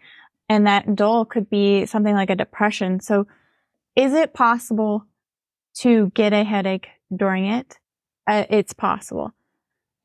And 0.47 0.67
that 0.67 0.95
dull 0.95 1.25
could 1.25 1.49
be 1.49 1.87
something 1.87 2.13
like 2.13 2.29
a 2.29 2.35
depression. 2.35 2.99
So 2.99 3.27
is 3.95 4.13
it 4.13 4.33
possible 4.33 5.05
to 5.79 6.11
get 6.13 6.31
a 6.31 6.43
headache 6.43 6.87
during 7.13 7.47
it? 7.47 7.79
Uh, 8.27 8.45
it's 8.49 8.73
possible. 8.73 9.33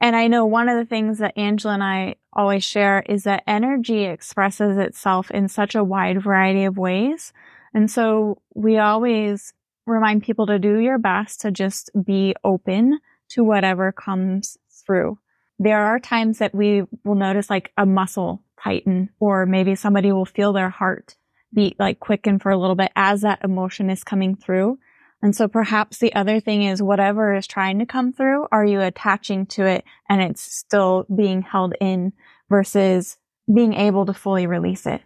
And 0.01 0.17
I 0.17 0.29
know 0.29 0.47
one 0.47 0.71
of 0.71 0.79
the 0.79 0.87
things 0.87 1.19
that 1.19 1.37
Angela 1.37 1.75
and 1.75 1.85
I 1.85 2.15
always 2.33 2.65
share 2.65 3.05
is 3.07 3.25
that 3.25 3.43
energy 3.47 4.05
expresses 4.05 4.79
itself 4.79 5.31
in 5.31 5.49
such 5.49 5.75
a 5.75 5.85
wide 5.85 6.23
variety 6.23 6.65
of 6.65 6.79
ways 6.79 7.35
and 7.75 7.91
so 7.91 8.41
we 8.55 8.79
always 8.79 9.53
remind 9.87 10.23
people 10.23 10.47
to 10.47 10.59
do 10.59 10.79
your 10.79 10.99
best 10.99 11.41
to 11.43 11.51
just 11.51 11.91
be 12.05 12.35
open 12.45 13.01
to 13.31 13.45
whatever 13.45 13.93
comes 13.93 14.57
through. 14.87 15.19
There 15.59 15.81
are 15.81 15.99
times 15.99 16.39
that 16.39 16.55
we 16.55 16.85
will 17.05 17.15
notice 17.15 17.51
like 17.51 17.73
a 17.77 17.87
muscle 17.87 18.43
tighten 18.63 19.11
or 19.19 19.47
maybe 19.47 19.75
somebody 19.75 20.13
will 20.13 20.25
feel 20.25 20.53
their 20.53 20.71
heart 20.71 21.17
beat 21.53 21.79
like 21.79 22.01
quicken 22.01 22.39
for 22.39 22.51
a 22.51 22.59
little 22.59 22.77
bit 22.77 22.93
as 22.95 23.23
that 23.23 23.43
emotion 23.45 23.91
is 23.91 24.05
coming 24.05 24.37
through. 24.37 24.79
And 25.23 25.37
so 25.37 25.49
perhaps 25.49 25.99
the 25.99 26.15
other 26.15 26.41
thing 26.41 26.63
is 26.63 26.83
whatever 26.83 27.35
is 27.35 27.47
trying 27.47 27.79
to 27.81 27.87
come 27.87 28.13
through, 28.13 28.47
are 28.51 28.65
you 28.65 28.81
attaching 28.81 29.47
to 29.47 29.67
it 29.67 29.85
and 30.09 30.23
it's 30.23 30.41
still 30.41 31.05
being 31.15 31.43
held 31.43 31.75
in 31.81 32.13
versus 32.49 33.19
being 33.53 33.75
able 33.75 34.07
to 34.07 34.15
fully 34.15 34.47
release 34.47 34.87
it. 34.87 35.03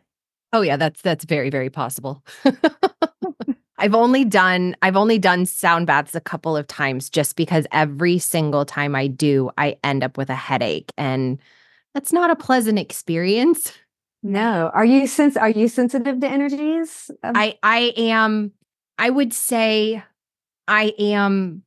Oh 0.54 0.60
yeah, 0.60 0.76
that's 0.76 1.02
that's 1.02 1.24
very 1.24 1.50
very 1.50 1.68
possible. 1.68 2.24
I've 3.78 3.94
only 3.94 4.24
done 4.24 4.76
I've 4.82 4.96
only 4.96 5.18
done 5.18 5.46
sound 5.46 5.88
baths 5.88 6.14
a 6.14 6.20
couple 6.20 6.56
of 6.56 6.68
times 6.68 7.10
just 7.10 7.34
because 7.34 7.66
every 7.72 8.20
single 8.20 8.64
time 8.64 8.94
I 8.94 9.08
do 9.08 9.50
I 9.58 9.76
end 9.82 10.04
up 10.04 10.16
with 10.16 10.30
a 10.30 10.36
headache 10.36 10.92
and 10.96 11.40
that's 11.92 12.12
not 12.12 12.30
a 12.30 12.36
pleasant 12.36 12.78
experience. 12.78 13.72
No. 14.22 14.70
Are 14.72 14.84
you 14.84 15.08
sense 15.08 15.36
are 15.36 15.50
you 15.50 15.66
sensitive 15.66 16.20
to 16.20 16.28
energies? 16.28 17.10
Um, 17.24 17.32
I 17.34 17.58
I 17.64 17.92
am 17.96 18.52
I 18.96 19.10
would 19.10 19.34
say 19.34 20.04
I 20.68 20.94
am 21.00 21.64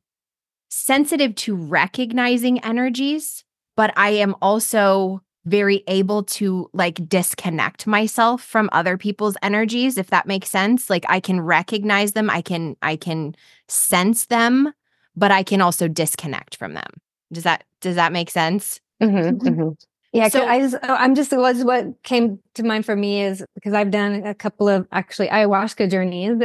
sensitive 0.70 1.34
to 1.34 1.54
recognizing 1.54 2.64
energies, 2.64 3.44
but 3.76 3.92
I 3.96 4.10
am 4.10 4.34
also 4.40 5.20
very 5.48 5.82
able 5.88 6.22
to 6.22 6.68
like 6.72 7.08
disconnect 7.08 7.86
myself 7.86 8.42
from 8.42 8.68
other 8.72 8.96
people's 8.96 9.36
energies 9.42 9.98
if 9.98 10.08
that 10.08 10.26
makes 10.26 10.50
sense. 10.50 10.90
Like 10.90 11.04
i 11.08 11.20
can 11.20 11.40
recognize 11.40 12.12
them 12.12 12.30
i 12.30 12.42
can 12.42 12.76
i 12.82 12.96
can 12.96 13.34
sense 13.68 14.26
them 14.26 14.72
but 15.16 15.30
i 15.30 15.42
can 15.42 15.60
also 15.60 15.88
disconnect 15.88 16.56
from 16.56 16.74
them. 16.74 16.90
Does 17.32 17.44
that 17.44 17.64
does 17.80 17.96
that 17.96 18.12
make 18.12 18.30
sense? 18.30 18.80
Mm-hmm, 19.02 19.46
mm-hmm. 19.46 19.68
yeah 20.12 20.28
so 20.28 20.44
i 20.44 20.58
just 20.58 20.74
oh, 20.82 20.94
i'm 20.94 21.14
just 21.14 21.30
was 21.30 21.62
what 21.62 22.02
came 22.02 22.40
to 22.54 22.64
mind 22.64 22.84
for 22.84 22.96
me 22.96 23.22
is 23.22 23.44
because 23.54 23.74
i've 23.74 23.92
done 23.92 24.26
a 24.26 24.34
couple 24.34 24.68
of 24.68 24.88
actually 24.90 25.28
ayahuasca 25.28 25.88
journeys 25.88 26.36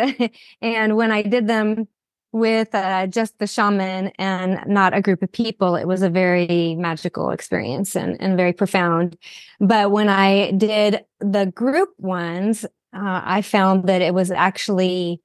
and 0.61 0.95
when 0.95 1.11
i 1.11 1.23
did 1.23 1.47
them 1.47 1.87
with 2.33 2.73
uh, 2.73 3.07
just 3.07 3.37
the 3.37 3.47
shaman 3.47 4.11
and 4.17 4.59
not 4.67 4.93
a 4.93 5.01
group 5.01 5.21
of 5.21 5.31
people, 5.31 5.75
it 5.75 5.85
was 5.85 6.01
a 6.01 6.09
very 6.09 6.75
magical 6.75 7.29
experience 7.29 7.95
and, 7.95 8.19
and 8.19 8.35
very 8.35 8.51
profound. 8.51 9.15
But 9.59 9.91
when 9.91 10.09
I 10.09 10.51
did 10.51 11.05
the 11.19 11.45
group 11.45 11.89
ones, 11.99 12.65
uh, 12.65 13.21
I 13.23 13.41
found 13.43 13.87
that 13.87 14.01
it 14.01 14.13
was 14.13 14.31
actually 14.31 15.21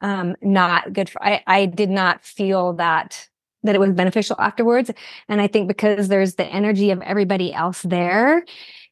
um, 0.00 0.34
not 0.42 0.92
good 0.92 1.10
for, 1.10 1.22
I, 1.22 1.42
I 1.46 1.66
did 1.66 1.90
not 1.90 2.24
feel 2.24 2.72
that 2.74 3.28
that 3.62 3.74
it 3.74 3.80
was 3.80 3.92
beneficial 3.92 4.36
afterwards. 4.38 4.92
And 5.28 5.40
I 5.40 5.48
think 5.48 5.66
because 5.66 6.06
there's 6.06 6.36
the 6.36 6.46
energy 6.46 6.92
of 6.92 7.02
everybody 7.02 7.52
else 7.52 7.82
there 7.82 8.44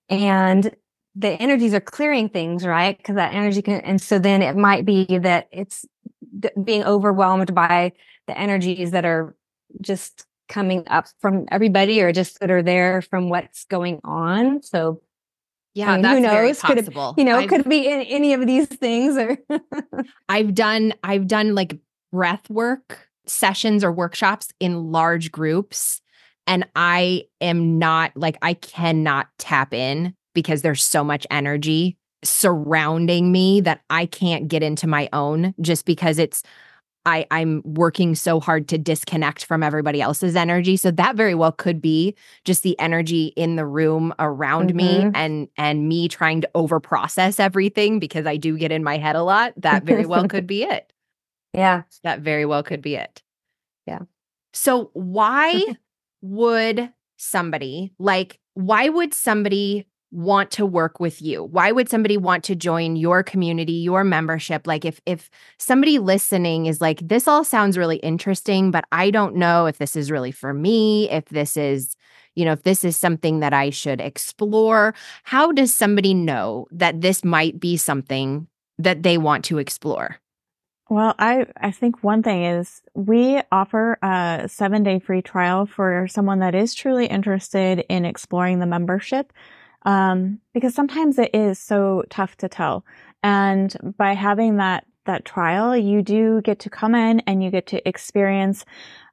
and 0.09 0.75
the 1.15 1.31
energies 1.31 1.75
are 1.75 1.81
clearing 1.81 2.29
things, 2.29 2.67
right? 2.67 2.97
Because 2.97 3.15
that 3.15 3.35
energy 3.35 3.63
can, 3.63 3.81
and 3.83 4.03
so 4.03 4.19
then 4.19 4.43
it 4.43 4.57
might 4.57 4.85
be 4.85 5.19
that 5.19 5.49
it's 5.53 5.87
being 6.63 6.85
overwhelmed 6.85 7.55
by 7.55 7.93
the 8.27 8.39
energies 8.39 8.91
that 8.93 9.05
are 9.05 9.37
just 9.81 10.27
coming 10.49 10.85
up 10.89 11.07
from 11.21 11.47
everybody 11.51 12.01
or 12.01 12.13
just 12.13 12.41
that 12.41 12.51
are 12.51 12.63
there 12.63 13.03
from 13.03 13.29
what's 13.29 13.65
going 13.65 14.01
on. 14.05 14.63
So 14.63 15.01
yeah, 15.75 15.93
I 15.93 15.97
mean, 15.97 16.05
who 16.05 16.21
knows? 16.21 16.63
Could 16.63 16.95
you 17.17 17.25
know, 17.25 17.39
I've, 17.39 17.49
could 17.49 17.69
be 17.69 17.89
in 17.89 18.03
any 18.03 18.33
of 18.33 18.47
these 18.47 18.69
things 18.69 19.17
or 19.17 19.39
I've 20.29 20.55
done 20.55 20.95
I've 21.03 21.27
done 21.27 21.55
like 21.55 21.79
breath 22.13 22.49
work 22.49 23.09
sessions 23.27 23.83
or 23.83 23.91
workshops 23.91 24.53
in 24.61 24.93
large 24.93 25.33
groups 25.33 26.01
and 26.47 26.67
I 26.77 27.25
am 27.41 27.79
not 27.79 28.13
like 28.15 28.37
I 28.43 28.55
cannot 28.55 29.29
tap 29.39 29.75
in 29.75 30.15
because 30.35 30.63
there's 30.63 30.83
so 30.83 31.03
much 31.03 31.27
energy 31.31 31.97
surrounding 32.25 33.31
me 33.31 33.61
that 33.61 33.83
I 33.91 34.07
can't 34.07 34.49
get 34.49 34.63
into 34.63 34.87
my 34.87 35.09
own 35.13 35.55
just 35.61 35.85
because 35.85 36.19
it's 36.19 36.43
I 37.07 37.27
I'm 37.31 37.63
working 37.65 38.15
so 38.15 38.41
hard 38.41 38.69
to 38.69 38.79
disconnect 38.79 39.45
from 39.45 39.63
everybody 39.63 40.01
else's 40.01 40.37
energy 40.37 40.77
so 40.77 40.91
that 40.93 41.17
very 41.17 41.35
well 41.35 41.53
could 41.53 41.81
be 41.81 42.15
just 42.45 42.63
the 42.63 42.79
energy 42.81 43.27
in 43.37 43.57
the 43.57 43.67
room 43.67 44.15
around 44.19 44.69
mm-hmm. 44.69 44.77
me 44.77 45.11
and 45.15 45.49
and 45.57 45.89
me 45.89 46.09
trying 46.09 46.41
to 46.41 46.51
over 46.55 46.81
process 46.81 47.39
everything 47.39 47.99
because 47.99 48.27
I 48.27 48.37
do 48.37 48.57
get 48.57 48.73
in 48.73 48.83
my 48.83 48.97
head 48.97 49.17
a 49.17 49.23
lot 49.23 49.53
that 49.59 49.85
very 49.85 50.07
well 50.07 50.27
could 50.29 50.47
be 50.47 50.63
it. 50.63 50.93
Yeah, 51.53 51.83
that 52.03 52.21
very 52.21 52.47
well 52.47 52.63
could 52.63 52.83
be 52.83 52.97
it. 52.97 53.23
Yeah. 53.87 54.01
So 54.53 54.91
why 54.95 55.63
would 56.23 56.91
somebody 57.17 57.93
like 57.99 58.41
why 58.55 58.89
would 58.89 59.13
somebody 59.13 59.87
want 60.15 60.51
to 60.53 60.65
work 60.65 61.01
with 61.01 61.21
you? 61.21 61.45
Why 61.45 61.73
would 61.73 61.89
somebody 61.89 62.17
want 62.17 62.45
to 62.45 62.55
join 62.55 62.97
your 62.97 63.23
community 63.23 63.73
your 63.73 64.05
membership? 64.05 64.67
Like 64.67 64.85
if 64.85 65.01
if 65.05 65.29
somebody 65.59 65.99
listening 65.99 66.67
is 66.67 66.81
like 66.81 67.01
this 67.01 67.29
all 67.29 67.45
sounds 67.45 67.77
really 67.77 67.97
interesting 67.97 68.71
but 68.71 68.85
i 68.93 69.11
don't 69.11 69.35
know 69.35 69.67
if 69.67 69.79
this 69.79 69.97
is 69.97 70.11
really 70.11 70.31
for 70.31 70.53
me 70.55 71.11
if 71.11 71.25
this 71.27 71.57
is 71.57 71.97
you 72.35 72.45
know 72.45 72.53
if 72.53 72.63
this 72.63 72.85
is 72.85 72.97
something 72.97 73.41
that 73.41 73.53
i 73.53 73.71
should 73.71 74.01
explore 74.01 74.95
how 75.23 75.53
does 75.53 75.73
somebody 75.73 76.15
know 76.15 76.67
that 76.71 77.01
this 77.01 77.25
might 77.25 77.59
be 77.59 77.77
something 77.77 78.47
that 78.79 79.03
they 79.03 79.19
want 79.19 79.45
to 79.47 79.59
explore? 79.59 80.19
Well, 80.91 81.15
I, 81.19 81.47
I 81.57 81.71
think 81.71 82.05
one 82.05 82.23
thing 82.23 82.45
is 82.45 82.83
we 82.95 83.41
offer 83.51 83.99
a 84.03 84.49
seven 84.49 84.83
day 84.83 84.99
free 84.99 85.23
trial 85.23 85.67
for 85.67 86.07
someone 86.09 86.41
that 86.41 86.55
is 86.55 86.75
truly 86.75 87.07
interested 87.07 87.85
in 87.89 88.05
exploring 88.05 88.59
the 88.59 88.67
membership 88.67 89.33
um, 89.85 90.41
because 90.53 90.75
sometimes 90.75 91.19
it 91.19 91.31
is 91.35 91.59
so 91.59 92.05
tough 92.11 92.37
to 92.39 92.49
tell. 92.49 92.85
And 93.23 93.75
by 93.97 94.15
having 94.15 94.57
that 94.57 94.87
that 95.07 95.25
trial, 95.25 95.77
you 95.77 96.03
do 96.03 96.41
get 96.43 96.59
to 96.61 96.71
come 96.71 96.95
in 96.95 97.21
and 97.21 97.43
you 97.43 97.51
get 97.51 97.67
to 97.67 97.87
experience. 97.87 98.65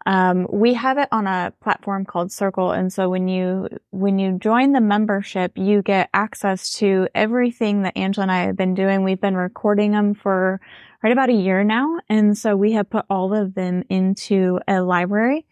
Um, 0.06 0.48
we 0.50 0.74
have 0.74 0.98
it 0.98 1.10
on 1.12 1.28
a 1.28 1.54
platform 1.62 2.06
called 2.06 2.32
Circle, 2.32 2.72
and 2.72 2.92
so 2.92 3.10
when 3.10 3.28
you 3.28 3.68
when 3.92 4.18
you 4.18 4.40
join 4.40 4.72
the 4.72 4.82
membership, 4.82 5.52
you 5.56 5.82
get 5.82 6.10
access 6.14 6.74
to 6.76 7.08
everything 7.14 7.84
that 7.84 7.96
Angela 7.96 8.24
and 8.24 8.32
I 8.32 8.44
have 8.46 8.56
been 8.56 8.74
doing. 8.74 9.04
We've 9.04 9.22
been 9.22 9.38
recording 9.38 9.92
them 9.92 10.16
for 10.16 10.60
right 11.04 11.14
about 11.14 11.30
a 11.30 11.34
year 11.34 11.64
now, 11.64 12.00
and 12.10 12.36
so 12.38 12.56
we 12.56 12.72
have 12.72 12.90
put 12.90 13.06
all 13.10 13.34
of 13.34 13.54
them 13.54 13.84
into 13.90 14.60
a 14.68 14.82
library. 14.82 15.46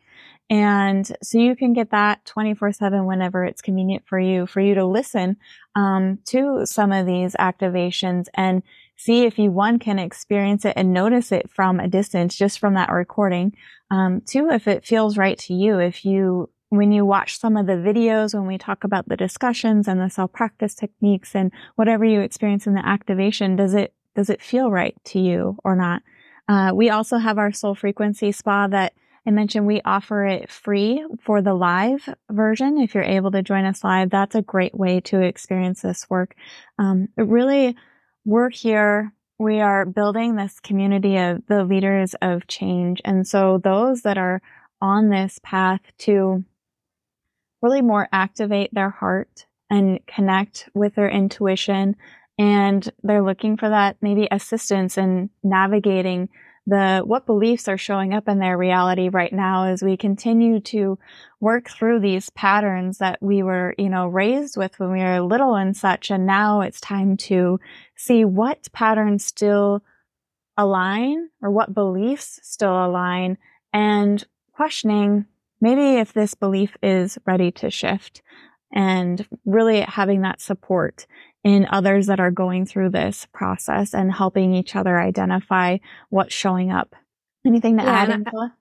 And 0.50 1.06
so 1.22 1.38
you 1.38 1.56
can 1.56 1.74
get 1.74 1.92
that 1.92 2.26
24 2.26 2.72
seven 2.74 3.06
whenever 3.06 3.46
it's 3.46 3.62
convenient 3.62 4.08
for 4.08 4.20
you, 4.20 4.48
for 4.48 4.62
you 4.62 4.74
to 4.76 4.86
listen, 4.86 5.38
um, 5.76 6.20
to 6.26 6.66
some 6.66 6.92
of 6.92 7.06
these 7.06 7.36
activations 7.36 8.26
and 8.34 8.64
see 8.98 9.26
if 9.26 9.38
you, 9.38 9.52
one, 9.52 9.78
can 9.78 10.00
experience 10.00 10.66
it 10.66 10.74
and 10.76 10.92
notice 10.92 11.32
it 11.32 11.50
from 11.52 11.80
a 11.80 11.88
distance 11.88 12.36
just 12.36 12.60
from 12.60 12.74
that 12.74 12.92
recording. 12.92 13.56
Um, 13.92 14.22
two, 14.26 14.50
if 14.50 14.68
it 14.68 14.86
feels 14.86 15.18
right 15.18 15.38
to 15.40 15.54
you, 15.54 15.80
if 15.80 16.04
you, 16.04 16.50
when 16.70 16.92
you 16.92 17.06
watch 17.06 17.40
some 17.40 17.56
of 17.56 17.68
the 17.68 17.74
videos, 17.74 18.34
when 18.34 18.48
we 18.48 18.58
talk 18.58 18.84
about 18.84 19.08
the 19.08 19.18
discussions 19.18 19.88
and 19.88 20.02
the 20.02 20.10
self 20.10 20.34
practice 20.34 20.74
techniques 20.74 21.36
and 21.36 21.52
whatever 21.76 22.04
you 22.04 22.22
experience 22.22 22.66
in 22.66 22.74
the 22.74 22.86
activation, 22.86 23.56
does 23.56 23.76
it, 23.76 23.94
does 24.16 24.30
it 24.30 24.42
feel 24.42 24.72
right 24.72 24.96
to 25.06 25.20
you 25.20 25.58
or 25.64 25.76
not? 25.76 26.02
Uh, 26.48 26.72
we 26.74 26.90
also 26.90 27.18
have 27.20 27.38
our 27.38 27.52
soul 27.54 27.76
frequency 27.76 28.32
spa 28.32 28.68
that 28.68 28.94
I 29.26 29.32
mentioned 29.32 29.66
we 29.66 29.82
offer 29.84 30.26
it 30.26 30.52
free 30.52 31.06
for 31.22 31.42
the 31.42 31.54
live 31.54 32.08
version. 32.30 32.78
If 32.78 32.96
you're 32.96 33.04
able 33.04 33.32
to 33.32 33.44
join 33.44 33.66
us 33.66 33.84
live, 33.84 34.10
that's 34.10 34.36
a 34.36 34.42
great 34.42 34.74
way 34.74 35.02
to 35.02 35.22
experience 35.22 35.82
this 35.82 36.10
work. 36.10 36.36
Um, 36.78 37.10
really, 37.18 37.76
we're 38.26 38.50
here. 38.50 39.14
We 39.38 39.62
are 39.62 39.86
building 39.86 40.36
this 40.36 40.60
community 40.60 41.18
of 41.18 41.46
the 41.48 41.64
leaders 41.64 42.16
of 42.22 42.48
change. 42.48 43.02
And 43.06 43.28
so 43.28 43.60
those 43.64 44.02
that 44.02 44.18
are 44.18 44.42
on 44.82 45.10
this 45.10 45.40
path 45.44 45.82
to 46.00 46.44
really 47.62 47.82
more 47.82 48.08
activate 48.12 48.74
their 48.74 48.90
heart 48.90 49.46
and 49.70 50.00
connect 50.08 50.70
with 50.74 50.96
their 50.96 51.10
intuition 51.10 51.96
and 52.40 52.90
they're 53.04 53.22
looking 53.22 53.58
for 53.58 53.68
that 53.68 53.98
maybe 54.02 54.30
assistance 54.32 54.98
in 54.98 55.30
navigating 55.44 56.30
the 56.70 57.02
what 57.06 57.26
beliefs 57.26 57.68
are 57.68 57.78
showing 57.78 58.14
up 58.14 58.28
in 58.28 58.40
their 58.40 58.58
reality 58.58 59.10
right 59.10 59.34
now 59.34 59.66
as 59.66 59.82
we 59.82 59.98
continue 59.98 60.60
to 60.60 60.98
work 61.40 61.70
through 61.70 62.00
these 62.00 62.30
patterns 62.30 63.00
that 63.00 63.22
we 63.22 63.44
were, 63.44 63.74
you 63.78 63.90
know, 63.90 64.08
raised 64.08 64.56
with 64.56 64.80
when 64.80 64.92
we 64.92 65.00
were 65.00 65.20
little 65.22 65.56
and 65.56 65.76
such. 65.76 66.12
And 66.12 66.26
now 66.26 66.62
it's 66.62 66.80
time 66.80 67.18
to 67.18 67.60
see 67.96 68.24
what 68.24 68.68
patterns 68.72 69.26
still 69.26 69.84
align 70.58 71.30
or 71.42 71.50
what 71.50 71.74
beliefs 71.74 72.40
still 72.44 72.86
align 72.86 73.38
and 73.74 74.26
questioning 74.52 75.26
maybe 75.62 76.00
if 76.00 76.14
this 76.14 76.34
belief 76.34 76.76
is 76.84 77.18
ready 77.26 77.52
to 77.52 77.70
shift 77.70 78.22
and 78.72 79.28
really 79.46 79.82
having 79.82 80.22
that 80.22 80.42
support 80.42 81.08
in 81.44 81.68
others 81.72 82.08
that 82.08 82.20
are 82.20 82.32
going 82.32 82.66
through 82.66 82.90
this 82.90 83.28
process 83.34 83.94
and 83.94 84.12
helping 84.12 84.54
each 84.54 84.76
other 84.76 85.00
identify 85.00 85.78
what's 86.10 86.34
showing 86.34 86.72
up. 86.72 86.96
Anything 87.46 87.78
to 87.78 87.84
yeah, 87.84 87.90
add, 87.90 88.10
Angela? 88.10 88.56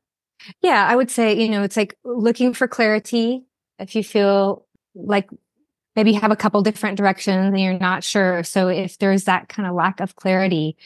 Yeah, 0.63 0.87
I 0.89 0.95
would 0.95 1.11
say, 1.11 1.35
you 1.35 1.49
know, 1.49 1.63
it's 1.63 1.77
like 1.77 1.97
looking 2.05 2.55
for 2.55 2.69
clarity. 2.69 3.45
If 3.79 3.97
you 3.97 4.05
feel 4.05 4.65
like 4.95 5.29
maybe 5.97 6.13
you 6.13 6.21
have 6.21 6.31
a 6.31 6.37
couple 6.37 6.63
different 6.63 6.97
directions 6.97 7.49
and 7.49 7.61
you're 7.61 7.79
not 7.79 8.05
sure. 8.05 8.45
So 8.45 8.69
if 8.69 8.99
there's 8.99 9.25
that 9.25 9.49
kind 9.49 9.69
of 9.69 9.75
lack 9.75 9.99
of 9.99 10.15
clarity, 10.15 10.77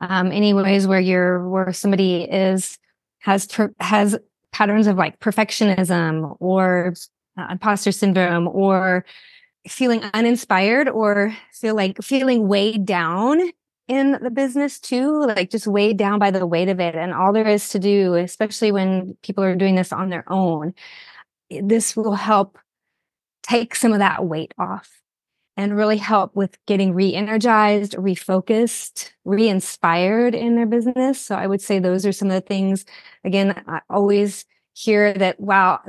um, 0.00 0.30
any 0.30 0.54
ways 0.54 0.86
where 0.86 1.00
you're, 1.00 1.48
where 1.48 1.72
somebody 1.72 2.22
is, 2.22 2.78
has, 3.18 3.48
has 3.80 4.16
patterns 4.52 4.86
of 4.86 4.96
like 4.96 5.18
perfectionism 5.18 6.36
or 6.38 6.94
uh, 7.36 7.46
imposter 7.50 7.90
syndrome 7.90 8.46
or 8.46 9.04
feeling 9.68 10.02
uninspired 10.14 10.88
or 10.88 11.36
feel 11.52 11.74
like 11.74 12.02
feeling 12.02 12.48
weighed 12.48 12.84
down 12.84 13.40
in 13.88 14.18
the 14.22 14.30
business 14.30 14.80
too, 14.80 15.24
like 15.26 15.50
just 15.50 15.66
weighed 15.66 15.96
down 15.96 16.18
by 16.18 16.30
the 16.30 16.46
weight 16.46 16.68
of 16.68 16.80
it. 16.80 16.94
And 16.94 17.12
all 17.12 17.32
there 17.32 17.48
is 17.48 17.68
to 17.70 17.78
do, 17.78 18.14
especially 18.14 18.72
when 18.72 19.16
people 19.22 19.44
are 19.44 19.54
doing 19.54 19.74
this 19.74 19.92
on 19.92 20.08
their 20.08 20.24
own, 20.30 20.74
eh, 21.50 21.60
this 21.62 21.96
will 21.96 22.14
help 22.14 22.58
take 23.42 23.74
some 23.74 23.92
of 23.92 23.98
that 23.98 24.24
weight 24.24 24.54
off 24.58 25.02
and 25.56 25.76
really 25.76 25.98
help 25.98 26.34
with 26.34 26.56
getting 26.66 26.94
re-energized, 26.94 27.92
refocused, 27.92 29.10
re-inspired 29.24 30.34
in 30.34 30.56
their 30.56 30.66
business. 30.66 31.20
So 31.20 31.34
I 31.34 31.46
would 31.46 31.60
say 31.60 31.78
those 31.78 32.06
are 32.06 32.12
some 32.12 32.28
of 32.28 32.34
the 32.34 32.40
things. 32.40 32.86
Again, 33.24 33.62
I 33.66 33.80
always 33.90 34.46
hear 34.72 35.12
that, 35.12 35.38
wow, 35.38 35.80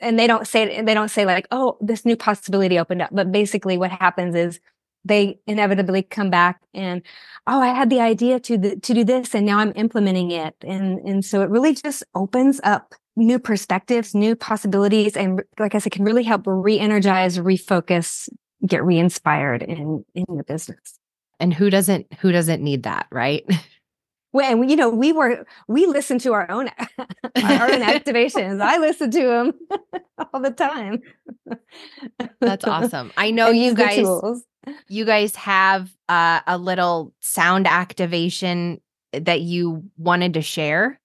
and 0.00 0.18
they 0.18 0.26
don't 0.26 0.46
say 0.46 0.82
they 0.82 0.94
don't 0.94 1.10
say 1.10 1.26
like, 1.26 1.46
oh, 1.50 1.76
this 1.80 2.04
new 2.04 2.16
possibility 2.16 2.78
opened 2.78 3.02
up. 3.02 3.10
But 3.12 3.32
basically 3.32 3.78
what 3.78 3.90
happens 3.90 4.34
is 4.34 4.60
they 5.04 5.38
inevitably 5.46 6.02
come 6.02 6.30
back 6.30 6.60
and 6.74 7.02
oh 7.48 7.60
i 7.60 7.68
had 7.68 7.90
the 7.90 8.00
idea 8.00 8.38
to 8.38 8.56
the, 8.56 8.76
to 8.76 8.94
do 8.94 9.02
this 9.02 9.34
and 9.34 9.44
now 9.44 9.58
i'm 9.58 9.72
implementing 9.74 10.30
it. 10.30 10.54
And 10.62 10.98
and 11.00 11.24
so 11.24 11.42
it 11.42 11.50
really 11.50 11.74
just 11.74 12.04
opens 12.14 12.60
up 12.62 12.94
new 13.16 13.38
perspectives 13.38 14.14
new 14.14 14.34
possibilities 14.34 15.16
and 15.18 15.42
like 15.58 15.74
i 15.74 15.78
said 15.78 15.92
can 15.92 16.02
really 16.02 16.22
help 16.22 16.42
re-energize 16.46 17.36
refocus 17.36 18.26
get 18.66 18.82
re-inspired 18.82 19.62
in 19.62 20.04
in 20.14 20.24
your 20.28 20.44
business. 20.44 20.98
And 21.40 21.52
who 21.52 21.70
doesn't 21.70 22.06
who 22.20 22.30
doesn't 22.30 22.62
need 22.62 22.84
that 22.84 23.06
right 23.10 23.44
when 24.32 24.68
you 24.68 24.76
know 24.76 24.90
we 24.90 25.12
were 25.12 25.46
we 25.68 25.86
listen 25.86 26.18
to 26.18 26.32
our 26.32 26.50
own 26.50 26.68
our 26.98 27.70
own 27.70 27.80
activations 27.80 28.60
i 28.60 28.78
listen 28.78 29.10
to 29.10 29.22
them 29.22 29.52
all 30.32 30.40
the 30.40 30.50
time 30.50 31.00
that's 32.40 32.64
awesome 32.64 33.12
i 33.16 33.30
know 33.30 33.48
you 33.48 33.74
guys 33.74 34.06
you 34.88 35.04
guys 35.04 35.34
have 35.36 35.92
uh, 36.08 36.40
a 36.46 36.56
little 36.56 37.12
sound 37.20 37.66
activation 37.66 38.80
that 39.12 39.40
you 39.40 39.82
wanted 39.96 40.34
to 40.34 40.42
share 40.42 40.98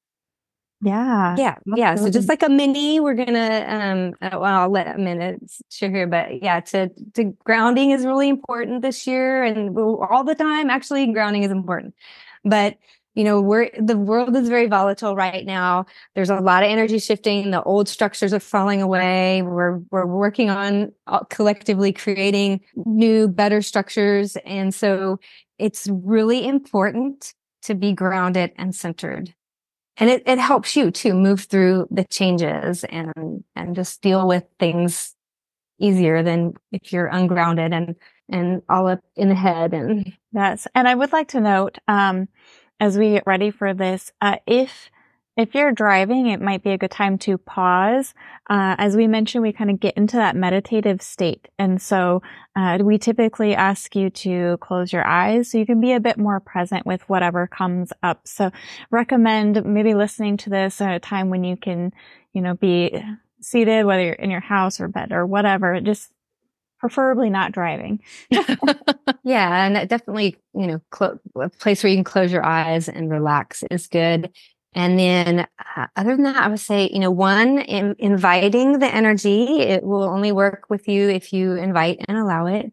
yeah. 0.82 1.36
Yeah. 1.38 1.56
Yeah. 1.76 1.96
So 1.96 2.10
just 2.12 2.30
like 2.30 2.44
a 2.44 2.50
mini, 2.50 3.00
we're 3.00 3.16
gonna 3.16 3.66
um 3.68 4.14
uh, 4.22 4.38
well, 4.40 4.62
I'll 4.62 4.70
let 4.70 4.96
Amanda 4.96 5.40
share 5.72 5.90
here, 5.90 6.06
but 6.06 6.44
yeah, 6.44 6.60
to 6.60 6.90
to 7.16 7.36
grounding 7.44 7.92
is 7.92 8.06
really 8.06 8.30
important 8.30 8.84
this 8.84 9.08
year 9.08 9.44
and 9.44 9.76
all 9.78 10.24
the 10.24 10.36
time. 10.36 10.70
Actually, 10.70 11.12
grounding 11.12 11.42
is 11.42 11.52
important. 11.52 11.96
But 12.46 12.78
you 13.18 13.24
know, 13.24 13.42
we're 13.42 13.72
the 13.80 13.98
world 13.98 14.36
is 14.36 14.48
very 14.48 14.68
volatile 14.68 15.16
right 15.16 15.44
now. 15.44 15.88
There's 16.14 16.30
a 16.30 16.36
lot 16.36 16.62
of 16.62 16.70
energy 16.70 17.00
shifting. 17.00 17.50
The 17.50 17.64
old 17.64 17.90
structures 17.90 18.32
are 18.32 18.40
falling 18.40 18.80
away. 18.80 19.42
We're 19.42 19.80
we're 19.90 20.06
working 20.06 20.52
on 20.52 20.92
uh, 21.08 21.24
collectively 21.24 21.92
creating 21.92 22.62
new, 22.76 23.28
better 23.28 23.64
structures, 23.64 24.38
and 24.46 24.72
so 24.72 25.20
it's 25.58 25.88
really 25.90 26.48
important 26.48 27.34
to 27.64 27.74
be 27.74 27.92
grounded 27.92 28.52
and 28.56 28.76
centered 28.76 29.34
and 29.98 30.12
it, 30.12 30.22
it 30.28 30.38
helps 30.38 30.76
you 30.76 30.92
to 30.92 31.16
move 31.16 31.42
through 31.42 31.88
the 31.90 32.04
changes 32.04 32.84
and 32.84 33.44
and 33.56 33.76
just 33.76 34.02
deal 34.04 34.28
with 34.28 34.44
things 34.60 35.16
easier 35.80 36.22
than 36.22 36.54
if 36.72 36.94
you're 36.94 37.08
ungrounded 37.08 37.74
and 37.74 37.96
and 38.30 38.62
all 38.70 38.88
up 38.88 39.00
in 39.16 39.30
the 39.30 39.36
head 39.36 39.74
and 39.74 40.14
yes 40.34 40.68
and 40.76 40.88
i 40.88 40.94
would 40.94 41.12
like 41.12 41.30
to 41.30 41.40
note 41.40 41.80
um 41.88 42.28
as 42.80 42.98
we 42.98 43.12
get 43.12 43.24
ready 43.26 43.52
for 43.52 43.74
this 43.74 44.12
uh 44.22 44.38
if 44.46 44.90
if 45.38 45.54
you're 45.54 45.72
driving, 45.72 46.26
it 46.26 46.42
might 46.42 46.64
be 46.64 46.72
a 46.72 46.80
good 46.80 46.90
time 46.90 47.20
to 47.20 47.38
pause. 47.38 48.16
Uh, 48.50 48.74
as 48.80 48.96
we 48.96 49.06
mentioned, 49.06 49.44
we 49.44 49.54
kind 49.54 49.70
of 49.70 49.80
get 49.80 49.96
into 49.96 50.18
that 50.18 50.36
meditative 50.36 51.00
state. 51.00 51.48
And 51.60 51.80
so 51.80 52.24
uh, 52.56 52.80
we 52.82 52.98
typically 52.98 53.54
ask 53.54 53.96
you 53.96 54.10
to 54.10 54.58
close 54.62 54.92
your 54.92 55.06
eyes 55.06 55.52
so 55.52 55.60
you 55.60 55.68
can 55.68 55.80
be 55.80 55.94
a 55.94 56.00
bit 56.00 56.18
more 56.18 56.40
present 56.40 56.88
with 56.88 57.08
whatever 57.08 57.46
comes 57.46 57.94
up. 58.02 58.28
So 58.28 58.50
recommend 58.90 59.64
maybe 59.64 59.94
listening 59.94 60.38
to 60.38 60.50
this 60.50 60.82
at 60.82 60.96
a 60.96 61.00
time 61.00 61.30
when 61.30 61.44
you 61.44 61.56
can, 61.56 61.94
you 62.34 62.42
know, 62.42 62.56
be 62.56 63.00
seated, 63.40 63.86
whether 63.86 64.02
you're 64.02 64.14
in 64.14 64.32
your 64.32 64.40
house 64.40 64.80
or 64.80 64.88
bed 64.88 65.12
or 65.12 65.24
whatever. 65.28 65.80
Just 65.82 66.12
preferably 66.80 67.30
not 67.30 67.52
driving. 67.52 68.00
yeah, 69.24 69.66
and 69.66 69.90
definitely, 69.90 70.38
you 70.54 70.68
know, 70.68 70.82
a 71.36 71.50
place 71.50 71.84
where 71.84 71.90
you 71.90 71.98
can 71.98 72.04
close 72.04 72.32
your 72.32 72.46
eyes 72.46 72.88
and 72.88 73.10
relax 73.10 73.64
is 73.72 73.88
good. 73.88 74.32
And 74.74 75.00
then, 75.00 75.48
uh, 75.76 75.88
other 75.96 76.16
than 76.16 76.24
that, 76.24 76.38
I 76.38 76.48
would 76.48 76.60
say, 76.60 76.90
you 76.94 77.00
know, 77.00 77.10
one, 77.10 77.60
in, 77.60 77.96
inviting 77.98 78.80
the 78.80 78.94
energy, 78.94 79.60
it 79.60 79.84
will 79.84 80.04
only 80.04 80.32
work 80.32 80.66
with 80.70 80.88
you 80.88 81.10
if 81.10 81.34
you 81.34 81.54
invite 81.54 82.06
and 82.08 82.18
allow 82.18 82.46
it. 82.46 82.72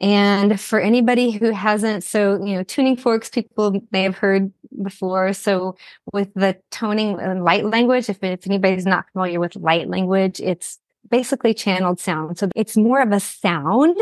And 0.00 0.60
for 0.60 0.78
anybody 0.78 1.30
who 1.30 1.50
hasn't, 1.50 2.04
so, 2.04 2.44
you 2.44 2.54
know, 2.54 2.62
tuning 2.62 2.96
forks, 2.96 3.30
people 3.30 3.80
may 3.90 4.02
have 4.02 4.16
heard 4.16 4.52
before. 4.82 5.32
So 5.32 5.76
with 6.12 6.32
the 6.34 6.56
toning 6.70 7.18
and 7.18 7.42
light 7.42 7.64
language, 7.64 8.08
if, 8.08 8.22
if 8.22 8.46
anybody's 8.46 8.86
not 8.86 9.06
familiar 9.12 9.40
with 9.40 9.56
light 9.56 9.88
language, 9.88 10.40
it's 10.40 10.78
basically 11.10 11.54
channeled 11.54 12.00
sound. 12.00 12.38
So 12.38 12.48
it's 12.54 12.76
more 12.76 13.00
of 13.00 13.12
a 13.12 13.20
sound 13.20 13.96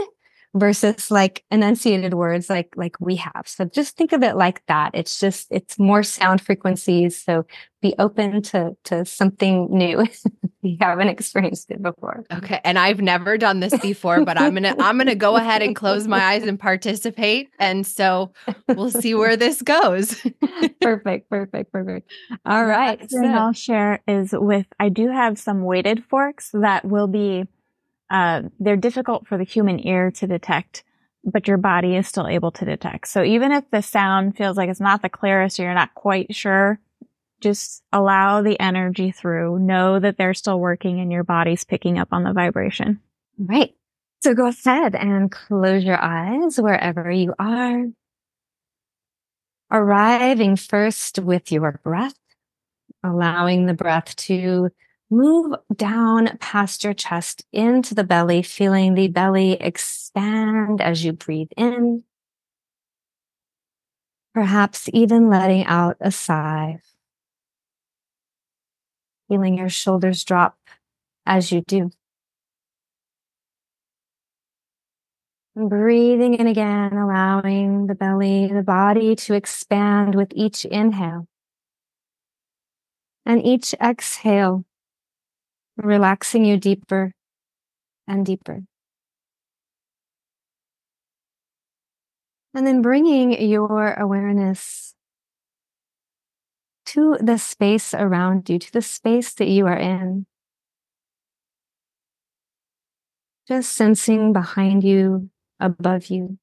versus 0.57 1.11
like 1.11 1.45
enunciated 1.51 2.15
words 2.15 2.49
like 2.49 2.73
like 2.77 2.97
we 3.01 3.17
have. 3.17 3.43
So 3.47 3.65
just 3.67 3.97
think 3.97 4.13
of 4.13 4.23
it 4.23 4.37
like 4.37 4.65
that. 4.67 4.93
It's 4.95 5.21
just 5.21 5.49
it's 5.51 5.79
more 5.79 6.03
sound 6.03 6.41
frequencies. 6.41 7.23
So 7.23 7.45
be 7.83 7.95
open 7.99 8.43
to 8.43 8.77
to 8.85 9.05
something 9.05 9.69
new 9.71 10.05
you 10.63 10.77
haven't 10.81 11.09
experienced 11.09 11.71
it 11.71 11.83
before. 11.83 12.25
Okay. 12.33 12.61
And 12.65 12.79
i've 12.79 13.01
never 13.01 13.37
done 13.37 13.61
this 13.61 13.79
before 13.79 14.25
but 14.25 14.41
i'm 14.41 14.55
gonna 14.55 14.75
i'm 14.81 14.97
gonna 14.97 15.15
go 15.15 15.37
ahead 15.37 15.63
and 15.63 15.77
close 15.77 16.09
my 16.09 16.21
eyes 16.21 16.43
and 16.43 16.59
participate. 16.59 17.51
And 17.59 17.87
so 17.87 18.33
we'll 18.69 18.91
see 18.91 19.15
where 19.15 19.37
this 19.37 19.63
goes. 19.63 20.21
Perfect. 20.81 21.29
Perfect. 21.29 21.73
Perfect. 21.73 22.11
All 22.47 22.65
right. 22.65 23.09
so. 23.11 23.25
i'll 23.25 23.53
share 23.53 24.03
is 24.09 24.31
with 24.33 24.67
i 24.81 24.89
do 24.89 25.09
have 25.09 25.39
some 25.39 25.63
weighted 25.63 26.05
forks 26.05 26.51
that 26.55 26.85
will 26.85 27.09
be 27.09 27.45
uh, 28.11 28.43
they're 28.61 28.77
difficult 28.77 29.27
for 29.27 29.37
the 29.39 29.45
human 29.45 29.85
ear 29.87 30.11
to 30.13 30.27
detect, 30.27 30.85
but 31.25 31.49
your 31.49 31.59
body 31.59 31.97
is 31.97 32.07
still 32.07 32.27
able 32.27 32.51
to 32.53 32.65
detect. 32.65 33.09
So 33.09 33.23
even 33.23 33.53
if 33.53 33.65
the 33.71 33.83
sound 33.83 34.37
feels 34.37 34.57
like 34.57 34.69
it's 34.69 34.81
not 34.81 35.03
the 35.03 35.09
clearest 35.09 35.59
or 35.59 35.65
you're 35.65 35.75
not 35.75 35.95
quite 35.95 36.35
sure, 36.35 36.81
just 37.41 37.83
allow 37.93 38.43
the 38.43 38.59
energy 38.61 39.11
through. 39.11 39.59
Know 39.59 39.99
that 39.99 40.17
they're 40.17 40.35
still 40.35 40.59
working 40.59 41.01
and 41.01 41.13
your 41.13 41.25
body's 41.25 41.65
picking 41.65 41.99
up 41.99 42.09
on 42.13 42.23
the 42.23 42.33
vibration. 42.33 43.01
Right. 43.39 43.75
So 44.23 44.35
go 44.35 44.49
ahead 44.49 44.95
and 44.95 45.31
close 45.31 45.85
your 45.85 46.03
eyes 46.03 46.59
wherever 46.59 47.11
you 47.11 47.35
are. 47.39 47.85
Arriving 49.71 50.57
first 50.57 51.19
with 51.19 51.53
your 51.53 51.81
breath, 51.85 52.19
allowing 53.05 53.67
the 53.67 53.75
breath 53.75 54.17
to 54.17 54.71
Move 55.09 55.55
down 55.75 56.37
past 56.39 56.83
your 56.83 56.93
chest 56.93 57.45
into 57.53 57.95
the 57.95 58.03
belly, 58.03 58.43
feeling 58.43 58.95
the 58.95 59.07
belly 59.07 59.53
expand 59.53 60.81
as 60.81 61.05
you 61.05 61.13
breathe 61.13 61.51
in. 61.57 62.03
Perhaps 64.35 64.91
even 64.93 65.31
letting 65.31 65.65
out 65.65 65.97
a 66.01 66.11
sigh. 66.11 66.81
Feeling 69.29 69.57
your 69.57 69.71
shoulders 69.71 70.25
drop 70.25 70.59
as 71.25 71.51
you 71.51 71.63
do. 71.63 71.91
Breathing 75.55 76.35
in 76.35 76.47
again, 76.47 76.93
allowing 76.93 77.87
the 77.87 77.95
belly, 77.95 78.49
the 78.49 78.63
body 78.63 79.17
to 79.17 79.33
expand 79.33 80.15
with 80.15 80.29
each 80.35 80.67
inhale. 80.67 81.27
And 83.25 83.43
each 83.43 83.75
exhale, 83.81 84.66
relaxing 85.77 86.45
you 86.45 86.57
deeper 86.57 87.13
and 88.07 88.25
deeper. 88.25 88.63
And 92.55 92.67
then 92.67 92.81
bringing 92.81 93.33
your 93.33 93.93
awareness 93.95 94.95
to 96.87 97.19
the 97.21 97.37
space 97.37 97.93
around 97.93 98.49
you, 98.49 98.59
to 98.59 98.73
the 98.73 98.81
space 98.81 99.35
that 99.35 99.49
you 99.49 99.67
are 99.67 99.77
in. 99.77 100.27
Just 103.47 103.73
sensing 103.75 104.33
behind 104.33 104.83
you, 104.83 105.31
above 105.61 106.07
you. 106.07 106.39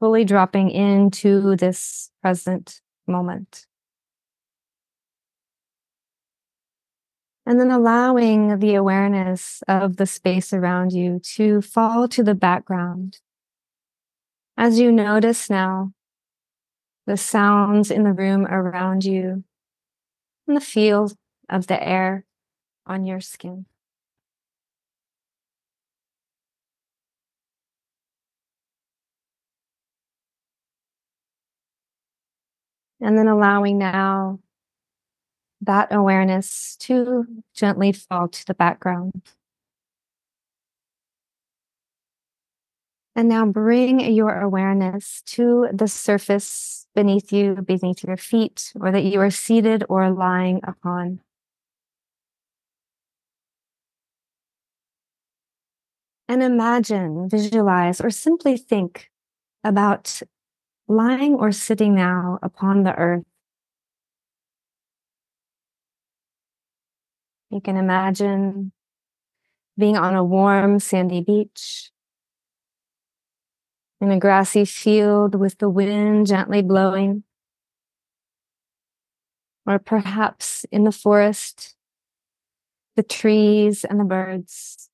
Fully 0.00 0.24
dropping 0.24 0.70
into 0.70 1.54
this 1.56 2.10
present 2.22 2.80
moment. 3.06 3.66
And 7.44 7.58
then 7.58 7.70
allowing 7.70 8.60
the 8.60 8.74
awareness 8.76 9.62
of 9.66 9.96
the 9.96 10.06
space 10.06 10.52
around 10.52 10.92
you 10.92 11.18
to 11.34 11.60
fall 11.60 12.06
to 12.08 12.22
the 12.22 12.36
background. 12.36 13.18
As 14.56 14.78
you 14.78 14.92
notice 14.92 15.50
now, 15.50 15.92
the 17.06 17.16
sounds 17.16 17.90
in 17.90 18.04
the 18.04 18.12
room 18.12 18.46
around 18.46 19.04
you 19.04 19.42
and 20.46 20.56
the 20.56 20.60
feel 20.60 21.10
of 21.48 21.66
the 21.66 21.82
air 21.82 22.24
on 22.86 23.04
your 23.06 23.20
skin. 23.20 23.66
And 33.00 33.18
then 33.18 33.26
allowing 33.26 33.78
now 33.78 34.38
that 35.62 35.92
awareness 35.92 36.76
to 36.80 37.26
gently 37.54 37.92
fall 37.92 38.28
to 38.28 38.46
the 38.46 38.54
background. 38.54 39.22
And 43.14 43.28
now 43.28 43.44
bring 43.46 44.00
your 44.00 44.40
awareness 44.40 45.22
to 45.26 45.68
the 45.72 45.86
surface 45.86 46.86
beneath 46.94 47.32
you, 47.32 47.54
beneath 47.54 48.02
your 48.04 48.16
feet, 48.16 48.72
or 48.80 48.90
that 48.90 49.04
you 49.04 49.20
are 49.20 49.30
seated 49.30 49.84
or 49.88 50.10
lying 50.10 50.60
upon. 50.64 51.20
And 56.28 56.42
imagine, 56.42 57.28
visualize, 57.28 58.00
or 58.00 58.08
simply 58.10 58.56
think 58.56 59.10
about 59.62 60.22
lying 60.88 61.34
or 61.34 61.52
sitting 61.52 61.94
now 61.94 62.38
upon 62.42 62.84
the 62.84 62.94
earth. 62.96 63.24
You 67.52 67.60
can 67.60 67.76
imagine 67.76 68.72
being 69.76 69.98
on 69.98 70.14
a 70.14 70.24
warm 70.24 70.78
sandy 70.78 71.20
beach 71.20 71.90
in 74.00 74.10
a 74.10 74.18
grassy 74.18 74.64
field 74.64 75.34
with 75.34 75.58
the 75.58 75.68
wind 75.68 76.28
gently 76.28 76.62
blowing, 76.62 77.24
or 79.66 79.78
perhaps 79.78 80.64
in 80.72 80.84
the 80.84 80.92
forest, 80.92 81.76
the 82.96 83.02
trees 83.02 83.84
and 83.84 84.00
the 84.00 84.04
birds. 84.04 84.88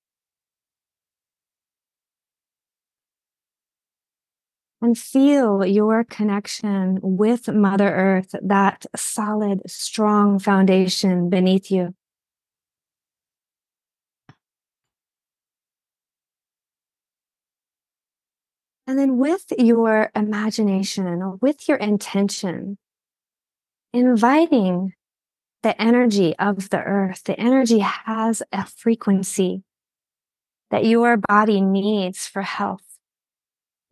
And 4.82 4.98
feel 4.98 5.64
your 5.64 6.02
connection 6.02 6.98
with 7.02 7.46
Mother 7.48 7.88
Earth, 7.88 8.34
that 8.42 8.84
solid, 8.96 9.62
strong 9.70 10.40
foundation 10.40 11.30
beneath 11.30 11.70
you. 11.70 11.94
And 18.88 18.98
then 18.98 19.18
with 19.18 19.52
your 19.58 20.10
imagination 20.16 21.36
with 21.42 21.68
your 21.68 21.76
intention, 21.76 22.78
inviting 23.92 24.94
the 25.62 25.78
energy 25.80 26.34
of 26.38 26.70
the 26.70 26.78
earth, 26.78 27.24
the 27.24 27.38
energy 27.38 27.80
has 27.80 28.42
a 28.50 28.64
frequency 28.64 29.62
that 30.70 30.86
your 30.86 31.18
body 31.18 31.60
needs 31.60 32.26
for 32.26 32.40
health. 32.40 32.96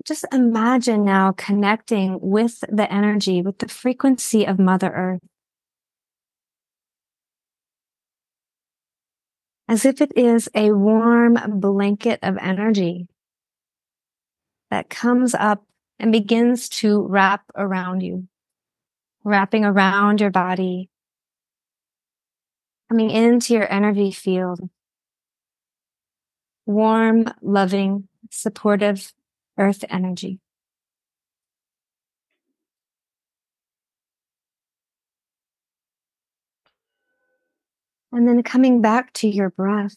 Just 0.06 0.24
imagine 0.32 1.04
now 1.04 1.32
connecting 1.32 2.18
with 2.22 2.64
the 2.66 2.90
energy, 2.90 3.42
with 3.42 3.58
the 3.58 3.68
frequency 3.68 4.46
of 4.46 4.58
Mother 4.58 4.90
Earth. 4.90 5.20
As 9.68 9.84
if 9.84 10.00
it 10.00 10.16
is 10.16 10.48
a 10.54 10.72
warm 10.72 11.36
blanket 11.60 12.18
of 12.22 12.38
energy 12.38 13.08
that 14.70 14.90
comes 14.90 15.34
up 15.34 15.64
and 15.98 16.12
begins 16.12 16.68
to 16.68 17.02
wrap 17.02 17.44
around 17.54 18.02
you, 18.02 18.28
wrapping 19.24 19.64
around 19.64 20.20
your 20.20 20.30
body, 20.30 20.90
coming 22.88 23.10
into 23.10 23.54
your 23.54 23.70
energy 23.72 24.10
field. 24.10 24.60
Warm, 26.66 27.26
loving, 27.42 28.08
supportive 28.30 29.12
earth 29.56 29.84
energy. 29.88 30.40
And 38.12 38.26
then 38.26 38.42
coming 38.42 38.80
back 38.80 39.12
to 39.14 39.28
your 39.28 39.50
breath 39.50 39.96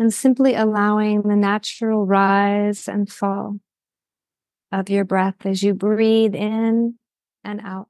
and 0.00 0.14
simply 0.14 0.54
allowing 0.54 1.20
the 1.22 1.36
natural 1.36 2.06
rise 2.06 2.88
and 2.88 3.12
fall 3.12 3.60
of 4.72 4.88
your 4.88 5.04
breath 5.04 5.44
as 5.44 5.62
you 5.62 5.74
breathe 5.74 6.34
in 6.34 6.94
and 7.44 7.60
out. 7.60 7.88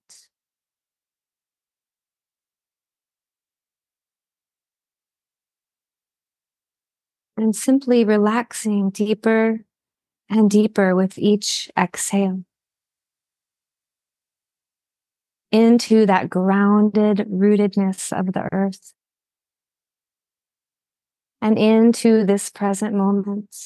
And 7.36 7.54
simply 7.54 8.04
relaxing 8.04 8.90
deeper 8.90 9.61
and 10.28 10.50
deeper 10.50 10.96
with 10.96 11.16
each 11.16 11.70
exhale 11.78 12.42
into 15.52 16.06
that 16.06 16.28
grounded 16.28 17.18
rootedness 17.30 18.12
of 18.12 18.32
the 18.32 18.48
earth 18.52 18.94
and 21.41 21.59
into 21.59 22.24
this 22.24 22.51
present 22.51 22.95
moment. 22.95 23.57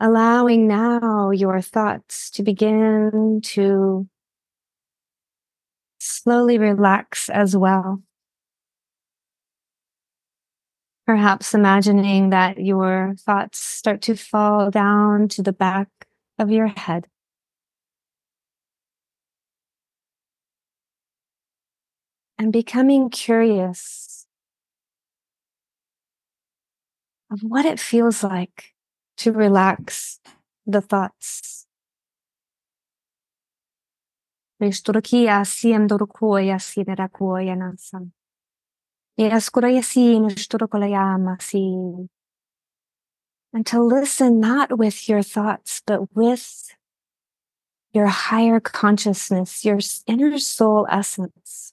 Allowing 0.00 0.66
now 0.66 1.30
your 1.30 1.60
thoughts 1.60 2.30
to 2.30 2.42
begin 2.42 3.40
to 3.44 4.08
slowly 5.98 6.58
relax 6.58 7.28
as 7.28 7.56
well. 7.56 8.02
Perhaps 11.06 11.54
imagining 11.54 12.30
that 12.30 12.58
your 12.58 13.14
thoughts 13.18 13.60
start 13.60 14.02
to 14.02 14.16
fall 14.16 14.70
down 14.70 15.28
to 15.28 15.42
the 15.42 15.52
back 15.52 15.88
of 16.38 16.50
your 16.50 16.68
head. 16.68 17.06
And 22.38 22.52
becoming 22.52 23.10
curious 23.10 24.21
of 27.32 27.40
what 27.40 27.64
it 27.64 27.80
feels 27.80 28.22
like 28.22 28.74
to 29.16 29.32
relax 29.32 30.20
the 30.66 30.82
thoughts. 30.82 31.66
And 43.52 43.66
to 43.66 43.82
listen 43.82 44.38
not 44.38 44.78
with 44.78 45.08
your 45.08 45.22
thoughts, 45.22 45.82
but 45.86 46.14
with 46.14 46.74
your 47.92 48.06
higher 48.06 48.60
consciousness, 48.60 49.64
your 49.64 49.78
inner 50.06 50.38
soul 50.38 50.86
essence. 50.90 51.72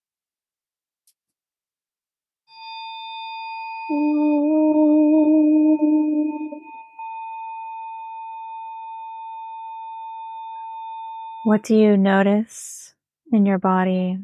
What 11.43 11.63
do 11.63 11.75
you 11.75 11.97
notice 11.97 12.93
in 13.33 13.45
your 13.45 13.57
body? 13.57 14.19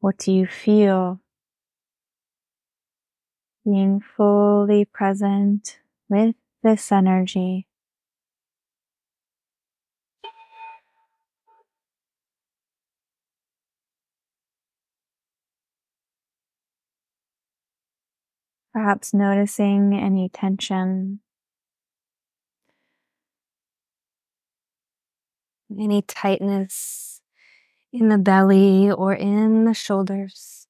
What 0.00 0.18
do 0.18 0.32
you 0.32 0.46
feel? 0.46 1.20
Being 3.64 4.00
fully 4.00 4.84
present 4.84 5.78
with 6.08 6.34
this 6.64 6.90
energy. 6.90 7.69
Perhaps 18.72 19.12
noticing 19.12 19.94
any 19.94 20.28
tension, 20.28 21.20
any 25.76 26.02
tightness 26.02 27.20
in 27.92 28.08
the 28.08 28.18
belly 28.18 28.90
or 28.90 29.12
in 29.12 29.64
the 29.64 29.74
shoulders. 29.74 30.68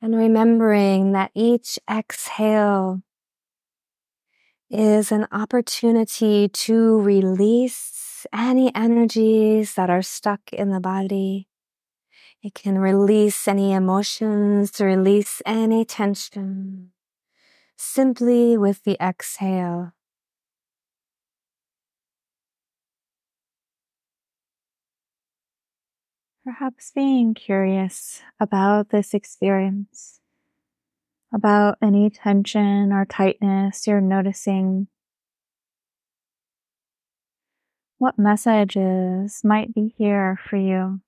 And 0.00 0.16
remembering 0.16 1.12
that 1.12 1.30
each 1.34 1.78
exhale 1.90 3.02
is 4.70 5.10
an 5.10 5.26
opportunity 5.32 6.48
to 6.48 7.00
release 7.00 8.26
any 8.32 8.74
energies 8.74 9.74
that 9.74 9.90
are 9.90 10.02
stuck 10.02 10.52
in 10.52 10.70
the 10.70 10.80
body. 10.80 11.49
It 12.42 12.54
can 12.54 12.78
release 12.78 13.46
any 13.46 13.72
emotions, 13.72 14.80
release 14.80 15.42
any 15.44 15.84
tension 15.84 16.92
simply 17.76 18.58
with 18.58 18.84
the 18.84 18.96
exhale. 19.02 19.92
Perhaps 26.44 26.92
being 26.94 27.34
curious 27.34 28.22
about 28.40 28.88
this 28.88 29.12
experience, 29.12 30.20
about 31.32 31.76
any 31.82 32.10
tension 32.10 32.92
or 32.92 33.04
tightness 33.04 33.86
you're 33.86 34.00
noticing. 34.00 34.88
What 37.98 38.18
messages 38.18 39.44
might 39.44 39.74
be 39.74 39.94
here 39.98 40.38
for 40.48 40.56
you? 40.56 41.00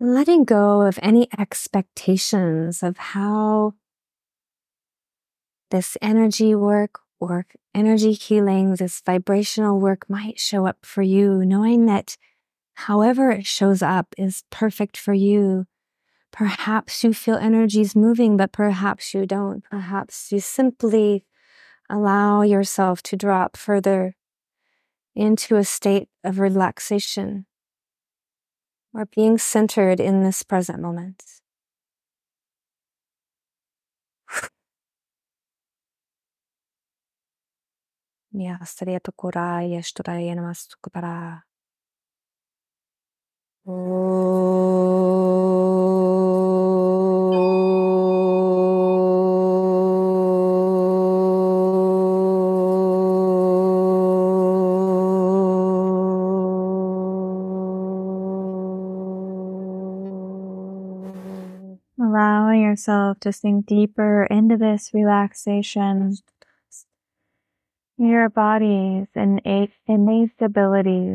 Letting 0.00 0.44
go 0.44 0.82
of 0.82 0.98
any 1.02 1.28
expectations 1.38 2.82
of 2.82 2.96
how 2.96 3.74
this 5.70 5.96
energy 6.02 6.54
work 6.54 7.00
or 7.20 7.46
energy 7.74 8.12
healing, 8.12 8.76
this 8.76 9.00
vibrational 9.04 9.80
work 9.80 10.08
might 10.08 10.38
show 10.38 10.66
up 10.66 10.78
for 10.82 11.02
you, 11.02 11.44
knowing 11.44 11.86
that 11.86 12.16
however 12.74 13.30
it 13.30 13.46
shows 13.46 13.82
up 13.82 14.14
is 14.18 14.44
perfect 14.50 14.96
for 14.96 15.14
you. 15.14 15.66
Perhaps 16.32 17.04
you 17.04 17.14
feel 17.14 17.36
energies 17.36 17.94
moving, 17.94 18.36
but 18.36 18.52
perhaps 18.52 19.14
you 19.14 19.24
don't. 19.24 19.62
Perhaps 19.70 20.32
you 20.32 20.40
simply 20.40 21.24
allow 21.88 22.42
yourself 22.42 23.02
to 23.04 23.16
drop 23.16 23.56
further 23.56 24.16
into 25.14 25.56
a 25.56 25.64
state 25.64 26.08
of 26.24 26.40
relaxation 26.40 27.46
or 28.94 29.06
being 29.06 29.38
centered 29.38 30.00
in 30.00 30.22
this 30.22 30.42
present 30.42 30.80
moment. 30.80 31.22
Yourself 62.74 63.20
to 63.20 63.32
sink 63.32 63.66
deeper 63.66 64.24
into 64.24 64.56
this 64.56 64.90
relaxation. 64.92 66.16
Your 67.96 68.28
body's 68.28 69.06
innate, 69.14 69.70
ability 70.40 71.06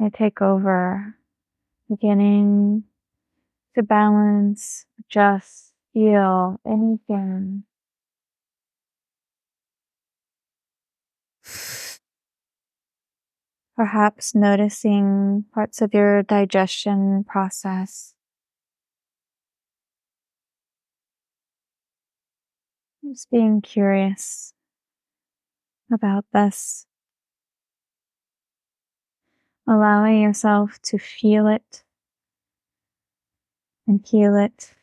to 0.00 0.10
take 0.14 0.40
over, 0.40 1.16
beginning 1.88 2.84
to 3.74 3.82
balance, 3.82 4.86
adjust, 5.00 5.72
feel 5.92 6.60
anything. 6.64 7.64
Perhaps 13.74 14.34
noticing 14.36 15.44
parts 15.52 15.82
of 15.82 15.92
your 15.92 16.22
digestion 16.22 17.24
process 17.24 18.15
Just 23.08 23.30
being 23.30 23.60
curious 23.60 24.52
about 25.92 26.24
this. 26.32 26.86
Allowing 29.68 30.20
yourself 30.22 30.80
to 30.82 30.98
feel 30.98 31.46
it 31.46 31.84
and 33.86 34.04
heal 34.04 34.36
it. 34.36 34.74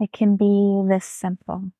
It 0.00 0.12
can 0.12 0.36
be 0.36 0.82
this 0.88 1.04
simple. 1.04 1.70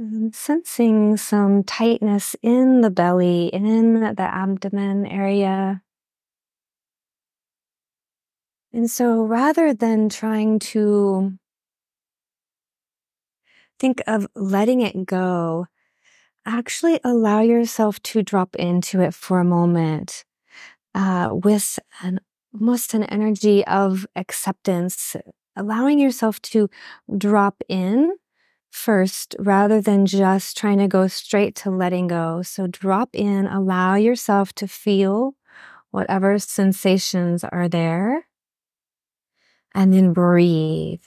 Mm-hmm. 0.00 0.28
Sensing 0.32 1.16
some 1.16 1.64
tightness 1.64 2.34
in 2.42 2.80
the 2.80 2.90
belly, 2.90 3.48
in 3.48 4.00
the 4.00 4.22
abdomen 4.22 5.06
area. 5.06 5.82
And 8.76 8.90
so 8.90 9.22
rather 9.22 9.72
than 9.72 10.10
trying 10.10 10.58
to 10.58 11.32
think 13.78 14.02
of 14.06 14.26
letting 14.34 14.82
it 14.82 15.06
go, 15.06 15.66
actually 16.44 17.00
allow 17.02 17.40
yourself 17.40 18.02
to 18.02 18.22
drop 18.22 18.54
into 18.56 19.00
it 19.00 19.14
for 19.14 19.40
a 19.40 19.44
moment 19.44 20.26
uh, 20.94 21.30
with 21.32 21.78
an 22.02 22.20
almost 22.52 22.92
an 22.92 23.04
energy 23.04 23.66
of 23.66 24.06
acceptance, 24.14 25.16
allowing 25.56 25.98
yourself 25.98 26.42
to 26.42 26.68
drop 27.16 27.62
in 27.70 28.14
first 28.70 29.34
rather 29.38 29.80
than 29.80 30.04
just 30.04 30.54
trying 30.54 30.80
to 30.80 30.86
go 30.86 31.08
straight 31.08 31.54
to 31.54 31.70
letting 31.70 32.08
go. 32.08 32.42
So 32.42 32.66
drop 32.66 33.08
in, 33.14 33.46
allow 33.46 33.94
yourself 33.94 34.52
to 34.56 34.68
feel 34.68 35.34
whatever 35.92 36.38
sensations 36.38 37.42
are 37.42 37.70
there 37.70 38.26
and 39.76 39.94
then 39.94 40.12
breathe. 40.12 41.02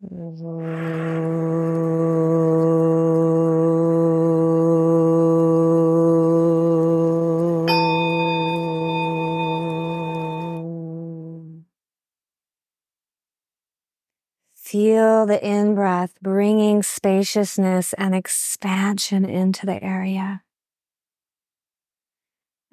The 15.24 15.40
in 15.40 15.76
breath 15.76 16.14
bringing 16.20 16.82
spaciousness 16.82 17.92
and 17.92 18.12
expansion 18.12 19.24
into 19.24 19.66
the 19.66 19.82
area. 19.82 20.42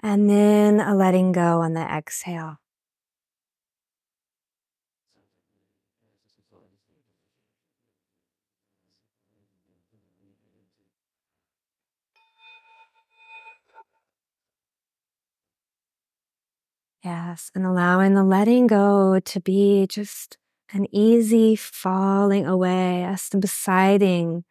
And 0.02 0.30
then 0.30 0.80
a 0.80 0.96
letting 0.96 1.32
go 1.32 1.62
on 1.62 1.74
the 1.74 1.82
exhale. 1.82 2.58
Yes, 17.04 17.52
and 17.54 17.66
allowing 17.66 18.16
the 18.16 18.24
letting 18.24 18.68
go 18.68 19.20
to 19.20 19.40
be 19.40 19.86
just 19.88 20.38
an 20.72 20.86
easy 20.94 21.56
falling 21.56 22.46
away, 22.46 23.04
a 23.04 23.18
subsiding 23.18 24.44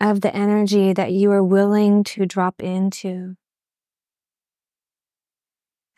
of 0.00 0.20
the 0.20 0.34
energy 0.34 0.92
that 0.92 1.12
you 1.12 1.30
are 1.30 1.44
willing 1.44 2.04
to 2.04 2.26
drop 2.26 2.62
into. 2.62 3.36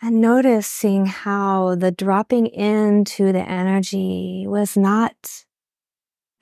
And 0.01 0.21
noticing 0.21 1.07
how 1.07 1.77
the 1.77 1.93
dropping 1.93 2.47
into 2.47 3.33
the 3.33 3.49
energy 3.49 4.45
was 4.49 4.77
not 4.77 5.45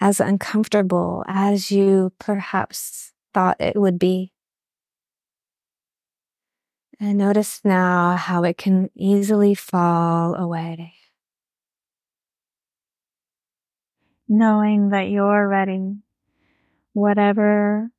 as 0.00 0.18
uncomfortable 0.18 1.24
as 1.26 1.70
you 1.70 2.12
perhaps 2.18 3.12
thought 3.34 3.60
it 3.60 3.76
would 3.76 3.98
be. 3.98 4.32
And 6.98 7.18
notice 7.18 7.60
now 7.64 8.16
how 8.16 8.44
it 8.44 8.56
can 8.56 8.90
easily 8.94 9.54
fall 9.54 10.34
away. 10.34 10.94
knowing 14.30 14.90
that 14.90 15.10
you're 15.10 15.48
ready. 15.48 15.96
Whatever 16.92 17.90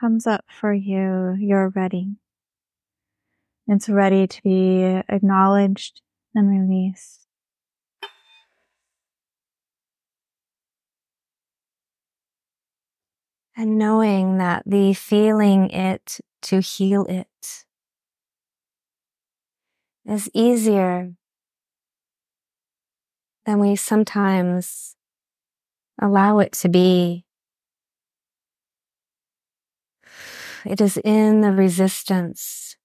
comes 0.00 0.26
up 0.26 0.44
for 0.48 0.72
you, 0.72 1.36
you're 1.38 1.68
ready. 1.68 2.16
It's 3.68 3.88
ready 3.88 4.26
to 4.26 4.42
be 4.42 5.02
acknowledged 5.08 6.00
and 6.34 6.48
released. 6.48 7.26
And 13.54 13.78
knowing 13.78 14.38
that 14.38 14.62
the 14.64 14.94
feeling 14.94 15.68
it 15.70 16.20
to 16.42 16.60
heal 16.60 17.04
it 17.06 17.64
is 20.06 20.30
easier 20.32 21.12
than 23.44 23.58
we 23.58 23.76
sometimes 23.76 24.95
allow 26.00 26.38
it 26.38 26.52
to 26.52 26.68
be. 26.68 27.24
It 30.64 30.80
is 30.80 30.96
in 30.98 31.42
the 31.42 31.52
resistance 31.52 32.76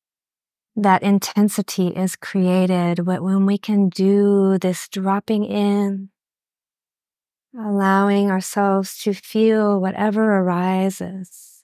that 0.75 1.03
intensity 1.03 1.87
is 1.87 2.15
created 2.15 3.05
What 3.05 3.23
when 3.23 3.45
we 3.45 3.57
can 3.57 3.89
do 3.89 4.57
this 4.57 4.87
dropping 4.87 5.45
in, 5.45 6.09
allowing 7.57 8.31
ourselves 8.31 8.97
to 9.03 9.13
feel 9.13 9.81
whatever 9.81 10.37
arises. 10.37 11.63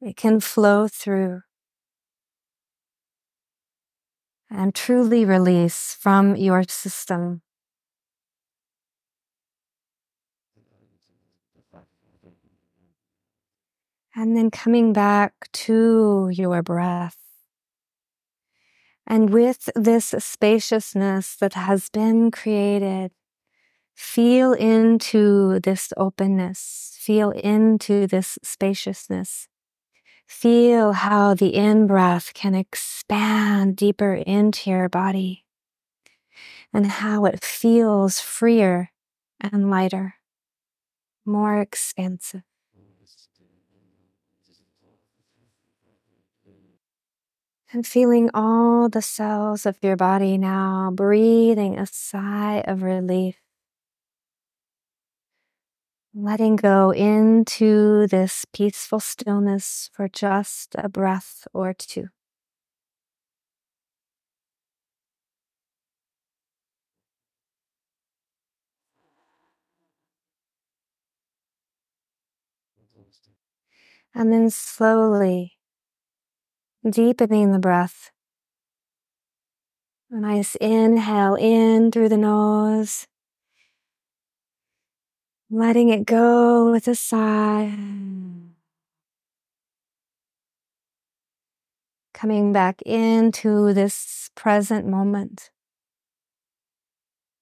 It 0.00 0.16
can 0.16 0.40
flow 0.40 0.88
through 0.88 1.42
and 4.50 4.74
truly 4.74 5.24
release 5.24 5.94
from 5.94 6.34
your 6.36 6.64
system. 6.64 7.42
And 14.20 14.36
then 14.36 14.50
coming 14.50 14.92
back 14.92 15.50
to 15.64 16.28
your 16.30 16.62
breath. 16.62 17.16
And 19.06 19.30
with 19.30 19.70
this 19.74 20.14
spaciousness 20.18 21.36
that 21.36 21.54
has 21.54 21.88
been 21.88 22.30
created, 22.30 23.12
feel 23.94 24.52
into 24.52 25.58
this 25.60 25.94
openness, 25.96 26.98
feel 27.00 27.30
into 27.30 28.06
this 28.06 28.38
spaciousness. 28.42 29.48
Feel 30.26 30.92
how 30.92 31.32
the 31.32 31.54
in 31.54 31.86
breath 31.86 32.34
can 32.34 32.54
expand 32.54 33.74
deeper 33.74 34.12
into 34.12 34.68
your 34.68 34.90
body 34.90 35.46
and 36.74 36.86
how 36.86 37.24
it 37.24 37.42
feels 37.42 38.20
freer 38.20 38.90
and 39.40 39.70
lighter, 39.70 40.16
more 41.24 41.58
expansive. 41.58 42.42
And 47.72 47.86
feeling 47.86 48.30
all 48.34 48.88
the 48.88 49.00
cells 49.02 49.64
of 49.64 49.78
your 49.80 49.96
body 49.96 50.36
now 50.36 50.90
breathing 50.92 51.78
a 51.78 51.86
sigh 51.86 52.64
of 52.66 52.82
relief. 52.82 53.36
Letting 56.12 56.56
go 56.56 56.90
into 56.90 58.08
this 58.08 58.44
peaceful 58.52 58.98
stillness 58.98 59.88
for 59.92 60.08
just 60.08 60.74
a 60.76 60.88
breath 60.88 61.46
or 61.54 61.72
two. 61.72 62.08
And 74.12 74.32
then 74.32 74.50
slowly 74.50 75.59
deepening 76.88 77.52
the 77.52 77.58
breath. 77.58 78.10
A 80.10 80.16
nice 80.16 80.54
inhale 80.56 81.34
in 81.34 81.90
through 81.90 82.08
the 82.08 82.16
nose. 82.16 83.06
Letting 85.50 85.88
it 85.88 86.06
go 86.06 86.70
with 86.70 86.88
a 86.88 86.94
sigh. 86.94 87.76
Coming 92.14 92.52
back 92.52 92.82
into 92.82 93.72
this 93.72 94.30
present 94.34 94.86
moment. 94.86 95.50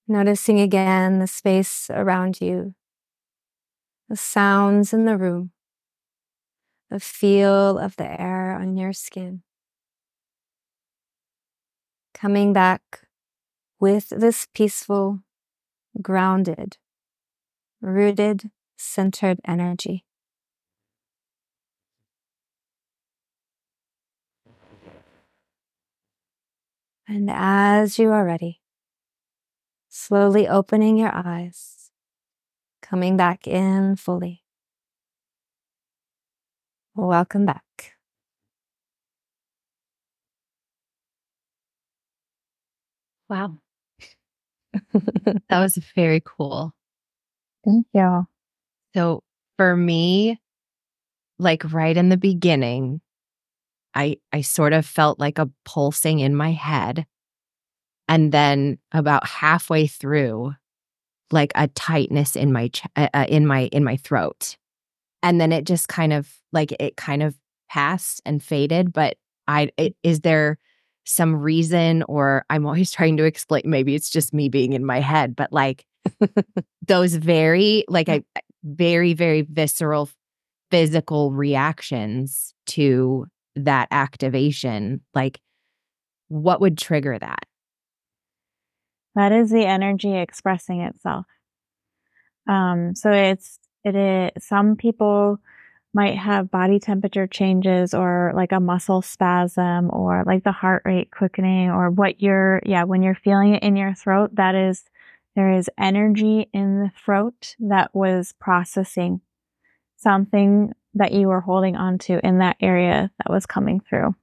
Noticing 0.07 0.59
again 0.59 1.19
the 1.19 1.27
space 1.27 1.91
around 1.91 2.41
you, 2.41 2.75
the 4.09 4.17
sounds 4.17 4.95
in 4.95 5.05
the 5.05 5.19
room 5.19 5.53
the 6.91 7.01
feel 7.01 7.79
of 7.79 7.97
the 7.97 8.21
air 8.21 8.53
on 8.53 8.77
your 8.77 8.93
skin. 8.93 9.43
Coming 12.15 12.53
back 12.53 13.07
with 13.79 14.09
this 14.09 14.47
peaceful, 14.53 15.21
grounded, 16.01 16.79
rooted, 17.81 18.51
centered 18.77 19.39
energy. 19.45 20.05
And 27.07 27.31
as 27.31 27.99
you 27.99 28.11
are 28.11 28.25
ready, 28.25 28.61
slowly 29.89 30.47
opening 30.47 30.99
your 30.99 31.15
eyes, 31.15 31.91
coming 32.83 33.17
back 33.17 33.47
in 33.47 33.97
fully. 33.97 34.43
Welcome 36.99 37.47
back. 37.47 37.93
Wow. 43.31 43.59
that 44.93 45.43
was 45.51 45.79
very 45.95 46.21
cool. 46.25 46.73
Thank 47.65 47.87
you. 47.95 48.27
So 48.97 49.23
for 49.57 49.77
me, 49.77 50.41
like 51.39 51.73
right 51.73 51.97
in 51.97 52.09
the 52.09 52.17
beginning, 52.17 53.01
I 53.95 54.17
I 54.33 54.41
sort 54.41 54.73
of 54.73 54.85
felt 54.85 55.21
like 55.21 55.39
a 55.39 55.49
pulsing 55.65 56.19
in 56.19 56.35
my 56.35 56.51
head. 56.51 57.07
And 58.09 58.33
then 58.33 58.79
about 58.91 59.25
halfway 59.25 59.87
through, 59.87 60.55
like 61.31 61.53
a 61.55 61.69
tightness 61.69 62.35
in 62.35 62.53
my 62.53 62.69
ch- 62.69 62.87
uh, 62.97 63.09
uh 63.15 63.27
in 63.29 63.47
my 63.47 63.67
in 63.71 63.85
my 63.85 63.97
throat 63.99 64.57
and 65.23 65.41
then 65.41 65.53
it 65.53 65.65
just 65.65 65.89
kind 65.89 66.13
of 66.13 66.33
like 66.53 66.73
it 66.79 66.97
kind 66.97 67.23
of 67.23 67.37
passed 67.71 68.21
and 68.25 68.43
faded 68.43 68.93
but 68.93 69.17
i 69.47 69.71
it, 69.77 69.95
is 70.03 70.21
there 70.21 70.59
some 71.05 71.37
reason 71.37 72.03
or 72.09 72.45
i'm 72.51 72.67
always 72.67 72.91
trying 72.93 73.17
to 73.17 73.25
explain 73.25 73.63
maybe 73.65 73.95
it's 73.95 74.11
just 74.11 74.35
me 74.35 74.49
being 74.49 74.73
in 74.73 74.85
my 74.85 75.01
head 75.01 75.37
but 75.37 75.53
like 75.53 75.85
those 76.87 77.15
very 77.15 77.85
like 77.89 78.09
i 78.09 78.23
very 78.65 79.13
very 79.15 79.43
visceral 79.43 80.09
physical 80.71 81.33
reactions 81.33 82.53
to 82.67 83.27
that 83.55 83.89
activation 83.91 85.01
like 85.15 85.41
what 86.29 86.61
would 86.61 86.79
trigger 86.79 87.19
that? 87.19 87.45
That 89.15 89.33
is 89.33 89.51
the 89.51 89.65
energy 89.65 90.17
expressing 90.17 90.83
itself. 90.83 91.27
Um 92.49 92.95
so 92.95 93.11
it's 93.11 93.59
it 93.95 94.35
is, 94.37 94.45
some 94.45 94.77
people 94.77 95.39
might 95.95 96.17
have 96.17 96.51
body 96.51 96.79
temperature 96.79 97.27
changes 97.27 97.95
or 97.95 98.33
like 98.35 98.53
a 98.53 98.61
muscle 98.61 99.03
spasm 99.03 99.91
or 99.93 100.23
like 100.27 100.45
the 100.45 100.53
heart 100.53 100.83
rate 100.85 101.11
quickening 101.11 101.71
or 101.71 101.91
what 101.91 102.21
you're, 102.21 102.61
yeah, 102.65 102.85
when 102.85 103.03
you're 103.03 103.15
feeling 103.15 103.55
it 103.55 103.63
in 103.63 103.75
your 103.75 103.95
throat, 103.95 104.35
that 104.35 104.55
is, 104.55 104.85
there 105.35 105.53
is 105.53 105.71
energy 105.79 106.49
in 106.53 106.81
the 106.81 106.91
throat 107.05 107.57
that 107.61 107.95
was 107.95 108.35
processing 108.39 109.21
something 109.97 110.73
that 110.95 111.13
you 111.13 111.29
were 111.29 111.41
holding 111.41 111.77
onto 111.77 112.19
in 112.23 112.39
that 112.39 112.57
area 112.61 113.11
that 113.19 113.33
was 113.33 113.47
coming 113.47 113.81
through. 113.81 114.15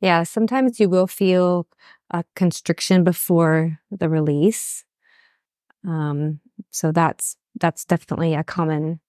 Yeah, 0.00 0.24
sometimes 0.24 0.80
you 0.80 0.88
will 0.88 1.06
feel 1.06 1.66
a 2.10 2.24
constriction 2.34 3.04
before 3.04 3.78
the 3.90 4.08
release. 4.08 4.84
Um, 5.86 6.40
so 6.70 6.92
that's 6.92 7.36
that's 7.60 7.84
definitely 7.84 8.34
a 8.34 8.44
common 8.44 9.00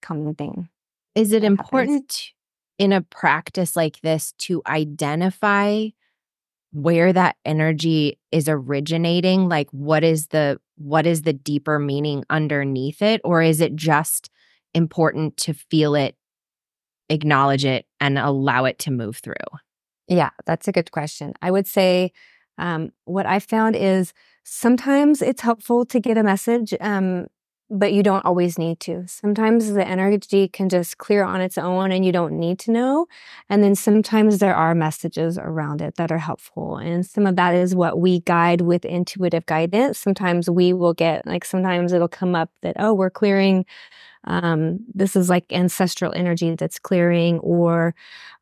common 0.00 0.34
thing. 0.34 0.68
Is 1.14 1.32
it 1.32 1.44
important 1.44 2.12
happens. 2.12 2.32
in 2.78 2.92
a 2.92 3.02
practice 3.02 3.76
like 3.76 4.00
this 4.00 4.32
to 4.38 4.62
identify 4.66 5.88
where 6.72 7.12
that 7.12 7.36
energy 7.44 8.18
is 8.30 8.48
originating 8.48 9.48
like 9.48 9.68
what 9.70 10.02
is 10.02 10.28
the 10.28 10.58
what 10.76 11.06
is 11.06 11.22
the 11.22 11.32
deeper 11.32 11.78
meaning 11.78 12.24
underneath 12.30 13.02
it 13.02 13.20
or 13.24 13.42
is 13.42 13.60
it 13.60 13.76
just 13.76 14.30
important 14.72 15.36
to 15.36 15.52
feel 15.52 15.94
it 15.94 16.16
acknowledge 17.10 17.66
it 17.66 17.84
and 18.00 18.18
allow 18.18 18.64
it 18.64 18.78
to 18.78 18.90
move 18.90 19.18
through 19.18 19.34
yeah 20.08 20.30
that's 20.46 20.66
a 20.66 20.72
good 20.72 20.90
question 20.90 21.34
i 21.42 21.50
would 21.50 21.66
say 21.66 22.10
um, 22.58 22.92
what 23.04 23.26
i 23.26 23.38
found 23.38 23.76
is 23.76 24.12
sometimes 24.44 25.22
it's 25.22 25.42
helpful 25.42 25.84
to 25.84 26.00
get 26.00 26.18
a 26.18 26.22
message 26.22 26.74
um, 26.80 27.26
but 27.72 27.94
you 27.94 28.02
don't 28.02 28.24
always 28.26 28.58
need 28.58 28.78
to. 28.80 29.02
Sometimes 29.08 29.72
the 29.72 29.86
energy 29.86 30.46
can 30.46 30.68
just 30.68 30.98
clear 30.98 31.24
on 31.24 31.40
its 31.40 31.56
own 31.56 31.90
and 31.90 32.04
you 32.04 32.12
don't 32.12 32.38
need 32.38 32.58
to 32.60 32.70
know. 32.70 33.06
And 33.48 33.64
then 33.64 33.74
sometimes 33.74 34.38
there 34.38 34.54
are 34.54 34.74
messages 34.74 35.38
around 35.38 35.80
it 35.80 35.96
that 35.96 36.12
are 36.12 36.18
helpful. 36.18 36.76
And 36.76 37.04
some 37.06 37.26
of 37.26 37.36
that 37.36 37.54
is 37.54 37.74
what 37.74 37.98
we 37.98 38.20
guide 38.20 38.60
with 38.60 38.84
intuitive 38.84 39.46
guidance. 39.46 39.98
Sometimes 39.98 40.50
we 40.50 40.74
will 40.74 40.92
get, 40.92 41.26
like, 41.26 41.46
sometimes 41.46 41.94
it'll 41.94 42.08
come 42.08 42.34
up 42.34 42.50
that, 42.60 42.76
oh, 42.78 42.92
we're 42.92 43.10
clearing. 43.10 43.64
Um, 44.24 44.80
this 44.94 45.16
is 45.16 45.28
like 45.30 45.46
ancestral 45.52 46.12
energy 46.14 46.54
that's 46.54 46.78
clearing, 46.78 47.40
or 47.40 47.94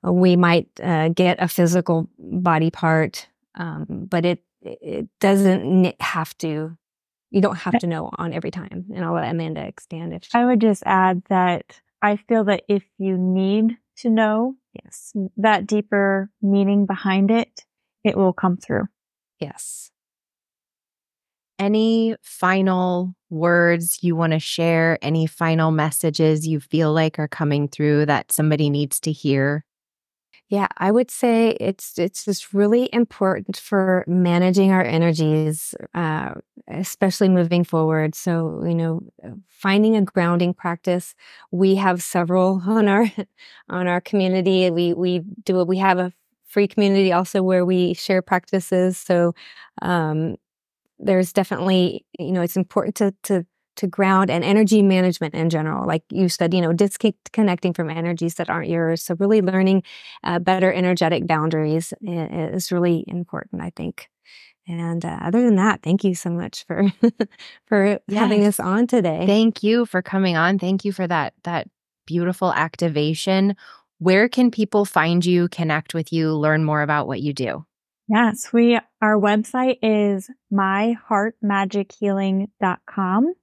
we 0.03 0.37
might 0.37 0.69
uh, 0.83 1.09
get 1.11 1.39
a 1.41 1.49
physical 1.49 2.09
body 2.19 2.71
part. 2.71 3.29
Um, 3.55 4.07
but 4.09 4.25
it, 4.25 4.43
it 4.63 5.09
doesn't 5.21 6.01
have 6.01 6.37
to 6.39 6.77
you 7.31 7.41
don't 7.41 7.57
have 7.57 7.79
to 7.79 7.87
know 7.87 8.11
on 8.19 8.33
every 8.33 8.51
time. 8.51 8.87
And 8.95 9.05
I'll 9.05 9.15
let 9.15 9.31
Amanda 9.31 9.65
expand 9.65 10.13
if 10.13 10.25
she- 10.25 10.31
I 10.35 10.45
would 10.45 10.61
just 10.61 10.83
add 10.85 11.23
that 11.29 11.81
I 12.03 12.17
feel 12.17 12.45
that 12.45 12.65
if 12.69 12.83
you 12.99 13.17
need 13.17 13.77
to 13.99 14.11
know 14.11 14.57
yes 14.73 15.13
that 15.37 15.67
deeper 15.67 16.31
meaning 16.43 16.87
behind 16.87 17.31
it, 17.31 17.65
it 18.05 18.17
will 18.17 18.33
come 18.33 18.57
through. 18.57 18.85
Yes. 19.39 19.91
Any 21.59 22.17
final 22.23 23.15
words 23.29 23.99
you 24.03 24.17
want 24.17 24.33
to 24.33 24.39
share? 24.39 24.99
Any 25.03 25.27
final 25.27 25.71
messages 25.71 26.47
you 26.47 26.59
feel 26.59 26.93
like 26.93 27.19
are 27.19 27.29
coming 27.29 27.69
through 27.69 28.07
that 28.07 28.33
somebody 28.33 28.71
needs 28.71 28.99
to 29.01 29.13
hear? 29.13 29.65
Yeah, 30.51 30.67
I 30.79 30.91
would 30.91 31.13
say 31.13 31.51
it's 31.61 31.97
it's 31.97 32.25
just 32.25 32.53
really 32.53 32.89
important 32.93 33.57
for 33.57 34.05
managing 34.09 34.73
our 34.73 34.83
energies, 34.83 35.77
uh, 35.95 36.35
especially 36.67 37.29
moving 37.29 37.63
forward. 37.63 38.17
So 38.17 38.65
you 38.65 38.75
know, 38.75 39.01
finding 39.49 39.97
a 39.97 40.03
grounding 40.03 40.53
practice. 40.55 41.15
We 41.53 41.77
have 41.77 42.03
several 42.03 42.63
on 42.67 42.89
our 42.89 43.07
on 43.69 43.87
our 43.87 44.01
community. 44.01 44.71
We 44.73 44.93
we 44.93 45.21
do 45.45 45.65
we 45.65 45.79
have 45.79 45.99
a 45.99 46.13
free 46.49 46.67
community 46.67 47.13
also 47.13 47.43
where 47.45 47.65
we 47.65 47.95
share 47.95 48.21
practices. 48.21 48.99
So 48.99 49.35
um, 49.83 50.35
there's 50.99 51.33
definitely 51.33 52.05
you 52.19 52.33
know 52.33 52.43
it's 52.43 52.57
important 52.57 52.97
to 52.97 53.15
to 53.25 53.47
to 53.77 53.87
ground 53.87 54.31
and 54.31 54.45
energy 54.45 54.83
management 54.83 55.35
in 55.35 55.51
general. 55.51 55.87
Like 55.87 56.03
you 56.11 56.29
said, 56.29 56.53
you 56.53 56.61
know, 56.61 56.73
disconnecting 56.73 57.73
from 57.73 57.91
energies 57.91 58.35
that 58.35 58.51
aren't 58.51 58.69
yours. 58.69 59.03
So 59.03 59.17
really 59.19 59.41
learning 59.41 59.83
uh, 60.25 60.39
better 60.39 60.73
energetic 60.73 61.27
boundaries 61.27 61.95
is 62.01 62.73
really 62.73 63.05
important, 63.07 63.63
I 63.63 63.71
think. 63.75 64.09
And 64.67 65.05
uh, 65.05 65.19
other 65.23 65.43
than 65.43 65.57
that, 65.57 65.83
thank 65.83 66.05
you 66.05 66.15
so 66.15 66.31
much 66.31 66.65
for 66.67 66.91
for 67.67 67.87
yes. 67.87 68.19
having 68.19 68.47
us 68.47 68.61
on 68.61 68.87
today. 68.87 69.25
Thank 69.27 69.63
you 69.63 69.85
for 69.87 70.03
coming 70.03 70.37
on. 70.37 70.59
Thank 70.59 70.85
you 70.85 70.93
for 70.93 71.07
that 71.07 71.33
that 71.45 71.69
beautiful 72.07 72.53
activation. 72.53 73.57
Where 73.99 74.29
can 74.29 74.51
people 74.51 74.85
find 74.85 75.25
you, 75.25 75.49
connect 75.49 75.95
with 75.95 76.13
you, 76.13 76.35
learn 76.35 76.65
more 76.65 76.83
about 76.83 77.07
what 77.07 77.21
you 77.21 77.33
do? 77.33 77.65
Yes, 78.09 78.53
we 78.53 78.79
our 79.01 79.17
website 79.17 79.79
is 79.83 80.29
myheartmagichealing.com. 80.53 83.35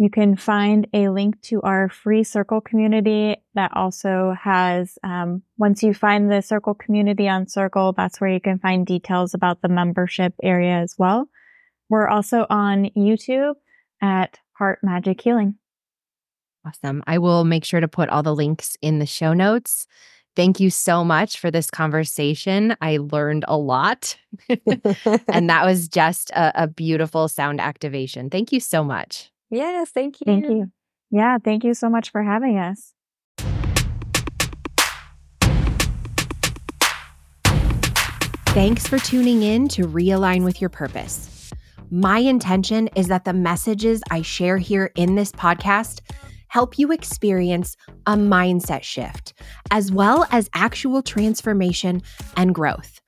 You 0.00 0.08
can 0.08 0.34
find 0.34 0.86
a 0.94 1.10
link 1.10 1.38
to 1.42 1.60
our 1.60 1.90
free 1.90 2.24
circle 2.24 2.62
community 2.62 3.36
that 3.52 3.70
also 3.76 4.34
has, 4.42 4.96
um, 5.04 5.42
once 5.58 5.82
you 5.82 5.92
find 5.92 6.30
the 6.30 6.40
circle 6.40 6.72
community 6.72 7.28
on 7.28 7.46
circle, 7.46 7.92
that's 7.92 8.18
where 8.18 8.30
you 8.30 8.40
can 8.40 8.58
find 8.58 8.86
details 8.86 9.34
about 9.34 9.60
the 9.60 9.68
membership 9.68 10.32
area 10.42 10.72
as 10.72 10.94
well. 10.96 11.28
We're 11.90 12.08
also 12.08 12.46
on 12.48 12.88
YouTube 12.96 13.56
at 14.00 14.38
Heart 14.52 14.78
Magic 14.82 15.20
Healing. 15.20 15.56
Awesome. 16.66 17.02
I 17.06 17.18
will 17.18 17.44
make 17.44 17.66
sure 17.66 17.80
to 17.80 17.86
put 17.86 18.08
all 18.08 18.22
the 18.22 18.34
links 18.34 18.78
in 18.80 19.00
the 19.00 19.06
show 19.06 19.34
notes. 19.34 19.86
Thank 20.34 20.60
you 20.60 20.70
so 20.70 21.04
much 21.04 21.38
for 21.38 21.50
this 21.50 21.70
conversation. 21.70 22.74
I 22.80 22.96
learned 22.96 23.44
a 23.48 23.58
lot. 23.58 24.16
and 24.48 25.50
that 25.50 25.66
was 25.66 25.88
just 25.88 26.30
a, 26.30 26.62
a 26.62 26.68
beautiful 26.68 27.28
sound 27.28 27.60
activation. 27.60 28.30
Thank 28.30 28.50
you 28.50 28.60
so 28.60 28.82
much. 28.82 29.30
Yes, 29.50 29.90
thank 29.90 30.20
you. 30.20 30.24
Thank 30.26 30.48
you. 30.48 30.70
Yeah, 31.10 31.38
thank 31.42 31.64
you 31.64 31.74
so 31.74 31.88
much 31.88 32.10
for 32.10 32.22
having 32.22 32.58
us. 32.58 32.94
Thanks 38.52 38.86
for 38.86 38.98
tuning 38.98 39.42
in 39.42 39.68
to 39.68 39.86
Realign 39.86 40.44
with 40.44 40.60
Your 40.60 40.70
Purpose. 40.70 41.52
My 41.90 42.18
intention 42.18 42.88
is 42.96 43.08
that 43.08 43.24
the 43.24 43.32
messages 43.32 44.02
I 44.10 44.22
share 44.22 44.58
here 44.58 44.90
in 44.96 45.14
this 45.14 45.32
podcast 45.32 46.00
help 46.48 46.78
you 46.78 46.90
experience 46.90 47.76
a 48.06 48.14
mindset 48.14 48.82
shift, 48.82 49.34
as 49.70 49.92
well 49.92 50.26
as 50.32 50.50
actual 50.52 51.00
transformation 51.00 52.02
and 52.36 52.54
growth. 52.54 53.00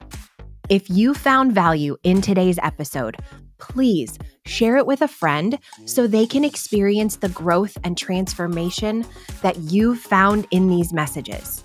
If 0.69 0.89
you 0.89 1.13
found 1.13 1.53
value 1.53 1.97
in 2.05 2.23
today's 2.23 2.59
episode, 2.63 3.17
please 3.63 4.19
share 4.45 4.77
it 4.77 4.87
with 4.87 5.03
a 5.03 5.09
friend 5.09 5.59
so 5.87 6.07
they 6.07 6.27
can 6.27 6.45
experience 6.45 7.17
the 7.17 7.29
growth 7.29 7.79
and 7.85 7.97
transformation 7.97 9.07
that 9.41 9.57
you've 9.57 10.01
found 10.01 10.47
in 10.51 10.69
these 10.69 10.93
messages. 10.93 11.65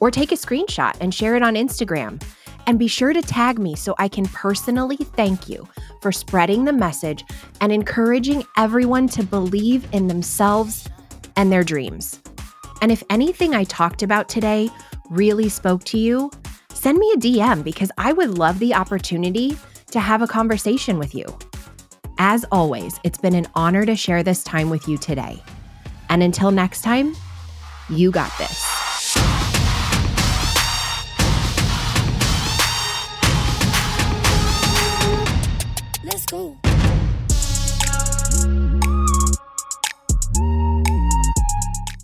Or 0.00 0.10
take 0.10 0.32
a 0.32 0.36
screenshot 0.36 0.96
and 1.00 1.14
share 1.14 1.36
it 1.36 1.42
on 1.42 1.54
Instagram. 1.54 2.20
And 2.66 2.80
be 2.80 2.88
sure 2.88 3.12
to 3.12 3.22
tag 3.22 3.60
me 3.60 3.76
so 3.76 3.94
I 3.96 4.08
can 4.08 4.26
personally 4.26 4.96
thank 4.96 5.48
you 5.48 5.68
for 6.02 6.10
spreading 6.10 6.64
the 6.64 6.72
message 6.72 7.24
and 7.60 7.70
encouraging 7.70 8.42
everyone 8.56 9.06
to 9.10 9.22
believe 9.22 9.86
in 9.94 10.08
themselves 10.08 10.88
and 11.36 11.52
their 11.52 11.62
dreams. 11.62 12.20
And 12.82 12.90
if 12.90 13.04
anything 13.08 13.54
I 13.54 13.64
talked 13.64 14.02
about 14.02 14.28
today 14.28 14.68
really 15.10 15.48
spoke 15.48 15.84
to 15.84 15.98
you, 15.98 16.32
send 16.74 16.98
me 16.98 17.12
a 17.12 17.16
DM 17.16 17.62
because 17.62 17.92
I 17.96 18.12
would 18.12 18.36
love 18.36 18.58
the 18.58 18.74
opportunity 18.74 19.56
to 19.90 20.00
have 20.00 20.22
a 20.22 20.26
conversation 20.26 20.98
with 20.98 21.14
you. 21.14 21.24
As 22.18 22.44
always, 22.50 22.98
it's 23.04 23.18
been 23.18 23.34
an 23.34 23.46
honor 23.54 23.84
to 23.84 23.94
share 23.94 24.22
this 24.22 24.42
time 24.42 24.70
with 24.70 24.88
you 24.88 24.98
today. 24.98 25.42
And 26.08 26.22
until 26.22 26.50
next 26.50 26.82
time, 26.82 27.14
you 27.88 28.10
got 28.10 28.32
this. 28.38 28.75